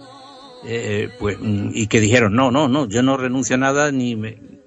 eh, 0.66 1.10
pues 1.20 1.38
mm, 1.38 1.72
y 1.74 1.88
que 1.88 2.00
dijeron 2.00 2.34
no 2.34 2.50
no 2.50 2.70
no 2.70 2.88
yo 2.88 3.04
no 3.04 3.18
renuncio 3.18 3.58
a 3.58 3.60
nada 3.60 3.92
ni 3.92 4.16
me... 4.16 4.59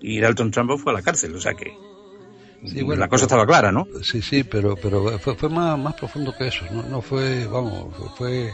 y 0.00 0.18
Dalton 0.20 0.50
Trumbo 0.50 0.78
fue 0.78 0.92
a 0.92 0.96
la 0.96 1.02
cárcel 1.02 1.34
o 1.34 1.40
sea 1.40 1.54
que 1.54 1.72
Sí, 2.66 2.82
bueno, 2.82 3.00
la 3.00 3.08
cosa 3.08 3.26
pero- 3.26 3.40
estaba 3.42 3.46
clara 3.46 3.72
no 3.72 3.86
Sí, 4.02 4.20
sí, 4.20 4.44
pero, 4.44 4.76
pero 4.76 5.18
fue, 5.18 5.34
fue 5.34 5.48
más, 5.48 5.78
más 5.78 5.94
profundo 5.94 6.34
que 6.36 6.48
eso. 6.48 6.64
No, 6.70 6.82
no 6.82 7.00
fue, 7.00 7.46
vamos, 7.46 7.86
fue, 8.18 8.52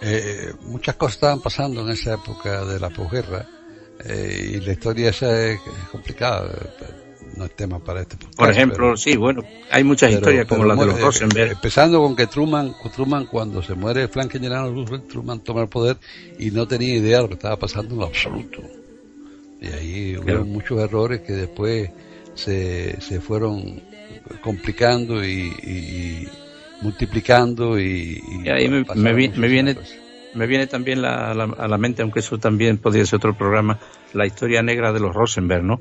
eh, 0.00 0.52
muchas 0.62 0.94
cosas 0.94 1.14
estaban 1.16 1.40
pasando 1.40 1.80
en 1.80 1.88
esa 1.90 2.14
época 2.14 2.64
de 2.64 2.78
la 2.78 2.88
posguerra 2.90 3.46
eh, 4.04 4.52
y 4.54 4.60
la 4.60 4.72
historia 4.72 5.10
esa 5.10 5.44
es, 5.46 5.58
es 5.58 5.88
complicada. 5.90 6.46
eh, 6.52 6.94
No 7.36 7.44
es 7.46 7.56
tema 7.56 7.80
para 7.80 8.02
este 8.02 8.16
podcast, 8.16 8.38
por 8.38 8.50
ejemplo 8.50 8.76
pero- 8.78 8.96
sí 8.96 9.16
bueno 9.16 9.42
hay 9.72 9.82
muchas 9.82 10.08
pero- 10.10 10.20
historias 10.20 10.46
como 10.46 10.64
la 10.64 10.74
de 10.74 10.86
los 10.86 10.94
muere- 10.94 11.04
Rosenberg 11.04 11.50
Empezando 11.52 12.00
con 12.00 12.14
que 12.14 12.26
Truman, 12.28 12.74
Truman 12.94 13.26
cuando 13.26 13.60
se 13.60 13.74
muere 13.74 14.06
Franklin 14.06 14.48
Roosevelt, 14.50 15.08
Truman 15.08 15.40
toma 15.40 15.62
el 15.62 15.68
poder 15.68 15.96
y 16.38 16.52
no 16.52 16.68
tenía 16.68 16.94
idea 16.94 17.16
de 17.16 17.22
lo 17.24 17.28
que 17.28 17.34
estaba 17.34 17.56
pasando 17.56 17.94
en 17.94 18.00
lo 18.00 18.06
absoluto. 18.06 18.62
Y 19.60 19.66
ahí 19.68 20.16
hubo 20.16 20.24
Claro. 20.24 20.44
muchos 20.44 20.78
errores 20.80 21.20
que 21.22 21.32
después 21.32 21.90
se, 22.34 23.00
se 23.00 23.20
fueron 23.20 23.80
complicando 24.42 25.24
y, 25.24 25.52
y- 25.62 26.28
multiplicando 26.82 27.78
y, 27.78 28.22
y 28.28 28.46
Y 28.46 28.48
ahí 28.48 28.68
me- 28.68 28.84
me 28.94 29.12
vi- 29.12 29.30
me 29.30 29.48
viene- 29.48 29.74
cosas. 29.74 29.94
me 30.34 30.46
viene 30.46 30.66
también 30.68 31.02
la- 31.02 31.34
la- 31.34 31.54
a 31.58 31.66
la 31.66 31.76
mente 31.78 32.02
aunque 32.02 32.20
eso 32.20 32.38
también 32.38 32.78
podría 32.78 33.04
ser 33.04 33.16
otro 33.16 33.36
programa 33.36 33.80
la 34.14 34.26
historia 34.26 34.62
negra 34.62 34.92
de 34.92 35.00
los 35.00 35.12
Rosenberg 35.14 35.64
no 35.64 35.80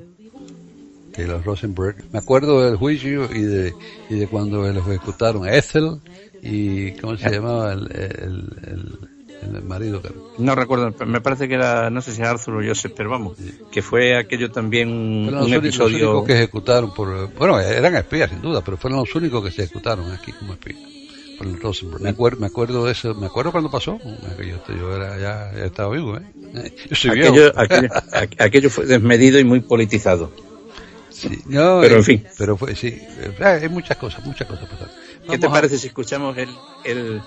que 1.13 1.25
los 1.25 1.43
Rosenberg. 1.45 1.95
Me 2.11 2.19
acuerdo 2.19 2.63
del 2.63 2.75
juicio 2.77 3.27
y 3.33 3.41
de, 3.41 3.73
y 4.09 4.15
de 4.19 4.27
cuando 4.27 4.71
los 4.71 4.87
ejecutaron 4.87 5.47
Ethel 5.47 5.99
y 6.43 6.91
¿cómo 6.93 7.17
se 7.17 7.29
llamaba 7.31 7.73
el, 7.73 7.91
el, 7.91 8.49
el, 8.67 8.99
el 9.43 9.63
marido? 9.63 10.01
que- 10.01 10.09
no 10.39 10.55
recuerdo 10.55 10.93
me 11.05 11.21
parece 11.21 11.47
que 11.47 11.53
era 11.55 11.89
no 11.89 12.01
sé 12.01 12.13
si 12.13 12.21
Arthur 12.21 12.55
o 12.63 12.67
Joseph 12.67 12.93
pero 12.95 13.09
vamos 13.09 13.37
que 13.71 13.81
fue 13.81 14.17
aquello 14.17 14.51
también 14.51 14.89
un, 14.91 15.25
Fueron 15.25 15.43
un 15.45 15.49
los, 15.51 15.59
episodio 15.63 16.09
únicos 16.11 16.27
que 16.27 16.33
ejecutaron 16.33 16.93
por, 16.93 17.33
bueno, 17.35 17.59
eran 17.59 17.95
espías 17.95 18.29
sin 18.29 18.41
duda, 18.41 18.61
pero 18.63 18.77
fueron 18.77 18.99
los 18.99 19.13
únicos 19.15 19.43
que 19.43 19.51
se 19.51 19.63
ejecutaron 19.63 20.11
aquí 20.11 20.31
como 20.33 20.53
espías. 20.53 20.79
Por 21.37 21.45
el 21.45 21.61
Rosenberg. 21.61 22.01
Me 22.01 22.09
acuerdo, 22.09 22.39
me 22.39 22.47
acuerdo 22.47 22.85
de 22.85 22.93
eso, 22.93 23.13
me 23.13 23.27
acuerdo 23.27 23.51
cuando 23.51 23.69
pasó. 23.69 23.99
Aquello, 24.33 24.57
yo 24.75 24.95
era, 24.95 25.19
ya, 25.19 25.51
ya 25.55 25.65
estaba 25.65 25.93
vivo, 25.93 26.17
¿eh? 26.17 26.73
Yo 26.89 26.95
soy 26.95 27.11
aquello, 27.11 27.31
viejo. 27.33 27.51
aquello, 27.59 27.87
aqu- 27.89 28.35
aquello 28.43 28.69
fue 28.71 28.85
desmedido 28.87 29.37
y 29.37 29.43
muy 29.43 29.59
politizado 29.59 30.31
Sí, 31.11 31.29
no, 31.45 31.79
Pero, 31.81 31.97
en 31.97 32.03
fin. 32.03 32.23
Pero 32.39 32.57
fue, 32.57 32.75
sí, 32.75 32.87
eh, 32.87 33.43
hay 33.43 33.69
muchas 33.69 33.97
cosas, 33.97 34.25
muchas 34.25 34.47
cosas 34.47 34.67
pasaron. 34.67 34.93
¿Qué 35.29 35.37
te 35.37 35.45
Vamos 35.45 35.57
a- 35.57 35.61
parece 35.61 35.77
si 35.77 35.87
escuchamos 35.87 36.35
el, 36.39 36.49
el 36.85 37.21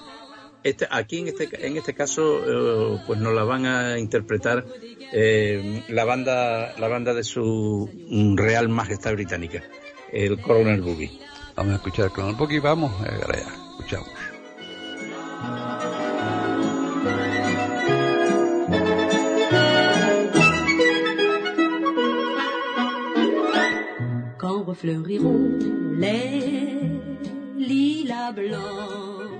este, 0.63 0.87
aquí 0.91 1.19
en 1.19 1.29
este 1.29 1.67
en 1.67 1.77
este 1.77 1.95
caso 1.95 2.97
eh, 2.97 3.03
pues 3.07 3.19
nos 3.19 3.35
la 3.35 3.45
van 3.45 3.67
a 3.67 3.99
interpretar 3.99 4.67
eh, 5.13 5.83
la 5.89 6.05
banda 6.05 6.75
la 6.79 6.89
banda 6.89 7.15
de 7.15 7.25
su 7.25 7.89
Real 8.37 8.69
Majestad 8.69 9.13
Británica, 9.13 9.63
el 10.13 10.41
Coronel 10.41 10.83
Boogie. 10.83 11.19
Vamos 11.57 11.73
a 11.73 11.77
escuchar 11.77 12.11
un 12.19 12.37
poquito 12.37 12.59
y 12.59 12.61
vamos 12.61 12.93
eh, 13.07 13.21
allá. 13.27 13.47
Escuchamos. 13.79 14.09
Quand 24.39 24.67
refleuriront 24.67 25.59
les 25.99 27.01
lilas 27.57 28.35
blancs. 28.35 29.39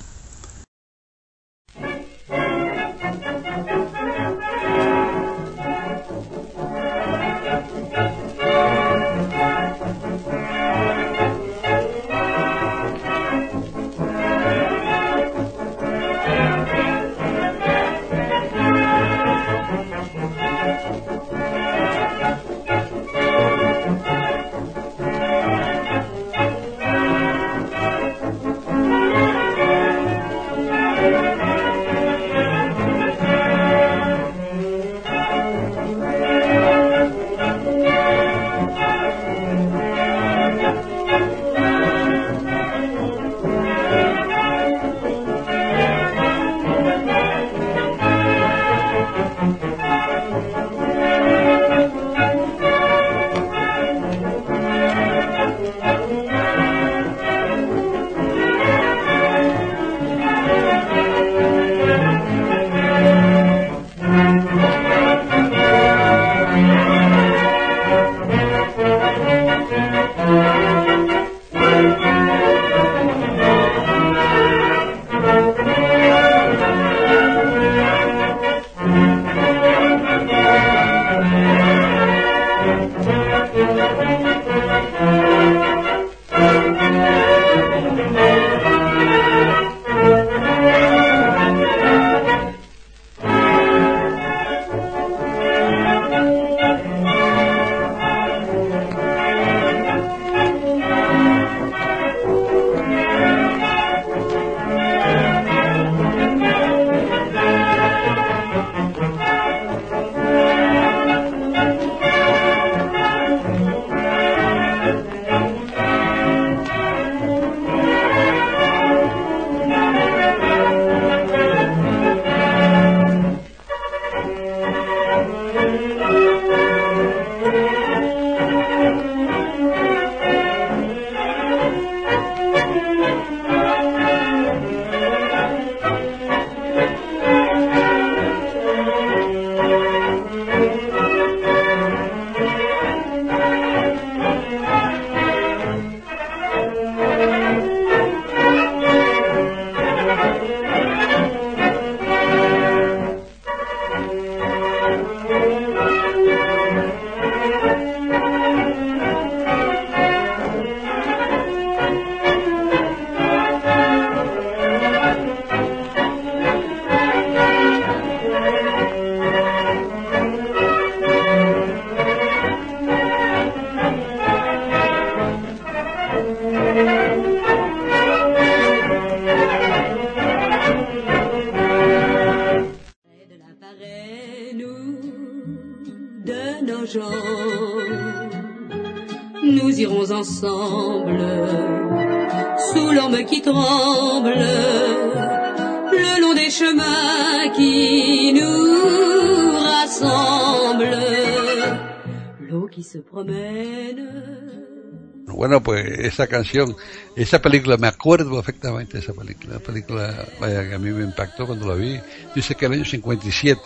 esa 206.23 206.27
canción, 206.29 206.75
esa 207.15 207.41
película, 207.41 207.77
me 207.77 207.87
acuerdo 207.87 208.35
perfectamente 208.35 208.93
de 208.93 208.99
esa 209.03 209.13
película. 209.13 209.53
La 209.55 209.59
película, 209.59 210.25
vaya, 210.39 210.67
que 210.67 210.75
a 210.75 210.79
mí 210.79 210.91
me 210.91 211.03
impactó 211.03 211.45
cuando 211.47 211.67
la 211.67 211.75
vi. 211.75 211.99
Dice 212.35 212.55
que 212.55 212.65
el 212.67 212.73
año 212.73 212.85
57, 212.85 213.61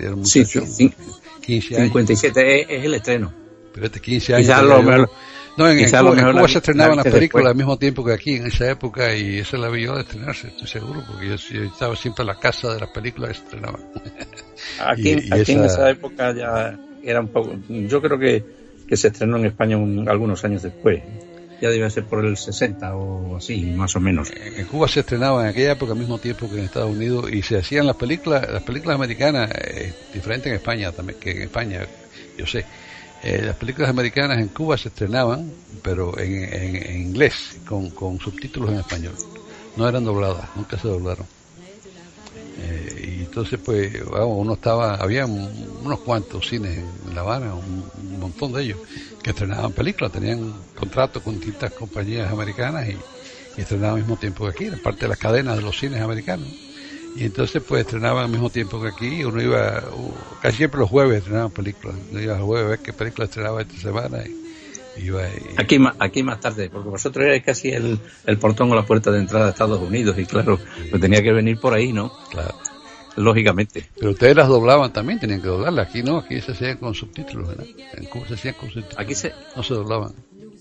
era 0.00 0.14
un 0.14 0.24
Sí, 0.26 0.40
muchacho, 0.40 0.66
sí, 0.66 0.92
15 1.42 1.76
años. 1.76 1.86
57 1.88 2.60
es, 2.62 2.66
es 2.80 2.84
el 2.84 2.94
estreno. 2.94 3.32
Pero 3.72 3.86
este 3.86 4.00
15 4.00 4.34
años. 4.34 4.46
Quizás 4.46 4.62
lo 4.62 4.82
mejor- 4.82 5.10
no, 5.58 5.66
en, 5.70 5.78
en 5.78 5.84
quizás 5.86 6.00
Cuba, 6.00 6.02
lo 6.02 6.08
en 6.10 6.16
mejor 6.16 6.32
Cuba 6.32 6.42
la- 6.42 6.48
se 6.48 6.58
estrenaban 6.58 6.96
la 6.96 6.96
las 6.96 7.04
películas 7.12 7.20
después. 7.44 7.46
al 7.46 7.56
mismo 7.56 7.78
tiempo 7.78 8.04
que 8.04 8.12
aquí, 8.12 8.34
en 8.36 8.46
esa 8.46 8.70
época, 8.70 9.14
y 9.16 9.38
esa 9.38 9.56
la 9.58 9.68
vi 9.70 9.84
yo 9.84 9.94
de 9.94 10.02
estrenarse, 10.02 10.48
estoy 10.48 10.66
seguro, 10.68 11.02
porque 11.06 11.28
yo, 11.28 11.36
yo 11.36 11.62
estaba 11.62 11.96
siempre 11.96 12.22
en 12.22 12.26
la 12.28 12.38
casa 12.38 12.74
de 12.74 12.80
las 12.80 12.90
películas 12.90 13.30
que 13.30 13.34
se 13.38 13.42
estrenaban. 13.44 13.80
Aquí, 14.86 15.10
Y- 15.10 15.28
y 15.28 15.32
aquí 15.40 15.52
en 15.52 15.64
esa- 15.64 15.66
esa 15.66 15.90
época 15.90 16.34
ya 16.34 16.78
era 17.02 17.20
un 17.20 17.28
poco. 17.28 17.56
Yo 17.68 18.00
creo 18.02 18.18
que, 18.18 18.44
que 18.86 18.96
se 18.96 19.08
estrenó 19.08 19.36
en 19.38 19.46
España 19.46 19.76
un- 19.76 20.08
algunos 20.08 20.44
años 20.44 20.62
después. 20.62 21.02
Ya 21.58 21.70
debe 21.70 21.88
ser 21.90 22.06
por 22.06 22.24
el 22.26 22.36
60 22.36 22.94
o 22.96 23.36
así, 23.36 23.72
más 23.72 23.96
o 23.96 24.00
menos. 24.00 24.30
En 24.36 24.58
en 24.60 24.66
Cuba 24.66 24.88
se 24.88 25.00
estrenaba 25.00 25.42
en 25.42 25.48
aquella 25.48 25.72
época 25.72 25.92
al 25.92 25.98
mismo 25.98 26.18
tiempo 26.20 26.50
que 26.50 26.58
en 26.58 26.64
Estados 26.64 26.90
Unidos 26.90 27.30
y 27.32 27.42
se 27.42 27.56
hacían 27.58 27.86
las 27.86 27.96
películas, 27.96 28.46
las 28.50 28.62
películas 28.62 28.96
americanas, 28.96 29.50
eh, 29.54 29.94
diferente 30.10 30.48
en 30.50 30.56
España 30.56 30.92
también 30.92 31.18
que 31.18 31.30
en 31.32 31.42
España, 31.42 31.86
yo 32.36 32.46
sé. 32.46 32.68
Eh, 33.20 33.42
las 33.42 33.56
películas 33.56 33.90
americanas 33.90 34.38
en 34.38 34.50
Cuba 34.50 34.76
se 34.78 34.88
estrenaban, 34.88 35.56
pero 35.82 36.18
en, 36.18 36.44
en- 36.52 36.76
en 36.90 37.00
inglés, 37.02 37.60
con, 37.64 37.90
con 37.92 38.18
subtítulos 38.20 38.70
en 38.72 38.78
español. 38.80 39.18
No 39.76 39.88
eran 39.88 40.04
dobladas, 40.04 40.50
nunca 40.54 40.78
se 40.78 40.88
doblaron. 40.88 41.28
Eh, 42.54 42.95
entonces, 43.36 43.60
pues, 43.62 43.92
vamos, 44.06 44.38
uno 44.38 44.54
estaba, 44.54 44.94
había 44.94 45.26
un- 45.26 45.68
unos 45.84 46.00
cuantos 46.00 46.48
cines 46.48 46.78
en 46.78 47.14
La 47.14 47.20
Habana, 47.20 47.54
un, 47.54 47.84
un 47.98 48.18
montón 48.18 48.50
de 48.54 48.62
ellos, 48.62 48.78
que 49.22 49.28
estrenaban 49.30 49.72
películas, 49.72 50.10
tenían 50.10 50.54
contratos 50.74 51.22
con 51.22 51.34
distintas 51.34 51.70
compañías 51.72 52.32
americanas 52.32 52.88
y, 52.88 52.92
y 52.92 53.60
estrenaban 53.60 53.96
al 53.96 54.00
mismo 54.00 54.16
tiempo 54.16 54.44
que 54.44 54.50
aquí, 54.52 54.64
era 54.64 54.78
parte 54.78 55.00
de 55.02 55.08
las 55.08 55.18
cadenas 55.18 55.56
de 55.56 55.62
los 55.62 55.78
cines 55.78 56.00
americanos. 56.00 56.48
Y 57.14 57.24
entonces, 57.24 57.62
pues, 57.68 57.82
estrenaban 57.82 58.24
al 58.24 58.30
mismo 58.30 58.48
tiempo 58.48 58.80
que 58.80 58.88
aquí, 58.88 59.22
uno 59.22 59.42
iba, 59.42 59.84
casi 60.40 60.56
siempre 60.56 60.80
los 60.80 60.88
jueves 60.88 61.18
estrenaban 61.18 61.50
películas, 61.50 61.94
uno 62.10 62.18
iba 62.22 62.36
el 62.36 62.42
jueves 62.42 62.64
a 62.64 62.68
ver 62.70 62.78
qué 62.78 62.94
película 62.94 63.26
estrenaba 63.26 63.60
esta 63.60 63.76
semana 63.76 64.18
y 64.96 65.04
iba 65.04 65.28
y, 65.28 65.56
Aquí, 65.58 65.78
ma- 65.78 65.94
aquí 65.98 66.22
más 66.22 66.40
tarde, 66.40 66.70
porque 66.70 66.88
vosotros 66.88 67.22
erais 67.26 67.42
casi 67.44 67.68
el, 67.68 67.98
el 68.24 68.38
portón 68.38 68.72
o 68.72 68.74
la 68.74 68.86
puerta 68.86 69.10
de 69.10 69.18
entrada 69.18 69.44
de 69.44 69.50
Estados 69.50 69.78
Unidos 69.78 70.18
y 70.18 70.24
claro, 70.24 70.58
pues 70.88 71.02
tenía 71.02 71.22
que 71.22 71.32
venir 71.32 71.58
por 71.60 71.74
ahí, 71.74 71.92
¿no? 71.92 72.10
claro. 72.30 72.54
Lógicamente. 73.16 73.88
Pero 73.98 74.12
ustedes 74.12 74.36
las 74.36 74.48
doblaban 74.48 74.92
también, 74.92 75.18
tenían 75.18 75.40
que 75.42 75.48
doblarlas. 75.48 75.88
Aquí 75.88 76.02
no, 76.02 76.18
aquí 76.18 76.40
se 76.40 76.52
hacían 76.52 76.76
con 76.78 76.94
subtítulos, 76.94 77.48
¿verdad? 77.48 77.66
En 77.94 78.04
Cuba 78.06 78.26
se 78.28 78.34
hacían 78.34 78.54
con 78.54 78.70
subtítulos. 78.70 78.98
Aquí 78.98 79.14
se, 79.14 79.32
No 79.56 79.62
se 79.62 79.74
doblaban. 79.74 80.14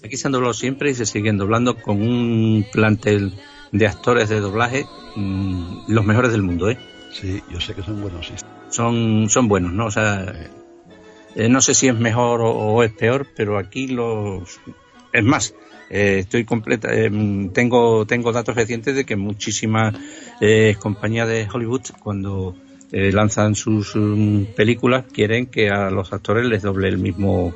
aquí 0.04 0.18
se 0.18 0.28
han 0.28 0.32
doblado 0.32 0.54
siempre 0.54 0.90
y 0.90 0.94
se 0.94 1.06
siguen 1.06 1.38
doblando 1.38 1.76
con 1.76 2.02
un 2.02 2.66
plantel 2.72 3.34
de 3.72 3.88
actores 3.88 4.30
de 4.30 4.40
doblaje 4.40 4.86
mm, 5.16 5.86
los 5.88 6.06
mejores 6.06 6.32
del 6.32 6.44
mundo, 6.44 6.70
¿eh? 6.70 6.78
Sí, 7.12 7.42
yo 7.52 7.60
sé 7.62 7.74
que 7.74 7.84
son 7.84 8.02
buenos, 8.02 8.28
sí. 8.28 8.34
Son, 8.70 9.30
son 9.30 9.48
buenos, 9.48 9.72
¿no? 9.72 9.86
O 9.86 9.92
sea, 9.92 10.50
eh, 11.36 11.50
no 11.50 11.62
sé 11.62 11.74
si 11.74 11.88
es 11.88 11.96
mejor 11.98 12.42
o, 12.42 12.50
o 12.52 12.84
es 12.84 12.92
peor, 12.92 13.28
pero 13.36 13.58
aquí 13.58 13.88
los... 13.88 14.60
Es 15.14 15.24
más, 15.24 15.56
eh, 15.90 16.20
estoy 16.20 16.46
completa, 16.46 16.90
eh, 16.94 17.12
tengo, 17.54 18.06
tengo 18.06 18.32
datos 18.32 18.56
recientes 18.56 18.96
de 18.96 19.06
que 19.06 19.16
muchísimas 19.16 19.96
eh, 20.42 20.76
compañías 20.80 21.28
de 21.28 21.48
Hollywood, 21.52 21.82
cuando 22.00 22.56
eh, 22.92 23.12
lanzan 23.12 23.56
sus 23.56 23.96
mm, 23.96 24.56
películas, 24.56 25.06
quieren 25.12 25.48
que 25.48 25.70
a 25.70 25.90
los 25.90 26.14
actores 26.14 26.46
les 26.46 26.62
doble 26.62 26.88
el 26.88 26.98
mismo, 26.98 27.54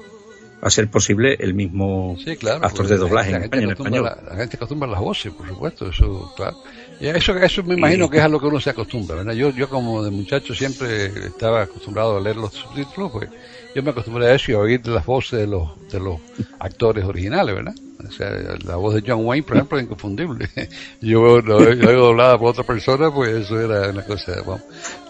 a 0.62 0.70
ser 0.70 0.90
posible, 0.90 1.38
el 1.40 1.54
mismo 1.54 2.18
Sí, 2.24 2.36
claro. 2.36 2.66
actor 2.66 2.88
de 2.88 2.98
doblaje 2.98 3.32
la, 3.32 3.38
en 3.38 3.44
España, 3.44 3.72
español. 3.72 4.04
La, 4.04 4.22
la 4.32 4.36
gente 4.36 4.58
acostumbra 4.58 4.88
las 4.90 5.00
voces, 5.00 5.32
por 5.34 5.48
supuesto, 5.48 5.90
eso, 5.90 6.32
claro. 6.36 6.58
Y 7.00 7.08
eso, 7.08 7.36
eso 7.38 7.64
me 7.64 7.76
imagino 7.76 8.10
que 8.10 8.18
es 8.18 8.24
a 8.24 8.28
lo 8.28 8.40
que 8.40 8.48
uno 8.48 8.60
se 8.60 8.70
acostumbra, 8.72 9.16
¿verdad? 9.16 9.34
Yo, 9.34 9.52
yo 9.52 9.70
como 9.70 10.04
de 10.04 10.12
muchacho 10.12 10.54
siempre 10.54 11.06
estaba 11.06 11.62
acostumbrado 11.62 12.18
a 12.18 12.22
leer 12.22 12.36
los 12.36 12.54
subtítulos, 12.54 13.12
pues 13.12 13.30
yo 13.74 13.82
me 13.84 13.92
acostumbré 13.92 14.28
a 14.28 14.36
eso 14.36 14.52
y 14.52 14.56
a 14.56 14.60
oír 14.60 14.86
las 14.88 15.06
voces 15.06 15.40
de 15.40 15.48
los, 15.48 15.70
de 15.92 16.00
los 16.00 16.20
actores 16.60 17.06
originales, 17.06 17.56
¿verdad? 17.56 17.76
O 18.08 18.12
sea, 18.12 18.30
la 18.64 18.78
voz 18.78 18.95
de 18.95 19.04
John 19.06 19.26
Wayne, 19.26 19.43
por 19.43 19.58
ejemplo, 19.58 19.78
es 19.78 19.84
inconfundible. 19.84 20.50
Yo 21.02 21.41
lo 21.41 21.62
he 21.70 21.76
doblada 21.76 22.38
por 22.38 22.52
otra 22.52 22.64
persona, 22.64 23.14
pues 23.14 23.30
eso 23.30 23.60
era 23.60 23.89
una 23.89 24.04
cosa, 24.04 24.36
vamos. 24.45 24.62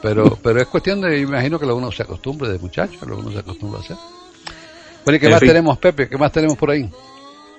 Pero, 0.02 0.38
pero 0.42 0.60
es 0.60 0.68
cuestión 0.68 1.02
de, 1.02 1.20
imagino 1.20 1.60
que 1.60 1.68
lo 1.68 1.76
uno 1.76 1.92
se 1.92 2.04
acostumbre 2.04 2.50
de 2.50 2.58
muchacho, 2.58 2.98
lo 3.06 3.20
uno 3.20 3.32
se 3.32 3.40
acostumbra 3.40 3.80
a 3.80 3.84
hacer. 3.84 3.98
Bueno, 5.06 5.18
¿y 5.18 5.20
qué 5.20 5.28
En 5.28 5.32
más 5.34 5.40
fin. 5.40 5.50
tenemos, 5.50 5.78
Pepe? 5.78 6.10
¿Qué 6.10 6.18
más 6.18 6.32
tenemos 6.32 6.58
por 6.58 6.72
ahí? 6.72 6.90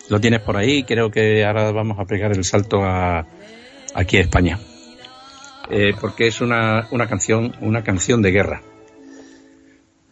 Lo 0.09 0.21
tienes 0.21 0.41
por 0.41 0.57
ahí, 0.57 0.83
creo 0.83 1.11
que 1.11 1.45
ahora 1.45 1.71
vamos 1.71 1.99
a 2.01 2.05
pegar 2.05 2.33
el 2.33 2.45
salto 2.45 2.83
a, 2.83 3.25
aquí 3.95 4.17
a 4.17 4.23
España. 4.23 4.59
Eh, 5.71 5.95
porque 6.01 6.27
es 6.27 6.41
una, 6.41 6.89
una 6.91 7.07
canción, 7.07 7.55
una 7.61 7.85
canción 7.85 8.21
de 8.21 8.33
guerra. 8.33 8.63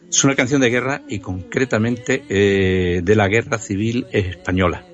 Es 0.09 0.23
una 0.23 0.37
canción 0.37 0.61
de 0.61 0.71
guerra 0.71 1.03
y 1.09 1.19
concretamente 1.19 2.23
eh, 2.29 3.01
de 3.03 3.17
la 3.17 3.27
guerra 3.27 3.59
civil 3.59 4.07
española. 4.13 4.85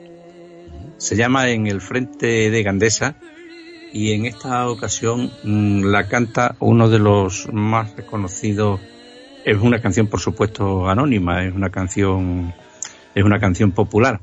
Se 0.96 1.16
llama 1.16 1.50
En 1.50 1.66
el 1.66 1.80
frente 1.80 2.50
de 2.50 2.62
Gandesa 2.62 3.16
y 3.92 4.12
en 4.12 4.26
esta 4.26 4.68
ocasión 4.68 5.30
mm, 5.42 5.84
la 5.84 6.08
canta 6.08 6.56
uno 6.60 6.88
de 6.88 6.98
los 6.98 7.48
más 7.52 7.94
reconocidos. 7.96 8.80
Es 9.44 9.58
una 9.60 9.80
canción, 9.80 10.06
por 10.06 10.20
supuesto, 10.20 10.88
anónima, 10.88 11.44
es 11.44 11.54
una 11.54 11.70
canción, 11.70 12.54
es 13.14 13.24
una 13.24 13.38
canción 13.38 13.72
popular. 13.72 14.20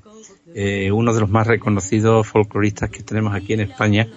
Eh, 0.54 0.92
uno 0.92 1.14
de 1.14 1.22
los 1.22 1.30
más 1.30 1.48
reconocidos 1.48 2.28
folcloristas 2.28 2.90
que 2.90 3.04
tenemos 3.04 3.34
aquí 3.34 3.54
en 3.54 3.62
España, 3.62 4.08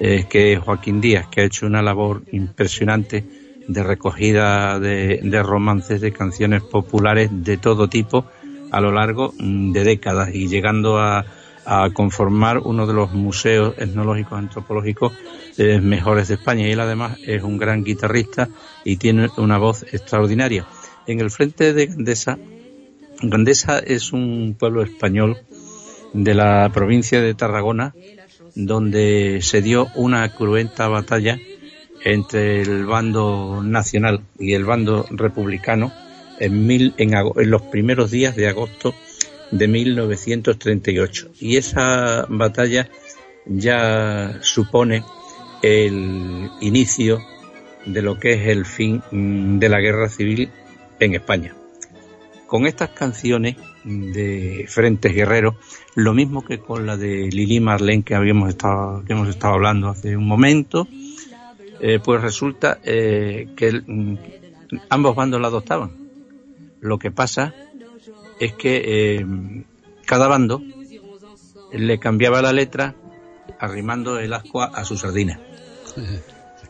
eh, 0.00 0.26
que 0.28 0.54
es 0.54 0.58
Joaquín 0.58 1.00
Díaz, 1.00 1.28
que 1.28 1.42
ha 1.42 1.44
hecho 1.44 1.66
una 1.66 1.82
labor 1.82 2.22
impresionante 2.32 3.24
de 3.68 3.82
recogida 3.82 4.80
de, 4.80 5.42
romances, 5.42 6.00
de 6.00 6.12
canciones 6.12 6.62
populares 6.62 7.30
de 7.32 7.56
todo 7.56 7.88
tipo 7.88 8.26
a 8.72 8.80
lo 8.80 8.90
largo 8.90 9.32
mm, 9.38 9.72
de 9.72 9.84
décadas 9.84 10.34
y 10.34 10.48
llegando 10.48 10.98
a, 10.98 11.24
a 11.66 11.90
conformar 11.90 12.58
uno 12.58 12.86
de 12.86 12.94
los 12.94 13.12
museos 13.12 13.74
etnológicos 13.78 14.38
antropológicos 14.38 15.12
eh, 15.56 15.80
mejores 15.80 16.28
de 16.28 16.34
España. 16.34 16.66
Y 16.66 16.72
él 16.72 16.80
además 16.80 17.18
es 17.26 17.42
un 17.42 17.58
gran 17.58 17.84
guitarrista 17.84 18.48
y 18.84 18.96
tiene 18.96 19.28
una 19.36 19.58
voz 19.58 19.84
extraordinaria. 19.92 20.66
En 21.06 21.20
el 21.20 21.30
frente 21.30 21.72
de 21.72 21.86
Gandesa, 21.86 22.38
Gandesa 23.22 23.78
es 23.78 24.12
un 24.12 24.56
pueblo 24.58 24.82
español 24.82 25.38
de 26.12 26.34
la 26.34 26.70
provincia 26.72 27.20
de 27.20 27.34
Tarragona, 27.34 27.94
donde 28.54 29.40
se 29.42 29.62
dio 29.62 29.88
una 29.94 30.28
cruenta 30.34 30.88
batalla 30.88 31.38
entre 32.04 32.62
el 32.62 32.84
bando 32.86 33.62
nacional 33.62 34.20
y 34.38 34.52
el 34.52 34.64
bando 34.64 35.06
republicano 35.10 35.92
en, 36.38 36.66
mil, 36.66 36.94
en, 36.98 37.12
los 37.50 37.62
primeros 37.62 38.10
días 38.10 38.36
de 38.36 38.48
agosto 38.48 38.94
de 39.54 39.68
1938. 39.68 41.30
Y 41.40 41.56
esa 41.56 42.26
batalla 42.28 42.88
ya 43.46 44.38
supone 44.42 45.04
el 45.62 46.50
inicio 46.60 47.20
de 47.86 48.02
lo 48.02 48.18
que 48.18 48.32
es 48.32 48.48
el 48.48 48.66
fin 48.66 49.02
mm, 49.10 49.58
de 49.58 49.68
la 49.68 49.80
guerra 49.80 50.08
civil 50.08 50.50
en 50.98 51.14
España. 51.14 51.54
Con 52.46 52.66
estas 52.66 52.90
canciones 52.90 53.56
de 53.84 54.66
Frentes 54.68 55.14
Guerreros, 55.14 55.54
lo 55.94 56.14
mismo 56.14 56.44
que 56.44 56.58
con 56.58 56.86
la 56.86 56.96
de 56.96 57.28
Lili 57.30 57.60
Marlene 57.60 58.02
que 58.02 58.14
habíamos 58.14 58.48
estado, 58.48 59.04
que 59.04 59.12
hemos 59.12 59.28
estado 59.28 59.54
hablando 59.54 59.88
hace 59.88 60.16
un 60.16 60.26
momento, 60.26 60.88
eh, 61.80 62.00
pues 62.02 62.20
resulta 62.22 62.78
eh, 62.82 63.48
que 63.56 63.72
mm, 63.72 64.16
ambos 64.88 65.14
bandos 65.14 65.40
la 65.40 65.48
adoptaban. 65.48 65.92
Lo 66.80 66.98
que 66.98 67.10
pasa 67.10 67.54
es 68.44 68.52
que 68.54 68.82
eh, 68.84 69.26
cada 70.06 70.28
bando 70.28 70.62
le 71.72 71.98
cambiaba 71.98 72.42
la 72.42 72.52
letra 72.52 72.94
arrimando 73.58 74.18
el 74.18 74.32
ascua 74.32 74.66
a 74.66 74.84
su 74.84 74.96
sardina. 74.96 75.40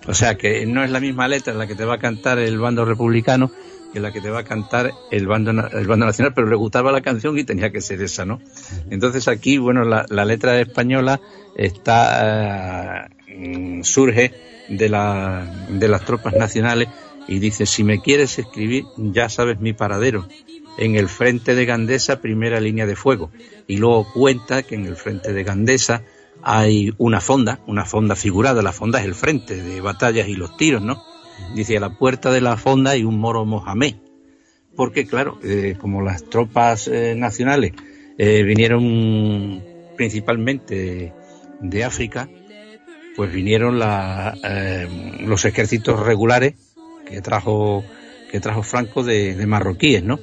O 0.07 0.15
sea 0.15 0.37
que 0.37 0.67
no 0.67 0.85
es 0.85 0.91
la 0.91 1.01
misma 1.01 1.29
letra 1.29 1.55
la 1.55 1.67
que 1.67 1.75
te 1.75 1.85
va 1.85 1.95
a 1.95 1.99
cantar 1.99 2.39
el 2.39 2.59
bando 2.59 2.85
republicano 2.85 3.51
que 3.95 4.01
la 4.01 4.13
que 4.13 4.21
te 4.21 4.29
va 4.29 4.41
a 4.41 4.45
cantar 4.45 4.93
el 5.13 5.29
bando, 5.29 5.53
el 5.53 5.87
bando 5.87 6.05
nacional, 6.05 6.35
pero 6.35 6.49
le 6.49 6.57
gustaba 6.57 6.91
la 6.91 7.01
canción 7.01 7.39
y 7.39 7.45
tenía 7.45 7.71
que 7.71 7.81
ser 7.81 8.03
esa, 8.03 8.25
¿no? 8.25 8.41
Entonces 8.91 9.29
aquí, 9.29 9.57
bueno, 9.57 9.85
la, 9.85 10.05
la 10.09 10.25
letra 10.25 10.61
española 10.61 11.21
está, 11.55 13.07
eh, 13.29 13.37
mm, 13.39 13.83
surge 13.85 14.33
de, 14.69 14.89
la, 14.89 15.47
de 15.69 15.87
las 15.87 16.05
tropas 16.05 16.35
nacionales 16.35 16.89
y 17.29 17.39
dice, 17.39 17.67
si 17.67 17.85
me 17.85 18.01
quieres 18.03 18.37
escribir, 18.37 18.85
ya 18.97 19.29
sabes 19.29 19.61
mi 19.61 19.75
paradero. 19.75 20.27
En 20.77 20.97
el 20.97 21.09
frente 21.09 21.55
de 21.55 21.67
Gandesa, 21.67 22.21
primera 22.21 22.61
línea 22.61 22.87
de 22.87 22.97
fuego. 22.97 23.31
Y 23.67 23.77
luego 23.77 24.13
cuenta 24.13 24.63
que 24.63 24.75
en 24.75 24.87
el 24.87 24.97
frente 24.97 25.33
de 25.33 25.45
Gandesa 25.45 26.03
hay 26.43 26.93
una 26.99 27.21
fonda, 27.21 27.61
una 27.67 27.85
fonda 27.85 28.17
figurada. 28.17 28.63
La 28.63 28.73
fonda 28.73 29.01
es 29.01 29.07
el 29.07 29.15
frente 29.15 29.63
de 29.63 29.81
batallas 29.81 30.29
y 30.29 30.35
los 30.35 30.57
tiros, 30.57 30.83
¿no? 30.83 31.03
Dice, 31.55 31.77
a 31.77 31.81
la 31.81 31.91
puerta 31.91 32.31
de 32.33 32.41
la 32.41 32.57
fonda 32.57 32.93
hay 32.93 33.05
un 33.05 33.19
moro 33.19 33.45
mohamed. 33.45 33.95
Porque, 34.77 35.07
claro, 35.07 35.39
eh, 35.43 35.77
como 35.81 36.03
las 36.03 36.25
tropas 36.25 36.89
eh, 36.89 37.15
nacionales 37.17 37.73
eh, 38.19 38.43
vinieron 38.43 39.63
principalmente 39.97 41.13
de, 41.61 41.85
África, 41.85 42.29
pues 43.17 43.33
vinieron 43.33 43.79
la, 43.79 44.37
los 45.21 45.45
ejércitos 45.45 46.01
regulares 46.01 46.55
que 47.07 47.21
trajo, 47.21 47.85
que 48.31 48.41
trajo 48.41 48.65
Franco 48.65 49.05
de, 49.05 49.37
de 49.37 49.47
marroquíes, 49.47 50.03
¿no? 50.03 50.19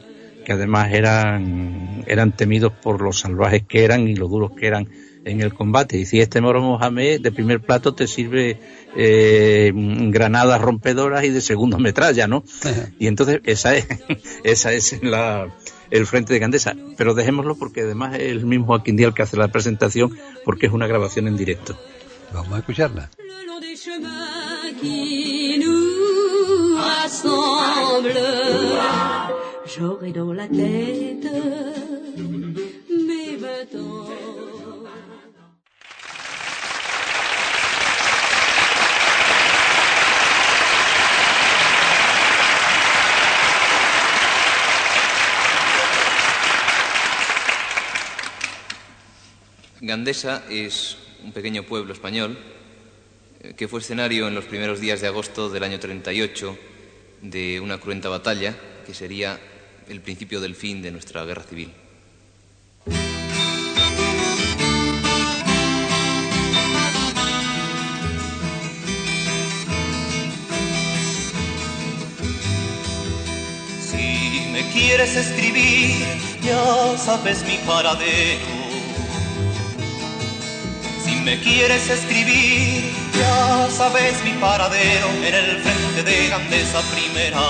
Que 0.46 0.54
además 0.54 0.92
eran, 0.92 2.04
eran 2.08 2.36
temidos 2.36 2.74
por 2.74 3.02
los 3.02 3.20
salvajes 3.20 3.64
que 3.68 3.84
eran 3.84 4.08
y 4.08 4.16
lo 4.16 4.28
duros 4.28 4.52
que 4.58 4.68
eran 4.68 4.90
en 5.26 5.42
el 5.42 5.54
combate. 5.54 5.98
Y 5.98 6.06
si 6.06 6.20
este 6.20 6.42
moro 6.42 6.62
Mohamed 6.62 7.22
de 7.22 7.32
primer 7.32 7.62
plato 7.62 7.94
te 7.94 8.08
sirve 8.08 8.60
eh, 8.96 9.72
granadas 9.74 10.62
rompedoras 10.62 11.24
y 11.24 11.30
de 11.30 11.42
segundo 11.42 11.78
metralla, 11.78 12.28
¿no? 12.28 12.44
Y 13.00 13.08
entonces 13.08 13.42
esa 13.44 13.76
es, 13.76 13.88
esa 14.44 14.74
es 14.74 15.02
la, 15.04 15.54
el 15.90 16.06
frente 16.06 16.34
de 16.34 16.40
Gandesa. 16.40 16.76
Pero 16.98 17.14
dejémoslo 17.14 17.56
porque 17.56 17.82
además 17.82 18.16
es 18.16 18.32
el 18.32 18.46
mismo 18.46 18.68
Joaquín 18.68 18.96
Díaz 18.96 19.10
el 19.10 19.14
que 19.14 19.24
hace 19.24 19.38
la 19.38 19.50
presentación 19.50 20.18
porque 20.44 20.68
es 20.68 20.74
una 20.74 20.88
grabación 20.88 21.28
en 21.28 21.38
directo. 21.38 21.78
Vamos 22.34 22.54
a 22.54 22.60
escucharla. 22.60 23.10
J'aurai 29.66 30.12
dans 30.12 30.34
la 30.34 30.48
tête 30.48 31.28
mes 32.90 33.36
vingt. 33.38 34.12
Gandesa 49.82 50.44
es 50.50 50.98
un 51.24 51.32
pequeño 51.32 51.64
pueblo 51.64 51.94
español 51.94 52.38
eh, 53.42 53.54
que 53.56 53.68
fue 53.68 53.80
escenario 53.80 54.28
en 54.28 54.36
los 54.36 54.46
primeros 54.46 54.80
días 54.80 55.02
de 55.02 55.08
agosto 55.08 55.50
del 55.50 55.64
año 55.64 55.80
38 55.80 56.58
de 57.22 57.60
una 57.60 57.80
cruenta 57.80 58.10
batalla 58.10 58.56
que 58.86 58.94
sería 58.94 59.40
el 59.92 60.02
principio 60.02 60.40
del 60.40 60.56
fin 60.56 60.82
de 60.82 60.92
nuestra 60.92 61.26
guerra 61.26 61.44
civil. 61.44 61.72
Si 73.82 74.48
me 74.52 74.72
quieres 74.72 75.16
escribir, 75.16 75.96
ya 76.42 76.98
sabes 76.98 77.44
mi 77.44 77.58
paradero. 77.68 78.62
Si 81.04 81.16
me 81.18 81.40
quieres 81.42 81.90
escribir, 81.90 82.82
ya 83.20 83.70
sabes 83.70 84.24
mi 84.24 84.32
paradero 84.40 85.10
en 85.22 85.36
el 85.36 85.58
frente 85.58 86.04
de 86.04 86.30
Gandesa, 86.30 86.82
primera 86.94 87.42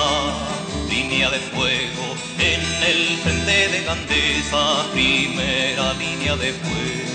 línea 0.90 1.30
de 1.30 1.40
fuego 1.40 2.11
en 2.42 2.62
el 2.84 3.18
frente 3.24 3.68
de 3.70 3.84
Gandesa 3.84 4.92
primera 4.92 5.94
línea 5.94 6.36
de 6.36 6.54
fuego. 6.54 7.12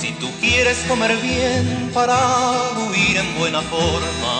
Si 0.00 0.10
tú 0.12 0.28
quieres 0.40 0.78
comer 0.88 1.16
bien 1.18 1.90
para 1.94 2.18
huir 2.80 3.16
en 3.16 3.38
buena 3.38 3.62
forma, 3.62 4.34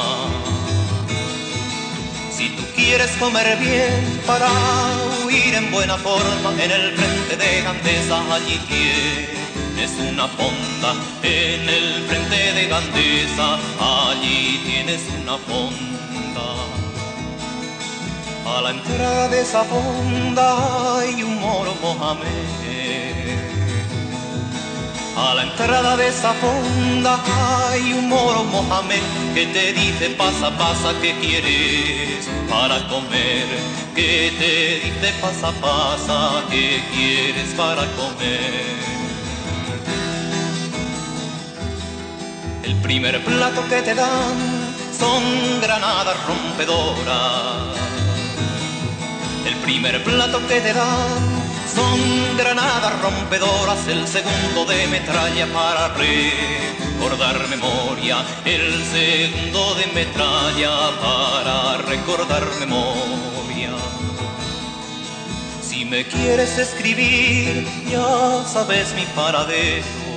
si 2.36 2.48
tú 2.56 2.64
quieres 2.74 3.10
comer 3.12 3.56
bien 3.58 4.20
para 4.26 4.50
huir 5.24 5.54
en 5.54 5.70
buena 5.70 5.96
forma, 5.96 6.50
en 6.60 6.70
el 6.70 6.96
frente 6.96 7.36
de 7.36 7.62
Gandesa 7.62 8.34
allí 8.34 8.58
tienes 8.68 9.92
una 10.10 10.26
fonda. 10.26 10.90
En 11.22 11.68
el 11.68 12.04
frente 12.08 12.52
de 12.54 12.66
Gandesa 12.66 13.58
allí 14.10 14.60
tienes 14.66 15.02
una 15.22 15.38
fonda. 15.38 15.91
A 18.44 18.60
la 18.60 18.70
entrada 18.70 19.28
de 19.28 19.40
esa 19.40 19.62
fonda 19.64 20.98
hay 20.98 21.22
un 21.22 21.38
moro 21.38 21.74
Mohamed. 21.80 22.62
A 25.16 25.34
la 25.34 25.42
entrada 25.44 25.96
de 25.96 26.08
esa 26.08 26.32
fonda 26.34 27.20
hay 27.70 27.92
un 27.92 28.08
moro 28.08 28.42
Mohamed 28.44 29.02
que 29.34 29.46
te 29.46 29.72
dice 29.72 30.10
pasa, 30.10 30.50
pasa, 30.58 30.92
¿qué 31.00 31.14
quieres 31.20 32.28
para 32.50 32.88
comer? 32.88 33.46
Que 33.94 34.32
te 34.38 34.88
dice 34.88 35.12
pasa, 35.20 35.52
pasa, 35.60 36.42
¿qué 36.50 36.82
quieres 36.92 37.54
para 37.56 37.82
comer? 37.94 38.82
El 42.64 42.74
primer 42.76 43.22
plato 43.24 43.62
que 43.68 43.82
te 43.82 43.94
dan 43.94 44.72
son 44.98 45.60
granadas 45.60 46.16
rompedoras. 46.26 47.91
El 49.44 49.56
primer 49.56 50.02
plato 50.04 50.40
que 50.46 50.60
te 50.60 50.72
dan 50.72 51.42
son 51.74 52.36
granadas 52.36 53.00
rompedoras, 53.00 53.86
el 53.88 54.06
segundo 54.06 54.64
de 54.66 54.86
metralla 54.86 55.46
para 55.52 55.88
recordar 55.88 57.48
memoria, 57.48 58.18
el 58.44 58.84
segundo 58.84 59.74
de 59.74 59.86
metralla 59.94 60.70
para 61.00 61.78
recordar 61.78 62.44
memoria. 62.60 63.70
Si 65.60 65.84
me 65.84 66.04
quieres 66.06 66.58
escribir, 66.58 67.66
ya 67.90 68.44
sabes 68.46 68.94
mi 68.94 69.04
paradero. 69.16 70.11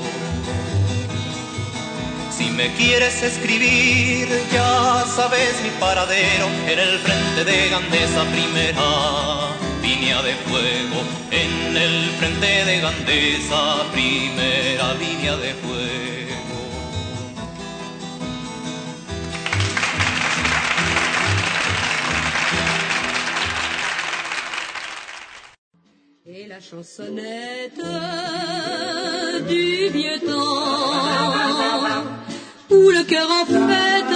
Si 2.38 2.50
me 2.52 2.74
quieres 2.74 3.24
escribir, 3.24 4.28
ya 4.52 5.06
sabes 5.08 5.62
mi 5.64 5.70
paradero 5.80 6.48
en 6.68 6.80
el 6.80 7.00
frente 7.00 7.46
de 7.46 7.70
Gandesa 7.70 8.26
primera 8.26 9.56
línea 9.82 10.22
de 10.22 10.34
fuego, 10.48 11.02
en 11.32 11.78
el 11.78 12.10
frente 12.20 12.66
de 12.66 12.82
Gandesa 12.82 13.86
primera 13.94 14.94
línea 14.96 15.38
de 15.38 15.54
fuego. 15.54 16.06
La 26.48 26.62
chansonnette 26.62 27.82
du 29.48 29.90
vieux 29.90 30.20
où 32.70 32.90
le 32.90 33.04
cœur 33.04 33.28
en 33.30 33.46
fête, 33.46 34.16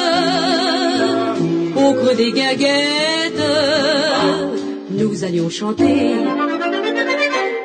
au 1.76 1.94
creux 1.94 2.16
des 2.16 2.32
guinguettes, 2.32 3.44
nous 4.92 5.24
allions 5.24 5.50
chanter 5.50 6.16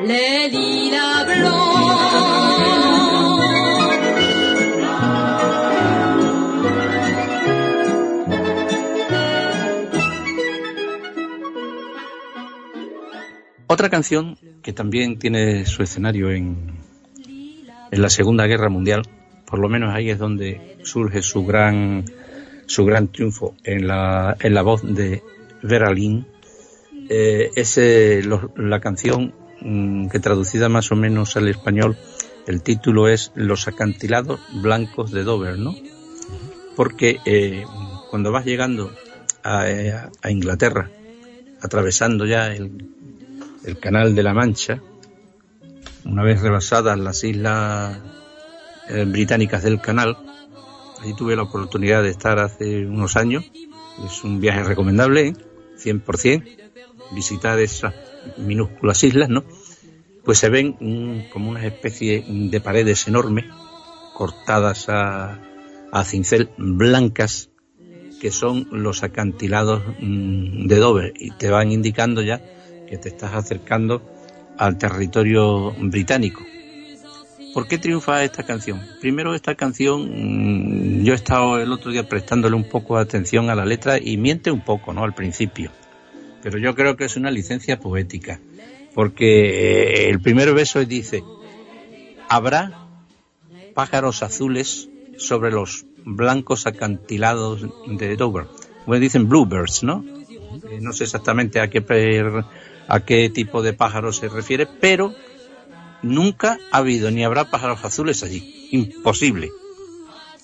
les 0.03 0.49
lilas 0.49 1.25
blancs. 1.25 1.85
Otra 13.67 13.89
canción 13.89 14.37
que 14.63 14.73
también 14.73 15.19
tiene 15.19 15.67
su 15.67 15.83
escenario 15.83 16.31
en, 16.31 16.79
en 17.91 18.03
la 18.03 18.09
Segunda 18.09 18.47
Guerra 18.47 18.69
Mundial, 18.69 19.03
por 19.47 19.59
lo 19.59 19.69
menos 19.69 19.95
ahí 19.95 20.11
es 20.11 20.19
donde 20.19 20.79
surge 20.83 21.23
su 21.23 21.45
gran 21.45 22.05
su 22.67 22.85
gran 22.85 23.09
triunfo 23.09 23.55
en 23.65 23.87
la, 23.87 24.37
en 24.41 24.55
la 24.55 24.63
voz 24.63 24.83
de 24.83 25.23
Vera 25.63 25.93
Lynn, 25.93 26.27
eh, 27.09 27.51
la 28.57 28.81
canción 28.81 29.35
mm, 29.61 30.09
que 30.09 30.21
traducida 30.21 30.69
más 30.69 30.91
o 30.93 30.97
menos 30.97 31.37
al 31.37 31.49
español, 31.49 31.97
el 32.47 32.63
título 32.63 33.09
es 33.09 33.33
Los 33.35 33.69
acantilados 33.69 34.41
blancos 34.63 35.11
de 35.11 35.25
Dover, 35.25 35.59
¿no? 35.59 35.75
Porque 36.77 37.19
eh, 37.25 37.65
cuando 38.11 38.33
vas 38.33 38.45
llegando 38.45 38.93
a, 39.43 39.65
a 40.23 40.31
Inglaterra, 40.31 40.91
atravesando 41.63 42.27
ya 42.27 42.55
el, 42.55 42.89
el 43.65 43.79
canal 43.79 44.15
de 44.15 44.23
la 44.23 44.35
Mancha, 44.35 44.81
una 46.05 46.23
vez 46.23 46.43
rebasadas 46.43 46.99
las 46.99 47.25
islas 47.25 47.99
eh, 48.89 49.05
británicas 49.07 49.63
del 49.63 49.81
canal, 49.81 50.17
ahí 51.01 51.15
tuve 51.15 51.37
la 51.37 51.43
oportunidad 51.43 52.03
de 52.03 52.11
estar 52.11 52.39
hace 52.39 52.87
unos 52.87 53.17
años, 53.17 53.51
es 54.05 54.25
un 54.25 54.41
viaje 54.41 54.63
recomendable, 54.65 55.29
¿eh? 55.29 55.33
100%, 55.79 56.45
visitar 57.15 57.59
esas 57.61 57.95
minúsculas 58.39 59.03
islas, 59.05 59.29
¿no? 59.29 59.45
Pues 60.25 60.39
se 60.39 60.49
ven 60.49 61.29
como 61.33 61.51
una 61.51 61.67
especie 61.67 62.25
de 62.27 62.61
paredes 62.61 63.07
enormes, 63.07 63.45
cortadas 64.15 64.89
a, 64.89 65.41
a 65.93 66.05
cincel, 66.05 66.51
blancas, 66.57 67.51
que 68.21 68.31
son 68.31 68.69
los 68.71 69.03
acantilados 69.03 69.83
mm, 70.01 70.67
de 70.67 70.77
Dover, 70.77 71.13
y 71.15 71.31
te 71.33 71.51
van 71.51 71.73
indicando 71.73 72.23
ya 72.23 72.41
que 72.89 72.97
te 72.97 73.09
estás 73.09 73.35
acercando 73.35 74.03
al 74.57 74.79
territorio 74.79 75.73
británico. 75.73 76.43
¿Por 77.55 77.69
qué 77.69 77.79
triunfa 77.79 78.25
esta 78.25 78.43
canción? 78.43 78.83
Primero, 79.01 79.33
esta 79.33 79.55
canción, 79.55 80.11
mm, 80.11 81.05
yo 81.05 81.13
he 81.13 81.17
estado 81.17 81.61
el 81.61 81.71
otro 81.71 81.93
día 81.93 82.09
prestándole 82.09 82.57
un 82.57 82.69
poco 82.69 82.97
de 82.97 83.03
atención 83.03 83.49
a 83.49 83.55
la 83.55 83.65
letra 83.65 83.97
y 83.97 84.17
miente 84.17 84.51
un 84.51 84.61
poco, 84.61 84.93
¿no? 84.93 85.05
Al 85.05 85.15
principio. 85.15 85.71
Pero 86.43 86.59
yo 86.59 86.75
creo 86.75 86.97
que 86.97 87.05
es 87.05 87.17
una 87.17 87.31
licencia 87.31 87.79
poética. 87.79 88.41
Porque 88.93 90.07
eh, 90.07 90.11
el 90.11 90.21
primer 90.21 90.53
verso 90.53 90.85
dice, 90.85 91.23
habrá 92.29 92.89
pájaros 93.73 94.25
azules 94.25 94.89
sobre 95.17 95.53
los 95.53 95.87
blancos 96.05 96.67
acantilados 96.67 97.65
de 97.87 98.17
Dover. 98.17 98.47
Bueno, 98.85 99.01
dicen 99.01 99.29
bluebirds, 99.29 99.85
¿no? 99.85 100.05
Eh, 100.71 100.81
no 100.81 100.93
sé 100.93 101.05
exactamente 101.05 101.61
a 101.61 101.71
qué, 101.71 101.85
a 102.89 103.01
qué 103.01 103.31
tipo 103.31 103.63
de 103.63 103.75
pájaros 103.75 104.17
se 104.17 104.29
refiere, 104.29 104.67
pero 104.67 105.15
nunca 106.05 106.59
ha 106.71 106.79
habido 106.79 107.11
ni 107.11 107.25
habrá 107.25 107.51
pájaros 107.51 107.85
azules 107.85 108.23
allí. 108.23 108.69
Imposible. 108.71 109.51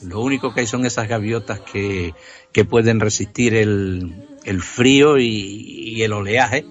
Lo 0.02 0.20
único 0.20 0.54
que 0.54 0.61
hay 0.61 0.66
son 0.66 0.86
esas 0.86 1.08
gaviotas 1.08 1.61
que, 1.61 2.14
que 2.52 2.64
pueden 2.64 3.00
resistir 3.00 3.54
el, 3.54 4.28
el 4.44 4.62
frío 4.62 5.18
y, 5.18 5.26
y 5.26 6.02
el 6.02 6.12
oleaje. 6.12 6.64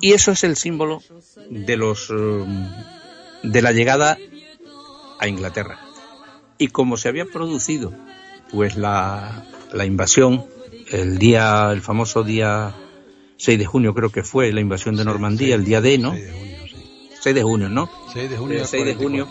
Y 0.00 0.12
eso 0.12 0.32
es 0.32 0.42
el 0.42 0.56
símbolo 0.56 1.00
de 1.48 1.76
los 1.76 2.10
um, 2.10 2.68
de 3.44 3.62
la 3.62 3.72
llegada 3.72 4.18
a 5.20 5.28
Inglaterra. 5.28 5.78
Y 6.58 6.68
como 6.68 6.96
se 6.96 7.08
había 7.08 7.26
producido 7.26 7.92
pues 8.50 8.76
la, 8.76 9.46
la 9.72 9.84
invasión 9.86 10.44
el 10.90 11.18
día 11.18 11.70
el 11.72 11.80
famoso 11.80 12.22
día 12.22 12.74
6 13.36 13.58
de 13.58 13.64
junio 13.64 13.94
creo 13.94 14.10
que 14.10 14.22
fue 14.22 14.52
la 14.52 14.60
invasión 14.60 14.96
de 14.96 15.04
Normandía, 15.04 15.54
el 15.54 15.64
día 15.64 15.80
D, 15.80 15.98
¿no? 15.98 16.14
6 17.22 17.34
de 17.34 17.42
junio, 17.42 17.68
sí. 17.68 17.74
6 17.74 17.82
de 17.82 17.86
junio, 17.86 17.86
¿no? 17.86 17.90
6 18.12 18.30
de 18.30 18.36
junio. 18.36 18.58
El 18.58 18.66
6 18.66 18.84
de 18.84 18.94
44. 18.94 19.02
junio, 19.02 19.28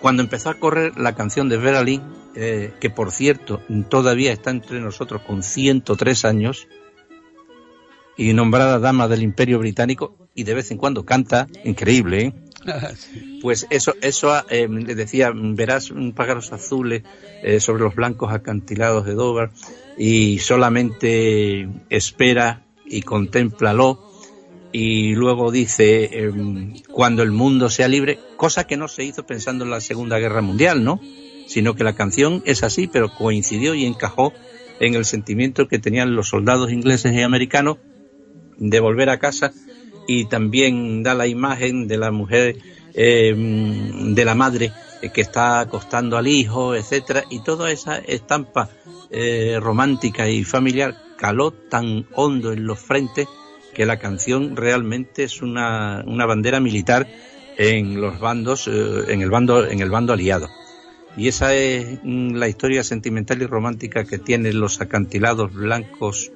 cuando 0.00 0.22
empezó 0.22 0.50
a 0.50 0.54
correr 0.54 0.98
la 0.98 1.14
canción 1.14 1.48
de 1.48 1.56
Vera 1.56 1.82
Lynn, 1.82 2.02
eh, 2.34 2.74
que 2.78 2.90
por 2.90 3.10
cierto 3.10 3.62
todavía 3.88 4.32
está 4.32 4.50
entre 4.50 4.80
nosotros 4.80 5.22
con 5.22 5.42
103 5.42 6.24
años, 6.26 6.68
y 8.16 8.32
nombrada 8.34 8.78
dama 8.78 9.08
del 9.08 9.22
Imperio 9.22 9.58
Británico, 9.58 10.14
y 10.34 10.44
de 10.44 10.54
vez 10.54 10.70
en 10.70 10.78
cuando 10.78 11.04
canta, 11.04 11.48
increíble, 11.64 12.20
¿eh? 12.22 12.32
Pues 13.40 13.66
eso, 13.70 13.94
eso 14.00 14.34
eh, 14.48 14.68
le 14.68 14.94
decía, 14.94 15.32
verás 15.34 15.92
pájaros 16.14 16.52
azules 16.52 17.02
eh, 17.42 17.60
sobre 17.60 17.82
los 17.82 17.94
blancos 17.94 18.32
acantilados 18.32 19.04
de 19.04 19.14
Dover. 19.14 19.50
y 19.98 20.38
solamente 20.38 21.68
espera 21.90 22.62
y 22.86 23.02
contémplalo 23.02 24.13
y 24.76 25.14
luego 25.14 25.52
dice 25.52 26.18
em, 26.18 26.74
cuando 26.90 27.22
el 27.22 27.30
mundo 27.30 27.70
sea 27.70 27.86
libre, 27.86 28.18
cosa 28.36 28.66
que 28.66 28.76
no 28.76 28.88
se 28.88 29.04
hizo 29.04 29.24
pensando 29.24 29.64
en 29.64 29.70
la 29.70 29.80
Segunda 29.80 30.18
Guerra 30.18 30.42
Mundial, 30.42 30.82
¿no? 30.82 31.00
Sino 31.46 31.76
que 31.76 31.84
la 31.84 31.94
canción 31.94 32.42
es 32.44 32.64
así, 32.64 32.88
pero 32.88 33.14
coincidió 33.14 33.76
y 33.76 33.84
encajó 33.84 34.32
en 34.80 34.96
el 34.96 35.04
sentimiento 35.04 35.68
que 35.68 35.78
tenían 35.78 36.16
los 36.16 36.30
soldados 36.30 36.72
ingleses 36.72 37.12
y 37.12 37.22
americanos 37.22 37.76
de 38.56 38.80
volver 38.80 39.10
a 39.10 39.20
casa 39.20 39.52
y 40.08 40.24
también 40.24 41.04
da 41.04 41.14
la 41.14 41.28
imagen 41.28 41.86
de 41.86 41.96
la 41.96 42.10
mujer, 42.10 42.56
em, 42.94 44.12
de 44.16 44.24
la 44.24 44.34
madre 44.34 44.72
que 45.14 45.20
está 45.20 45.60
acostando 45.60 46.16
al 46.16 46.26
hijo, 46.26 46.74
etcétera, 46.74 47.22
y 47.30 47.44
toda 47.44 47.70
esa 47.70 47.98
estampa 47.98 48.70
eh, 49.10 49.56
romántica 49.60 50.28
y 50.28 50.42
familiar 50.42 50.96
caló 51.16 51.52
tan 51.52 52.08
hondo 52.16 52.52
en 52.52 52.66
los 52.66 52.80
frentes 52.80 53.28
que 53.74 53.84
la 53.84 53.98
canción 53.98 54.56
realmente 54.56 55.24
es 55.24 55.42
una, 55.42 56.02
una 56.06 56.24
bandera 56.24 56.60
militar 56.60 57.06
en 57.58 58.00
los 58.00 58.18
bandos, 58.18 58.68
eh, 58.68 59.04
en 59.08 59.20
el 59.20 59.30
bando, 59.30 59.66
en 59.66 59.80
el 59.80 59.90
bando 59.90 60.12
aliado. 60.12 60.48
Y 61.16 61.28
esa 61.28 61.54
es 61.54 62.00
mm, 62.02 62.34
la 62.34 62.48
historia 62.48 62.82
sentimental 62.82 63.42
y 63.42 63.46
romántica 63.46 64.04
que 64.04 64.18
tienen 64.18 64.58
los 64.58 64.80
acantilados 64.80 65.52
blancos 65.52 66.32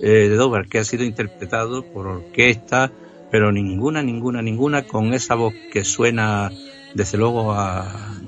eh, 0.00 0.28
de 0.28 0.36
Dover, 0.36 0.68
que 0.68 0.78
ha 0.78 0.84
sido 0.84 1.04
interpretado 1.04 1.84
por 1.84 2.06
orquesta, 2.06 2.92
pero 3.30 3.52
ninguna, 3.52 4.02
ninguna, 4.02 4.42
ninguna 4.42 4.82
con 4.86 5.14
esa 5.14 5.34
voz 5.34 5.54
que 5.72 5.84
suena, 5.84 6.50
desde 6.94 7.18
luego, 7.18 7.52
a, 7.52 8.20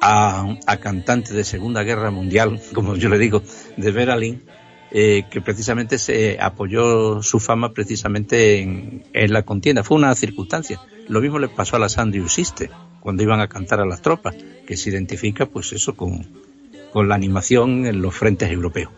a, 0.00 0.56
a 0.66 0.76
cantante 0.78 1.34
de 1.34 1.44
Segunda 1.44 1.82
Guerra 1.82 2.10
Mundial, 2.10 2.60
como 2.74 2.96
yo 2.96 3.08
le 3.08 3.18
digo, 3.18 3.42
de 3.76 3.90
Berlín, 3.90 4.42
eh, 4.92 5.24
que 5.30 5.40
precisamente 5.40 5.98
se 5.98 6.38
apoyó 6.40 7.22
su 7.22 7.38
fama 7.38 7.72
precisamente 7.72 8.60
en, 8.60 9.32
la 9.32 9.44
contienda. 9.44 9.84
Fue 9.84 9.96
una 9.96 10.14
circunstancia. 10.14 10.80
Lo 11.08 11.20
mismo 11.20 11.38
le 11.38 11.48
pasó 11.48 11.76
a 11.76 11.78
la 11.78 11.88
Sandy 11.88 12.20
Usiste 12.20 12.70
cuando 13.00 13.22
iban 13.22 13.40
a 13.40 13.48
cantar 13.48 13.80
a 13.80 13.86
las 13.86 14.02
tropas, 14.02 14.34
que 14.66 14.76
se 14.76 14.90
identifica 14.90 15.46
pues 15.46 15.72
eso 15.72 15.94
con, 15.94 16.26
con 16.92 17.08
la 17.08 17.14
animación 17.14 17.86
en 17.86 18.02
los 18.02 18.14
frentes 18.14 18.50
europeos. 18.50 18.92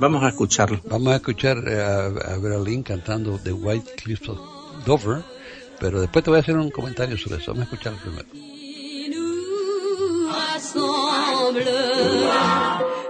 vamos 0.00 0.22
a 0.24 0.28
escucharlo. 0.28 0.80
Vamos 0.88 1.12
a 1.12 1.16
escuchar 1.16 1.58
a, 1.68 2.06
a 2.06 2.38
Berlín 2.38 2.82
cantando 2.82 3.38
The 3.38 3.52
White 3.52 3.90
Cliffs 4.02 4.28
of 4.28 4.40
Dover, 4.86 5.22
pero 5.78 6.00
después 6.00 6.24
te 6.24 6.30
voy 6.30 6.38
a 6.38 6.40
hacer 6.40 6.56
un 6.56 6.70
comentario 6.70 7.18
sobre 7.18 7.40
eso. 7.40 7.52
Vamos 7.52 7.68
a 7.68 7.74
escucharlo 7.74 8.00
primero. 8.00 8.51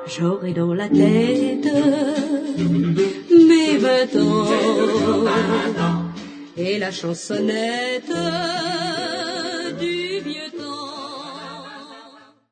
J'aurai 0.06 0.52
dans 0.52 0.74
la 0.74 0.88
tête 0.88 1.66
mes 3.30 3.78
vingt 3.78 4.16
ans 4.16 4.46
et 6.56 6.78
la 6.78 6.90
chansonnette 6.90 8.12
du 9.78 10.20
vieux 10.20 10.50
temps. 10.58 11.62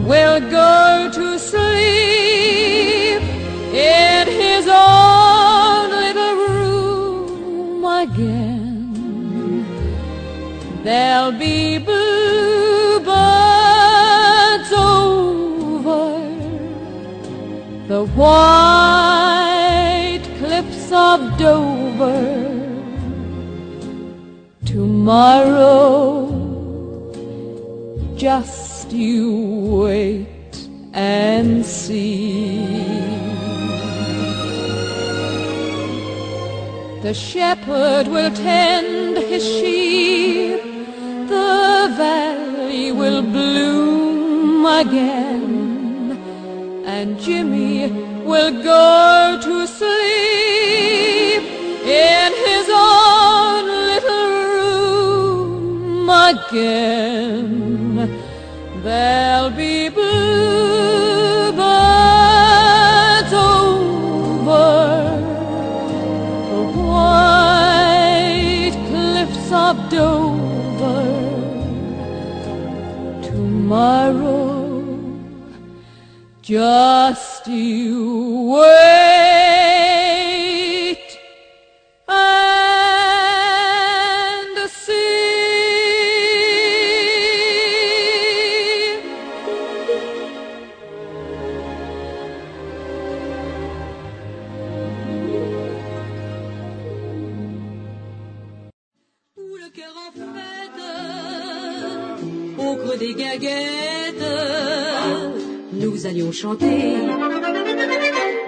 will 0.10 0.40
go 0.50 1.12
to 1.14 1.38
sleep 1.38 2.01
Be 11.40 11.78
bluebirds 11.80 13.12
over 14.72 16.20
the 17.88 18.06
white 18.16 20.22
cliffs 20.38 20.92
of 20.92 21.38
Dover. 21.40 22.50
Tomorrow, 24.66 26.30
just 28.16 28.92
you 28.92 29.82
wait 29.84 30.68
and 30.94 31.66
see. 31.66 32.68
The 37.02 37.16
shepherd 37.16 38.08
will 38.08 38.32
tend 38.32 39.18
his 39.18 39.44
sheep, 39.44 40.51
valley 41.98 42.92
will 42.92 43.22
bloom 43.22 44.66
again, 44.66 46.18
and 46.86 47.20
Jimmy 47.20 47.92
will 48.24 48.52
go 48.64 49.38
to 49.42 49.68
sleep 49.68 51.44
in 51.84 52.34
his 52.48 52.70
own 52.72 53.66
little 53.90 54.28
room 54.48 56.10
again. 56.10 57.02
There'll 58.84 59.31
chanter 106.42 106.98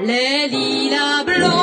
les 0.03 0.47
lilas 0.47 1.23
blancs. 1.25 1.53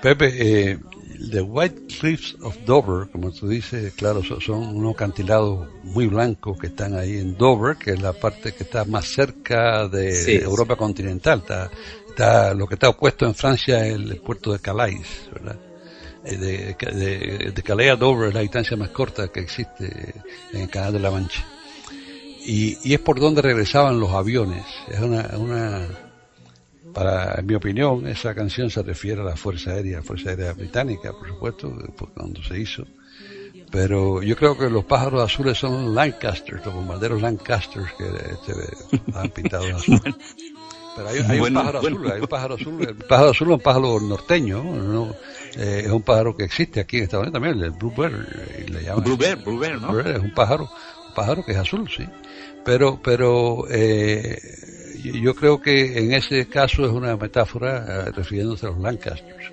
Pepe, 0.00 0.28
eh, 0.38 0.78
The 1.30 1.40
White 1.40 1.83
Cliffs 2.04 2.36
of 2.42 2.54
Dover, 2.66 3.08
como 3.08 3.32
tú 3.32 3.48
dices, 3.48 3.94
claro, 3.94 4.22
son, 4.22 4.76
unos 4.76 4.92
acantilados 4.92 5.66
muy 5.84 6.06
blancos 6.06 6.58
que 6.58 6.66
están 6.66 6.98
ahí 6.98 7.16
en 7.16 7.34
Dover, 7.34 7.78
que 7.78 7.92
es 7.92 8.02
la 8.02 8.12
parte 8.12 8.52
que 8.52 8.64
está 8.64 8.84
más 8.84 9.06
cerca 9.06 9.88
de, 9.88 10.14
Sí. 10.14 10.32
Europa 10.32 10.76
continental. 10.76 11.38
Está, 11.38 11.70
está, 12.06 12.52
lo 12.52 12.66
que 12.66 12.74
está 12.74 12.90
opuesto 12.90 13.24
en 13.24 13.34
Francia 13.34 13.86
es 13.86 13.94
el 13.94 14.20
puerto 14.20 14.52
de 14.52 14.58
Calais, 14.58 15.30
¿verdad? 15.32 15.56
Eh, 16.26 16.36
De, 16.36 16.76
de, 16.92 17.52
de 17.52 17.62
Calais 17.62 17.92
a 17.92 17.96
Dover 17.96 18.28
es 18.28 18.34
la 18.34 18.40
distancia 18.40 18.76
más 18.76 18.90
corta 18.90 19.28
que 19.28 19.40
existe 19.40 20.14
en 20.52 20.60
el 20.60 20.68
Canal 20.68 20.92
de 20.92 21.00
la 21.00 21.10
Mancha. 21.10 21.42
Y, 22.44 22.76
y 22.86 22.92
es 22.92 23.00
por 23.00 23.18
donde 23.18 23.40
regresaban 23.40 23.98
los 23.98 24.10
aviones. 24.10 24.66
Es 24.88 25.00
una, 25.00 25.26
una, 25.38 25.88
para, 26.94 27.34
en 27.38 27.46
mi 27.46 27.54
opinión, 27.54 28.06
esa 28.06 28.34
canción 28.34 28.70
se 28.70 28.82
refiere 28.82 29.20
a 29.20 29.24
la 29.24 29.36
Fuerza 29.36 29.72
Aérea, 29.72 30.02
Fuerza 30.02 30.30
Aérea 30.30 30.52
Británica, 30.52 31.12
por 31.12 31.28
supuesto, 31.28 31.76
pues, 31.96 32.10
cuando 32.14 32.42
se 32.42 32.58
hizo. 32.58 32.86
Pero 33.70 34.22
yo 34.22 34.36
creo 34.36 34.56
que 34.56 34.70
los 34.70 34.84
pájaros 34.84 35.22
azules 35.22 35.58
son 35.58 35.94
Lancasters, 35.94 36.64
los 36.64 36.74
bombarderos 36.74 37.20
Lancasters 37.20 37.92
que 37.98 38.06
este, 38.06 38.96
estaban 38.96 39.30
pintados 39.30 39.66
de 39.66 39.72
azul. 39.72 40.16
Pero 40.96 41.08
hay, 41.08 41.18
hay 41.28 41.38
Bueno, 41.40 41.58
un 41.60 41.66
pájaro 41.66 41.80
bueno. 41.80 41.96
azul, 41.98 42.12
hay 42.12 42.20
un 42.20 42.26
pájaro 42.28 42.54
azul. 42.54 42.86
El 42.88 42.94
pájaro 42.96 43.30
azul 43.30 43.48
es 43.48 43.54
un 43.54 43.60
pájaro 43.60 44.00
norteño, 44.00 44.62
¿no? 44.62 45.14
Eh, 45.56 45.82
es 45.86 45.90
un 45.90 46.02
pájaro 46.02 46.36
que 46.36 46.44
existe 46.44 46.78
aquí 46.78 46.98
en 46.98 47.02
Estados 47.04 47.26
Unidos 47.26 47.42
también, 47.42 47.64
el 47.64 47.72
Bluebird, 47.72 48.68
le 48.70 48.82
llaman. 48.84 49.02
Bluebird, 49.02 49.42
Bluebird, 49.44 49.80
¿no? 49.80 49.98
Es 49.98 50.20
un 50.20 50.32
pájaro, 50.32 50.70
un 51.08 51.14
pájaro 51.14 51.44
que 51.44 51.50
es 51.52 51.58
azul, 51.58 51.90
sí. 51.90 52.06
Pero, 52.64 53.00
pero 53.02 53.64
eh, 53.70 54.38
yo- 55.12 55.34
creo 55.34 55.60
que 55.60 55.98
en 55.98 56.12
ese 56.12 56.46
caso 56.46 56.84
es 56.84 56.90
una 56.92 57.16
metáfora 57.16 58.06
eh, 58.08 58.10
refiriéndose 58.12 58.66
a 58.66 58.70
los 58.70 58.78
Lancasters. 58.80 59.52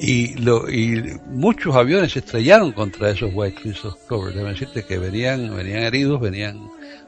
Y, 0.00 0.34
lo, 0.38 0.68
y 0.70 1.18
muchos 1.26 1.76
aviones 1.76 2.12
se 2.12 2.18
estrellaron 2.20 2.72
contra 2.72 3.10
esos 3.10 3.30
White 3.32 3.70
of 3.84 3.96
Dover. 4.08 4.34
Deben 4.34 4.52
decirte 4.52 4.84
que 4.84 4.98
venían, 4.98 5.54
venían 5.54 5.82
heridos, 5.84 6.20
venían 6.20 6.60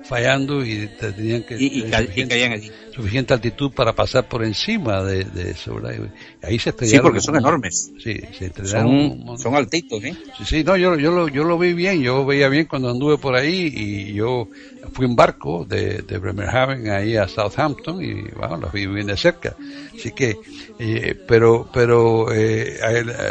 fallando 0.04 0.64
y 0.64 0.86
te- 1.00 1.12
tenían 1.12 1.42
que 1.42 1.56
Y, 1.58 1.66
y, 1.66 1.80
suficiente, 1.90 2.28
caían 2.28 2.52
allí. 2.52 2.70
suficiente 2.94 3.32
altitud 3.34 3.72
para 3.72 3.94
pasar 3.94 4.28
por 4.28 4.44
encima 4.44 5.02
de, 5.02 5.24
de 5.24 5.50
eso. 5.50 5.74
¿verdad? 5.76 6.08
Ahí 6.46 6.58
se 6.58 6.64
Sí, 6.64 6.68
estrellaron. 6.70 7.02
porque 7.04 7.20
son 7.20 7.36
enormes. 7.36 7.90
Sí, 8.02 8.20
se 8.38 8.46
estrellaron. 8.46 9.26
Son, 9.26 9.38
son 9.38 9.54
altitos, 9.54 10.02
¿eh? 10.04 10.14
Sí, 10.38 10.44
sí, 10.44 10.64
no, 10.64 10.76
yo, 10.76 10.96
yo, 10.96 11.10
lo, 11.10 11.28
yo 11.28 11.44
lo 11.44 11.58
vi 11.58 11.72
bien, 11.72 12.02
yo 12.02 12.24
veía 12.26 12.48
bien 12.48 12.66
cuando 12.66 12.90
anduve 12.90 13.18
por 13.18 13.34
ahí 13.34 13.72
y 13.74 14.12
yo 14.14 14.48
fui 14.92 15.06
en 15.06 15.16
barco 15.16 15.64
de, 15.64 16.02
de 16.02 16.18
Bremerhaven 16.18 16.90
ahí 16.90 17.16
a 17.16 17.26
Southampton 17.28 18.02
y 18.02 18.22
bueno, 18.36 18.58
los 18.58 18.72
vi 18.72 18.86
bien 18.86 19.06
de 19.06 19.16
cerca. 19.16 19.56
Así 19.96 20.10
que, 20.12 20.36
eh, 20.78 21.14
pero, 21.26 21.68
pero 21.72 22.32
eh, 22.32 22.78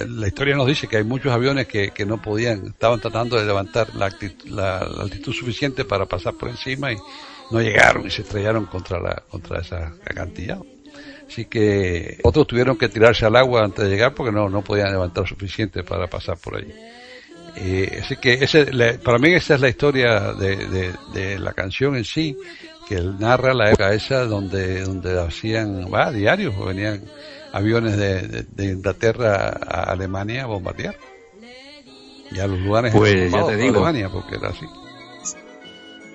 la 0.08 0.28
historia 0.28 0.56
nos 0.56 0.68
dice 0.68 0.88
que 0.88 0.98
hay 0.98 1.04
muchos 1.04 1.32
aviones 1.32 1.68
que, 1.68 1.92
que 1.92 2.06
no 2.06 2.22
podían, 2.22 2.68
estaban 2.68 3.00
tratando 3.00 3.38
de 3.38 3.46
levantar 3.46 3.94
la, 3.96 4.10
actitud- 4.10 4.50
la, 4.50 4.80
la 4.88 5.04
altitud 5.04 5.34
suficiente 5.34 5.86
para 5.86 6.06
pasar 6.06 6.34
por 6.34 6.50
encima 6.50 6.92
y 6.92 6.98
no 7.52 7.62
llegaron 7.62 8.08
y 8.08 8.10
se 8.10 8.22
estrellaron 8.24 8.66
contra 8.66 9.00
la, 9.00 9.24
contra 9.30 9.60
esa 9.62 9.94
acantilado. 10.06 10.66
Así 11.28 11.46
que 11.46 12.20
otros 12.24 12.46
tuvieron 12.48 12.78
que 12.78 12.90
tirarse 12.90 13.26
al 13.26 13.36
agua 13.36 13.64
antes 13.64 13.84
de 13.86 13.90
llegar 13.90 14.14
porque 14.14 14.32
no, 14.32 14.50
no 14.50 14.62
podían 14.64 14.92
levantar 14.92 15.28
suficiente 15.28 15.84
para 15.84 16.08
pasar 16.08 16.38
por 16.38 16.58
allí. 16.58 16.74
Eh, 17.56 18.00
así 18.04 18.16
que 18.18 18.34
ese, 18.34 18.72
la- 18.74 18.94
para 18.98 19.18
mí 19.20 19.34
esa 19.34 19.56
es 19.56 19.62
la 19.62 19.70
historia 19.70 20.34
de, 20.34 20.56
de, 20.56 20.94
de 21.14 21.40
la 21.40 21.54
canción 21.54 21.96
en 21.96 22.04
sí, 22.06 22.36
que 22.88 23.00
narra 23.02 23.54
la 23.54 23.70
época 23.70 23.94
esa 23.94 24.26
donde, 24.26 24.82
donde 24.82 25.20
hacían 25.22 25.92
va, 25.92 26.12
diarios, 26.12 26.54
venían 26.66 27.02
aviones 27.52 27.98
de, 27.98 28.46
de- 28.50 28.66
Inglaterra 28.74 29.50
a 29.66 29.84
Alemania 29.92 30.44
a 30.44 30.48
bombardear. 30.48 30.96
Ya 32.32 32.48
los 32.48 32.60
lugares 32.60 32.92
Pues, 32.94 33.32
ya 33.32 33.46
te 33.46 33.56
digo. 33.58 33.70
Alemania, 33.76 34.10
porque 34.10 34.36
era 34.36 34.50
así. 34.50 34.66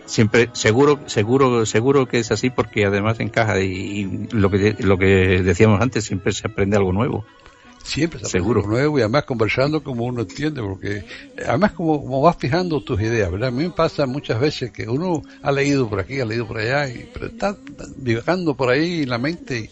Siempre, 0.09 0.49
seguro, 0.55 1.01
seguro, 1.07 1.67
seguro 1.67 2.07
que 2.09 2.19
es 2.19 2.33
así 2.33 2.49
porque 2.49 2.87
además 2.87 3.21
encaja 3.21 3.61
y, 3.61 3.67
y 3.67 4.29
lo 4.33 4.51
que 4.51 4.75
lo 4.79 4.97
que 4.97 5.43
decíamos 5.43 5.83
antes 5.83 6.05
siempre 6.05 6.33
se 6.33 6.47
aprende 6.49 6.79
algo 6.79 6.95
nuevo. 6.95 7.27
Siempre 7.83 8.19
se 8.19 8.27
aprende 8.27 8.31
Seguro. 8.31 8.61
algo 8.61 8.73
nuevo 8.73 8.99
y 8.99 9.03
además 9.03 9.25
conversando 9.25 9.83
como 9.83 10.07
uno 10.07 10.23
entiende, 10.23 10.63
porque 10.63 11.05
además 11.47 11.73
como, 11.73 12.01
como 12.01 12.23
vas 12.23 12.37
fijando 12.39 12.81
tus 12.81 12.99
ideas, 13.03 13.31
¿verdad? 13.31 13.49
A 13.49 13.53
mí 13.53 13.65
me 13.65 13.71
pasa 13.71 14.07
muchas 14.07 14.41
veces 14.41 14.71
que 14.71 14.89
uno 14.89 15.23
ha 15.43 15.53
leído 15.53 15.89
por 15.89 16.01
aquí, 16.01 16.21
ha 16.21 16.25
leído 16.25 16.47
por 16.49 16.59
allá, 16.59 16.89
y, 16.89 17.09
pero 17.13 17.27
está 17.27 17.57
divagando 17.97 18.55
por 18.55 18.71
ahí 18.71 19.03
en 19.03 19.11
la 19.11 19.19
mente 19.19 19.59
y, 19.59 19.71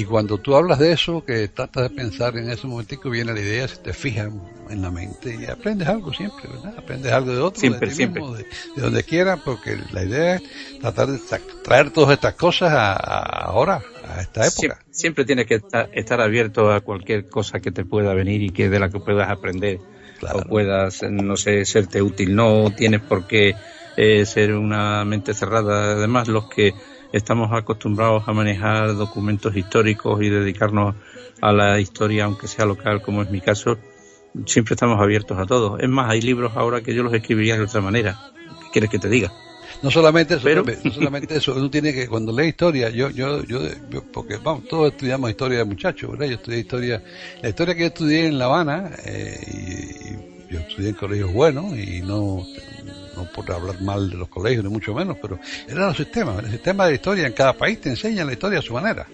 y 0.00 0.04
cuando 0.04 0.38
tú 0.38 0.54
hablas 0.56 0.78
de 0.78 0.92
eso, 0.92 1.24
que 1.24 1.48
tratas 1.48 1.84
de 1.84 1.90
pensar 1.90 2.36
en 2.36 2.50
ese 2.50 2.66
momentico, 2.66 3.10
viene 3.10 3.32
la 3.32 3.40
idea, 3.40 3.66
se 3.68 3.76
te 3.78 3.92
fija 3.92 4.28
en 4.68 4.82
la 4.82 4.90
mente 4.90 5.34
y 5.40 5.46
aprendes 5.50 5.88
algo 5.88 6.12
siempre, 6.12 6.48
¿verdad? 6.48 6.72
Aprendes 6.76 7.12
algo 7.12 7.32
de 7.32 7.40
otro, 7.40 7.60
Siempre, 7.60 7.80
de 7.80 7.92
ti 7.92 7.96
siempre. 7.96 8.20
mismo, 8.20 8.36
de, 8.36 8.44
de 8.74 8.82
donde 8.82 9.02
quiera, 9.04 9.36
porque 9.36 9.76
la 9.92 10.04
idea 10.04 10.34
es 10.36 10.42
tratar 10.80 11.08
de 11.08 11.18
tra- 11.18 11.40
traer 11.62 11.90
todas 11.90 12.10
estas 12.14 12.34
cosas 12.34 12.72
a, 12.72 12.92
a 12.92 13.44
ahora, 13.46 13.82
a 14.04 14.20
esta 14.20 14.42
época. 14.46 14.50
Siempre, 14.58 14.78
siempre 14.90 15.24
tienes 15.24 15.46
que 15.46 15.54
estar, 15.54 15.88
estar 15.92 16.20
abierto 16.20 16.72
a 16.72 16.80
cualquier 16.80 17.28
cosa 17.28 17.60
que 17.60 17.70
te 17.70 17.84
pueda 17.84 18.12
venir 18.14 18.42
y 18.42 18.50
que 18.50 18.68
de 18.68 18.78
la 18.80 18.88
que 18.90 19.00
puedas 19.00 19.28
aprender 19.30 19.78
Claro. 20.18 20.38
o 20.40 20.42
puedas, 20.48 21.02
no 21.10 21.36
sé, 21.36 21.64
serte 21.64 22.00
útil. 22.02 22.34
No 22.34 22.70
tienes 22.74 23.02
por 23.02 23.26
qué 23.26 23.54
eh, 23.96 24.24
ser 24.26 24.54
una 24.54 25.04
mente 25.04 25.34
cerrada. 25.34 25.92
Además, 25.92 26.28
los 26.28 26.48
que 26.48 26.72
estamos 27.12 27.50
acostumbrados 27.52 28.24
a 28.26 28.32
manejar 28.32 28.94
documentos 28.96 29.56
históricos 29.56 30.22
y 30.22 30.28
dedicarnos 30.28 30.94
a 31.40 31.52
la 31.52 31.80
historia, 31.80 32.24
aunque 32.24 32.48
sea 32.48 32.64
local, 32.66 33.02
como 33.02 33.22
es 33.22 33.30
mi 33.30 33.40
caso, 33.40 33.78
siempre 34.46 34.74
estamos 34.74 35.00
abiertos 35.00 35.38
a 35.38 35.46
todo. 35.46 35.78
Es 35.78 35.88
más, 35.88 36.10
hay 36.10 36.20
libros 36.20 36.52
ahora 36.56 36.80
que 36.82 36.94
yo 36.94 37.02
los 37.02 37.12
escribiría 37.14 37.56
de 37.56 37.64
otra 37.64 37.80
manera. 37.80 38.18
¿Qué 38.62 38.70
quieres 38.72 38.90
que 38.90 38.98
te 38.98 39.08
diga? 39.08 39.32
No 39.82 39.90
solamente 39.90 40.34
eso, 40.34 40.44
Pero- 40.44 40.64
no 40.84 40.92
solamente 40.92 41.36
eso, 41.36 41.54
uno 41.54 41.68
tiene 41.70 41.92
que, 41.92 42.08
cuando 42.08 42.32
lee 42.32 42.46
historia, 42.48 42.88
yo, 42.88 43.10
yo, 43.10 43.42
yo, 43.44 43.60
yo- 43.90 44.04
porque 44.12 44.36
vamos, 44.38 44.66
todos 44.68 44.92
estudiamos 44.92 45.28
historia 45.30 45.58
de 45.58 45.64
muchachos, 45.64 46.10
¿verdad? 46.10 46.26
Yo 46.26 46.34
estudié 46.36 46.60
historia, 46.60 47.02
la 47.42 47.48
historia 47.50 47.74
que 47.74 47.80
yo 47.82 47.86
estudié 47.88 48.26
en 48.26 48.38
La 48.38 48.46
Habana, 48.46 48.90
eh, 49.04 49.38
y, 49.46 50.50
y 50.50 50.54
yo 50.54 50.60
estudié 50.60 50.88
en 50.90 50.94
colegios 50.94 51.32
buenos, 51.32 51.76
y 51.76 52.00
no, 52.00 52.46
no 53.16 53.24
por 53.32 53.50
hablar 53.50 53.80
mal 53.80 54.10
de 54.10 54.16
los 54.16 54.28
colegios, 54.28 54.64
ni 54.64 54.70
mucho 54.70 54.94
menos, 54.94 55.16
pero 55.20 55.38
eran 55.68 55.86
los 55.88 55.96
sistemas, 55.96 56.44
el 56.44 56.50
sistema 56.50 56.84
de 56.84 56.90
la 56.90 56.94
historia 56.96 57.26
en 57.26 57.32
cada 57.32 57.52
país 57.54 57.80
te 57.80 57.88
enseñan 57.90 58.26
la 58.26 58.32
historia 58.34 58.58
a 58.58 58.62
su 58.62 58.74
manera. 58.74 59.06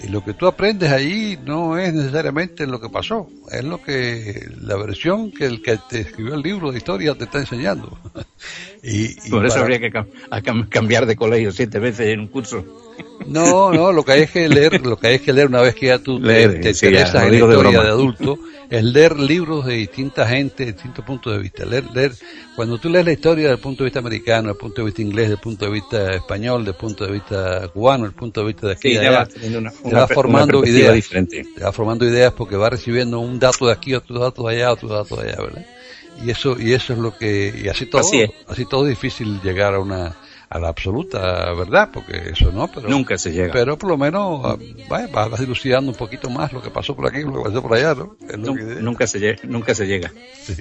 Y 0.00 0.08
lo 0.08 0.22
que 0.24 0.34
tú 0.34 0.46
aprendes 0.46 0.90
allí 0.90 1.38
no 1.44 1.78
es 1.78 1.94
necesariamente 1.94 2.66
lo 2.66 2.80
que 2.80 2.88
pasó, 2.90 3.30
es 3.50 3.62
lo 3.64 3.80
que 3.80 4.48
la 4.60 4.76
versión 4.76 5.30
que 5.30 5.46
el 5.46 5.62
que 5.62 5.78
te 5.88 6.00
escribió 6.00 6.34
el 6.34 6.42
libro 6.42 6.72
de 6.72 6.78
historia 6.78 7.14
te 7.14 7.24
está 7.24 7.38
enseñando. 7.38 7.96
y, 8.82 9.16
y 9.26 9.30
Por 9.30 9.46
eso 9.46 9.54
para- 9.54 9.62
habría 9.62 9.78
que 9.78 9.90
cam- 9.92 10.68
cambiar 10.68 11.06
de 11.06 11.16
colegio 11.16 11.52
siete 11.52 11.78
veces 11.78 12.08
en 12.08 12.20
un 12.20 12.26
curso. 12.28 12.83
No, 13.26 13.72
no, 13.72 13.90
lo 13.90 14.04
que 14.04 14.12
hay 14.12 14.20
es 14.22 14.30
que 14.30 14.48
leer, 14.48 14.84
lo 14.84 14.98
que 14.98 15.06
hay 15.06 15.14
es 15.14 15.22
que 15.22 15.32
leer 15.32 15.46
una 15.48 15.62
vez 15.62 15.74
que 15.74 15.86
ya 15.86 15.98
tú 15.98 16.20
te- 16.20 16.26
Leer, 16.26 16.60
te, 16.60 16.68
interesas 16.70 17.22
en 17.24 17.30
la 17.30 17.36
de 17.36 17.40
historia 17.40 17.80
de 17.80 17.88
adulto, 17.88 18.38
es 18.68 18.84
leer 18.84 19.18
libros 19.18 19.64
de 19.64 19.74
distinta 19.74 20.26
gente, 20.28 20.66
de 20.66 20.72
distintos 20.72 21.04
puntos 21.06 21.32
de 21.32 21.38
vista. 21.38 21.64
Leer, 21.64 21.84
leer, 21.90 22.12
cuando 22.54 22.78
tú 22.78 22.90
lees 22.90 23.06
la 23.06 23.12
historia 23.12 23.44
desde 23.44 23.54
el 23.54 23.60
punto 23.60 23.82
de 23.82 23.86
vista 23.86 23.98
americano, 24.00 24.48
desde 24.48 24.52
el 24.52 24.58
punto 24.58 24.80
de 24.82 24.84
vista 24.86 25.02
inglés, 25.02 25.24
desde 25.24 25.34
el 25.34 25.40
punto 25.40 25.64
de 25.64 25.70
vista 25.70 26.14
español, 26.14 26.58
desde 26.64 26.70
el 26.72 26.76
punto 26.76 27.06
de 27.06 27.12
vista 27.12 27.68
cubano, 27.68 28.04
desde 28.04 28.14
el 28.14 28.18
punto 28.18 28.40
de 28.40 28.46
vista 28.46 28.66
de 28.66 28.72
aquí 28.74 28.88
Sí, 28.88 28.94
de 28.94 28.98
allá, 29.00 29.26
una, 29.42 29.70
te 29.70 29.94
va 29.94 30.06
per- 30.06 30.14
formando 30.14 30.64
ideas, 30.66 30.94
diferente. 30.94 31.44
te 31.54 31.64
va 31.64 31.72
formando 31.72 32.04
ideas 32.06 32.32
porque 32.34 32.56
va 32.56 32.68
recibiendo 32.70 33.20
un 33.20 33.38
dato 33.38 33.66
de 33.66 33.72
aquí, 33.72 33.94
otro 33.94 34.18
dato 34.18 34.46
de 34.46 34.54
allá, 34.56 34.72
otro 34.72 34.88
dato 34.88 35.16
de 35.16 35.30
allá, 35.30 35.42
¿verdad? 35.42 35.66
Y 36.24 36.30
eso, 36.30 36.56
y 36.60 36.72
eso 36.72 36.92
es 36.92 36.98
lo 36.98 37.16
que, 37.16 37.52
y 37.64 37.68
así 37.68 37.86
todo, 37.86 38.00
Así 38.00 38.20
es. 38.20 38.30
así 38.46 38.66
todo 38.66 38.84
es 38.84 38.90
difícil 38.90 39.40
llegar 39.42 39.74
a 39.74 39.80
una, 39.80 40.16
a 40.48 40.58
la 40.58 40.68
absoluta 40.68 41.52
verdad, 41.54 41.90
porque 41.92 42.30
eso 42.32 42.52
no, 42.52 42.68
pero 42.68 42.88
Nunca 42.88 43.18
se 43.18 43.32
llega. 43.32 43.52
pero 43.52 43.76
por 43.78 43.90
lo 43.90 43.96
menos 43.98 44.40
ah, 44.44 44.56
vaya, 44.88 45.08
vas 45.08 45.40
dilucidando 45.40 45.90
un 45.90 45.96
poquito 45.96 46.30
más 46.30 46.52
lo 46.52 46.62
que 46.62 46.70
pasó 46.70 46.94
por 46.94 47.06
aquí 47.08 47.22
lo 47.22 47.32
que 47.42 47.48
pasó 47.50 47.62
por 47.62 47.74
allá, 47.74 47.94
¿no? 47.94 48.16
Nunca, 48.80 49.06
se 49.06 49.18
llega, 49.20 49.38
nunca 49.44 49.74
se 49.74 49.86
llega. 49.86 50.12
sí. 50.42 50.54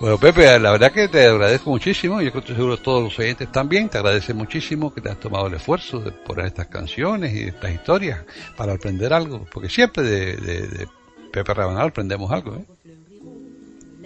Bueno, 0.00 0.16
Pepe, 0.18 0.58
la 0.58 0.70
verdad 0.72 0.92
que 0.92 1.08
te 1.08 1.26
agradezco 1.26 1.68
muchísimo. 1.68 2.22
Yo 2.22 2.30
creo 2.30 2.42
que 2.42 2.54
seguro 2.54 2.78
todos 2.78 3.02
los 3.02 3.18
oyentes 3.18 3.52
también 3.52 3.90
te 3.90 3.98
agradecen 3.98 4.34
muchísimo 4.34 4.94
que 4.94 5.02
te 5.02 5.10
has 5.10 5.20
tomado 5.20 5.46
el 5.48 5.54
esfuerzo 5.54 6.00
de 6.00 6.10
poner 6.10 6.46
estas 6.46 6.68
canciones 6.68 7.34
y 7.34 7.42
estas 7.48 7.70
historias 7.74 8.20
para 8.56 8.72
aprender 8.72 9.12
algo, 9.12 9.46
porque 9.52 9.68
siempre 9.68 10.02
de, 10.02 10.36
de- 10.36 10.66
de 10.68 10.88
Pepe 11.30 11.52
Rabanal 11.52 11.88
aprendemos 11.88 12.30
algo, 12.32 12.56
¿eh? 12.56 12.64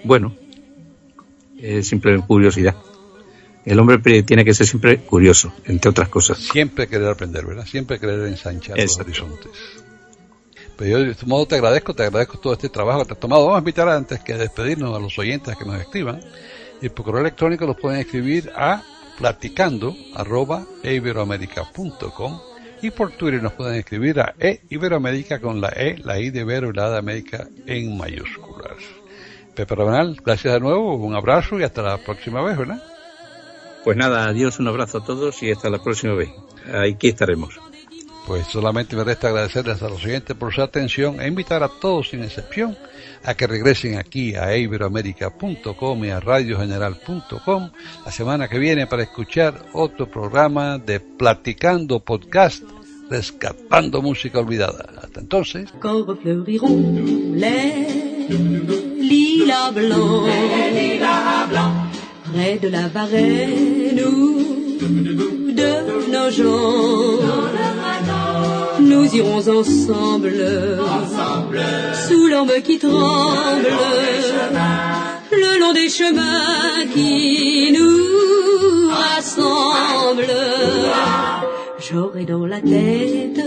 Bueno, 0.03 0.35
es 1.61 1.87
simple 1.87 2.19
curiosidad. 2.27 2.75
El 3.65 3.79
hombre 3.79 4.23
tiene 4.23 4.45
que 4.45 4.53
ser 4.53 4.67
siempre 4.67 4.99
curioso, 4.99 5.53
entre 5.65 5.91
otras 5.91 6.09
cosas. 6.09 6.39
Siempre 6.39 6.87
querer 6.87 7.09
aprender, 7.09 7.47
¿verdad? 7.47 7.65
Siempre 7.65 7.99
querer 7.99 8.27
ensanchar 8.27 8.79
los 8.79 8.99
horizontes. 8.99 9.53
Pero 10.77 10.91
yo 10.91 11.05
de 11.05 11.13
este 11.13 11.27
modo 11.27 11.47
te 11.47 11.55
agradezco, 11.55 11.95
te 11.95 12.03
agradezco 12.03 12.39
todo 12.39 12.53
este 12.53 12.69
trabajo 12.69 13.01
que 13.01 13.07
te 13.07 13.13
has 13.15 13.21
tomado. 13.21 13.45
Vamos 13.45 13.57
a 13.57 13.61
invitar 13.61 13.89
antes 13.89 14.21
que 14.21 14.35
despedirnos 14.35 14.95
a 14.95 15.01
los 15.01 15.19
oyentes 15.19 15.57
que 15.57 15.65
nos 15.65 15.81
escriban. 15.81 16.21
Y 16.83 16.89
por 16.89 17.07
correo 17.07 17.21
electrónico 17.21 17.67
los 17.67 17.77
pueden 17.77 18.01
escribir 18.01 18.51
a 18.55 18.83
platicando 19.17 19.97
arroba 20.15 20.67
eiberoamerica.com 20.83 22.41
y 22.83 22.91
por 22.91 23.13
Twitter 23.13 23.43
nos 23.43 23.53
pueden 23.53 23.77
escribir 23.77 24.21
a 24.21 24.35
e 24.39 24.61
iberoamérica 24.69 25.41
con 25.41 25.61
la 25.61 25.69
e, 25.69 25.97
la 25.99 26.19
i 26.19 26.31
de 26.31 26.41
Ibero 26.41 26.71
y 26.71 26.73
la 26.75 26.91
de 26.91 26.99
América 26.99 27.49
en 27.67 27.97
mayúsculas. 27.97 28.77
Pepe 29.55 29.75
Rabanal, 29.75 30.21
gracias 30.23 30.53
de 30.53 30.61
nuevo, 30.61 30.97
un 30.97 31.15
abrazo 31.15 31.59
y 31.59 31.63
hasta 31.63 31.81
la 31.81 31.99
próxima 31.99 32.43
vez, 32.43 32.59
¿verdad? 32.59 32.83
Pues 33.85 33.97
nada, 33.99 34.27
adiós, 34.27 34.59
un 34.59 34.69
abrazo 34.69 34.99
a 34.99 35.05
todos 35.05 35.43
y 35.43 35.51
hasta 35.51 35.69
la 35.69 35.83
próxima 35.83 36.15
vez. 36.15 36.31
Aquí 36.73 37.09
estaremos. 37.09 37.55
Pues 38.27 38.47
solamente 38.47 38.97
me 38.97 39.05
resta 39.05 39.29
agradecerles 39.29 39.83
a 39.83 39.89
los 39.91 40.03
oyentes 40.03 40.35
por 40.35 40.55
su 40.55 40.63
atención 40.63 41.21
e 41.21 41.29
invitar 41.29 41.63
a 41.63 41.69
todos 41.69 42.09
sin 42.09 42.23
excepción 42.23 42.75
a 43.23 43.35
que 43.35 43.47
regresen 43.47 43.99
aquí 43.99 44.35
a 44.35 44.57
iberoamérica.com 44.57 46.05
y 46.05 46.09
a 46.09 46.21
radiogeneral.com 46.21 47.71
la 48.05 48.13
semana 48.13 48.49
que 48.49 48.59
viene 48.59 48.87
para 48.87 49.03
escuchar 49.03 49.67
otro 49.75 50.11
programa 50.11 50.79
de 50.79 51.01
Platicando 51.01 52.01
Podcast, 52.01 52.65
rescatando 53.11 54.01
música 54.01 54.39
olvidada. 54.39 54.95
Hasta 55.03 55.21
entonces. 55.21 55.71
Près 62.35 62.59
de 62.59 62.69
la 62.69 62.89
varenne 62.89 64.01
ou 64.13 65.53
de 65.61 65.73
nos 66.15 66.31
gens. 66.39 67.21
Nous 68.81 69.07
irons 69.15 69.49
ensemble, 69.61 70.35
sous 72.07 72.27
l'orme 72.27 72.57
qui 72.67 72.79
tremble, 72.79 73.73
le 75.33 75.61
long 75.61 75.73
des 75.73 75.89
chemins 75.89 76.87
qui 76.95 77.73
nous 77.77 78.89
rassemblent. 79.03 80.41
J'aurai 81.87 82.25
dans 82.25 82.47
la 82.47 82.61
tête 82.61 83.43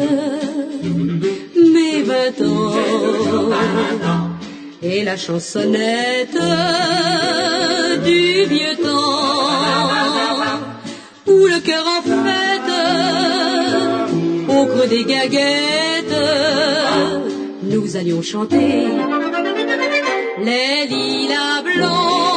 mes 1.76 2.02
vingt 2.04 2.42
ans 2.46 4.27
et 4.90 5.04
la 5.04 5.18
chansonnette 5.18 6.40
du 8.06 8.46
vieux 8.46 8.76
temps 8.82 9.90
où 11.28 11.46
le 11.46 11.60
cœur 11.60 11.86
en 11.98 12.02
fête 12.02 12.74
au 14.48 14.66
creux 14.66 14.88
des 14.88 15.04
gaguettes 15.04 16.22
nous 17.64 17.98
allions 17.98 18.22
chanter 18.22 18.88
les 20.46 20.88
lilas 20.88 21.62
blancs. 21.64 22.37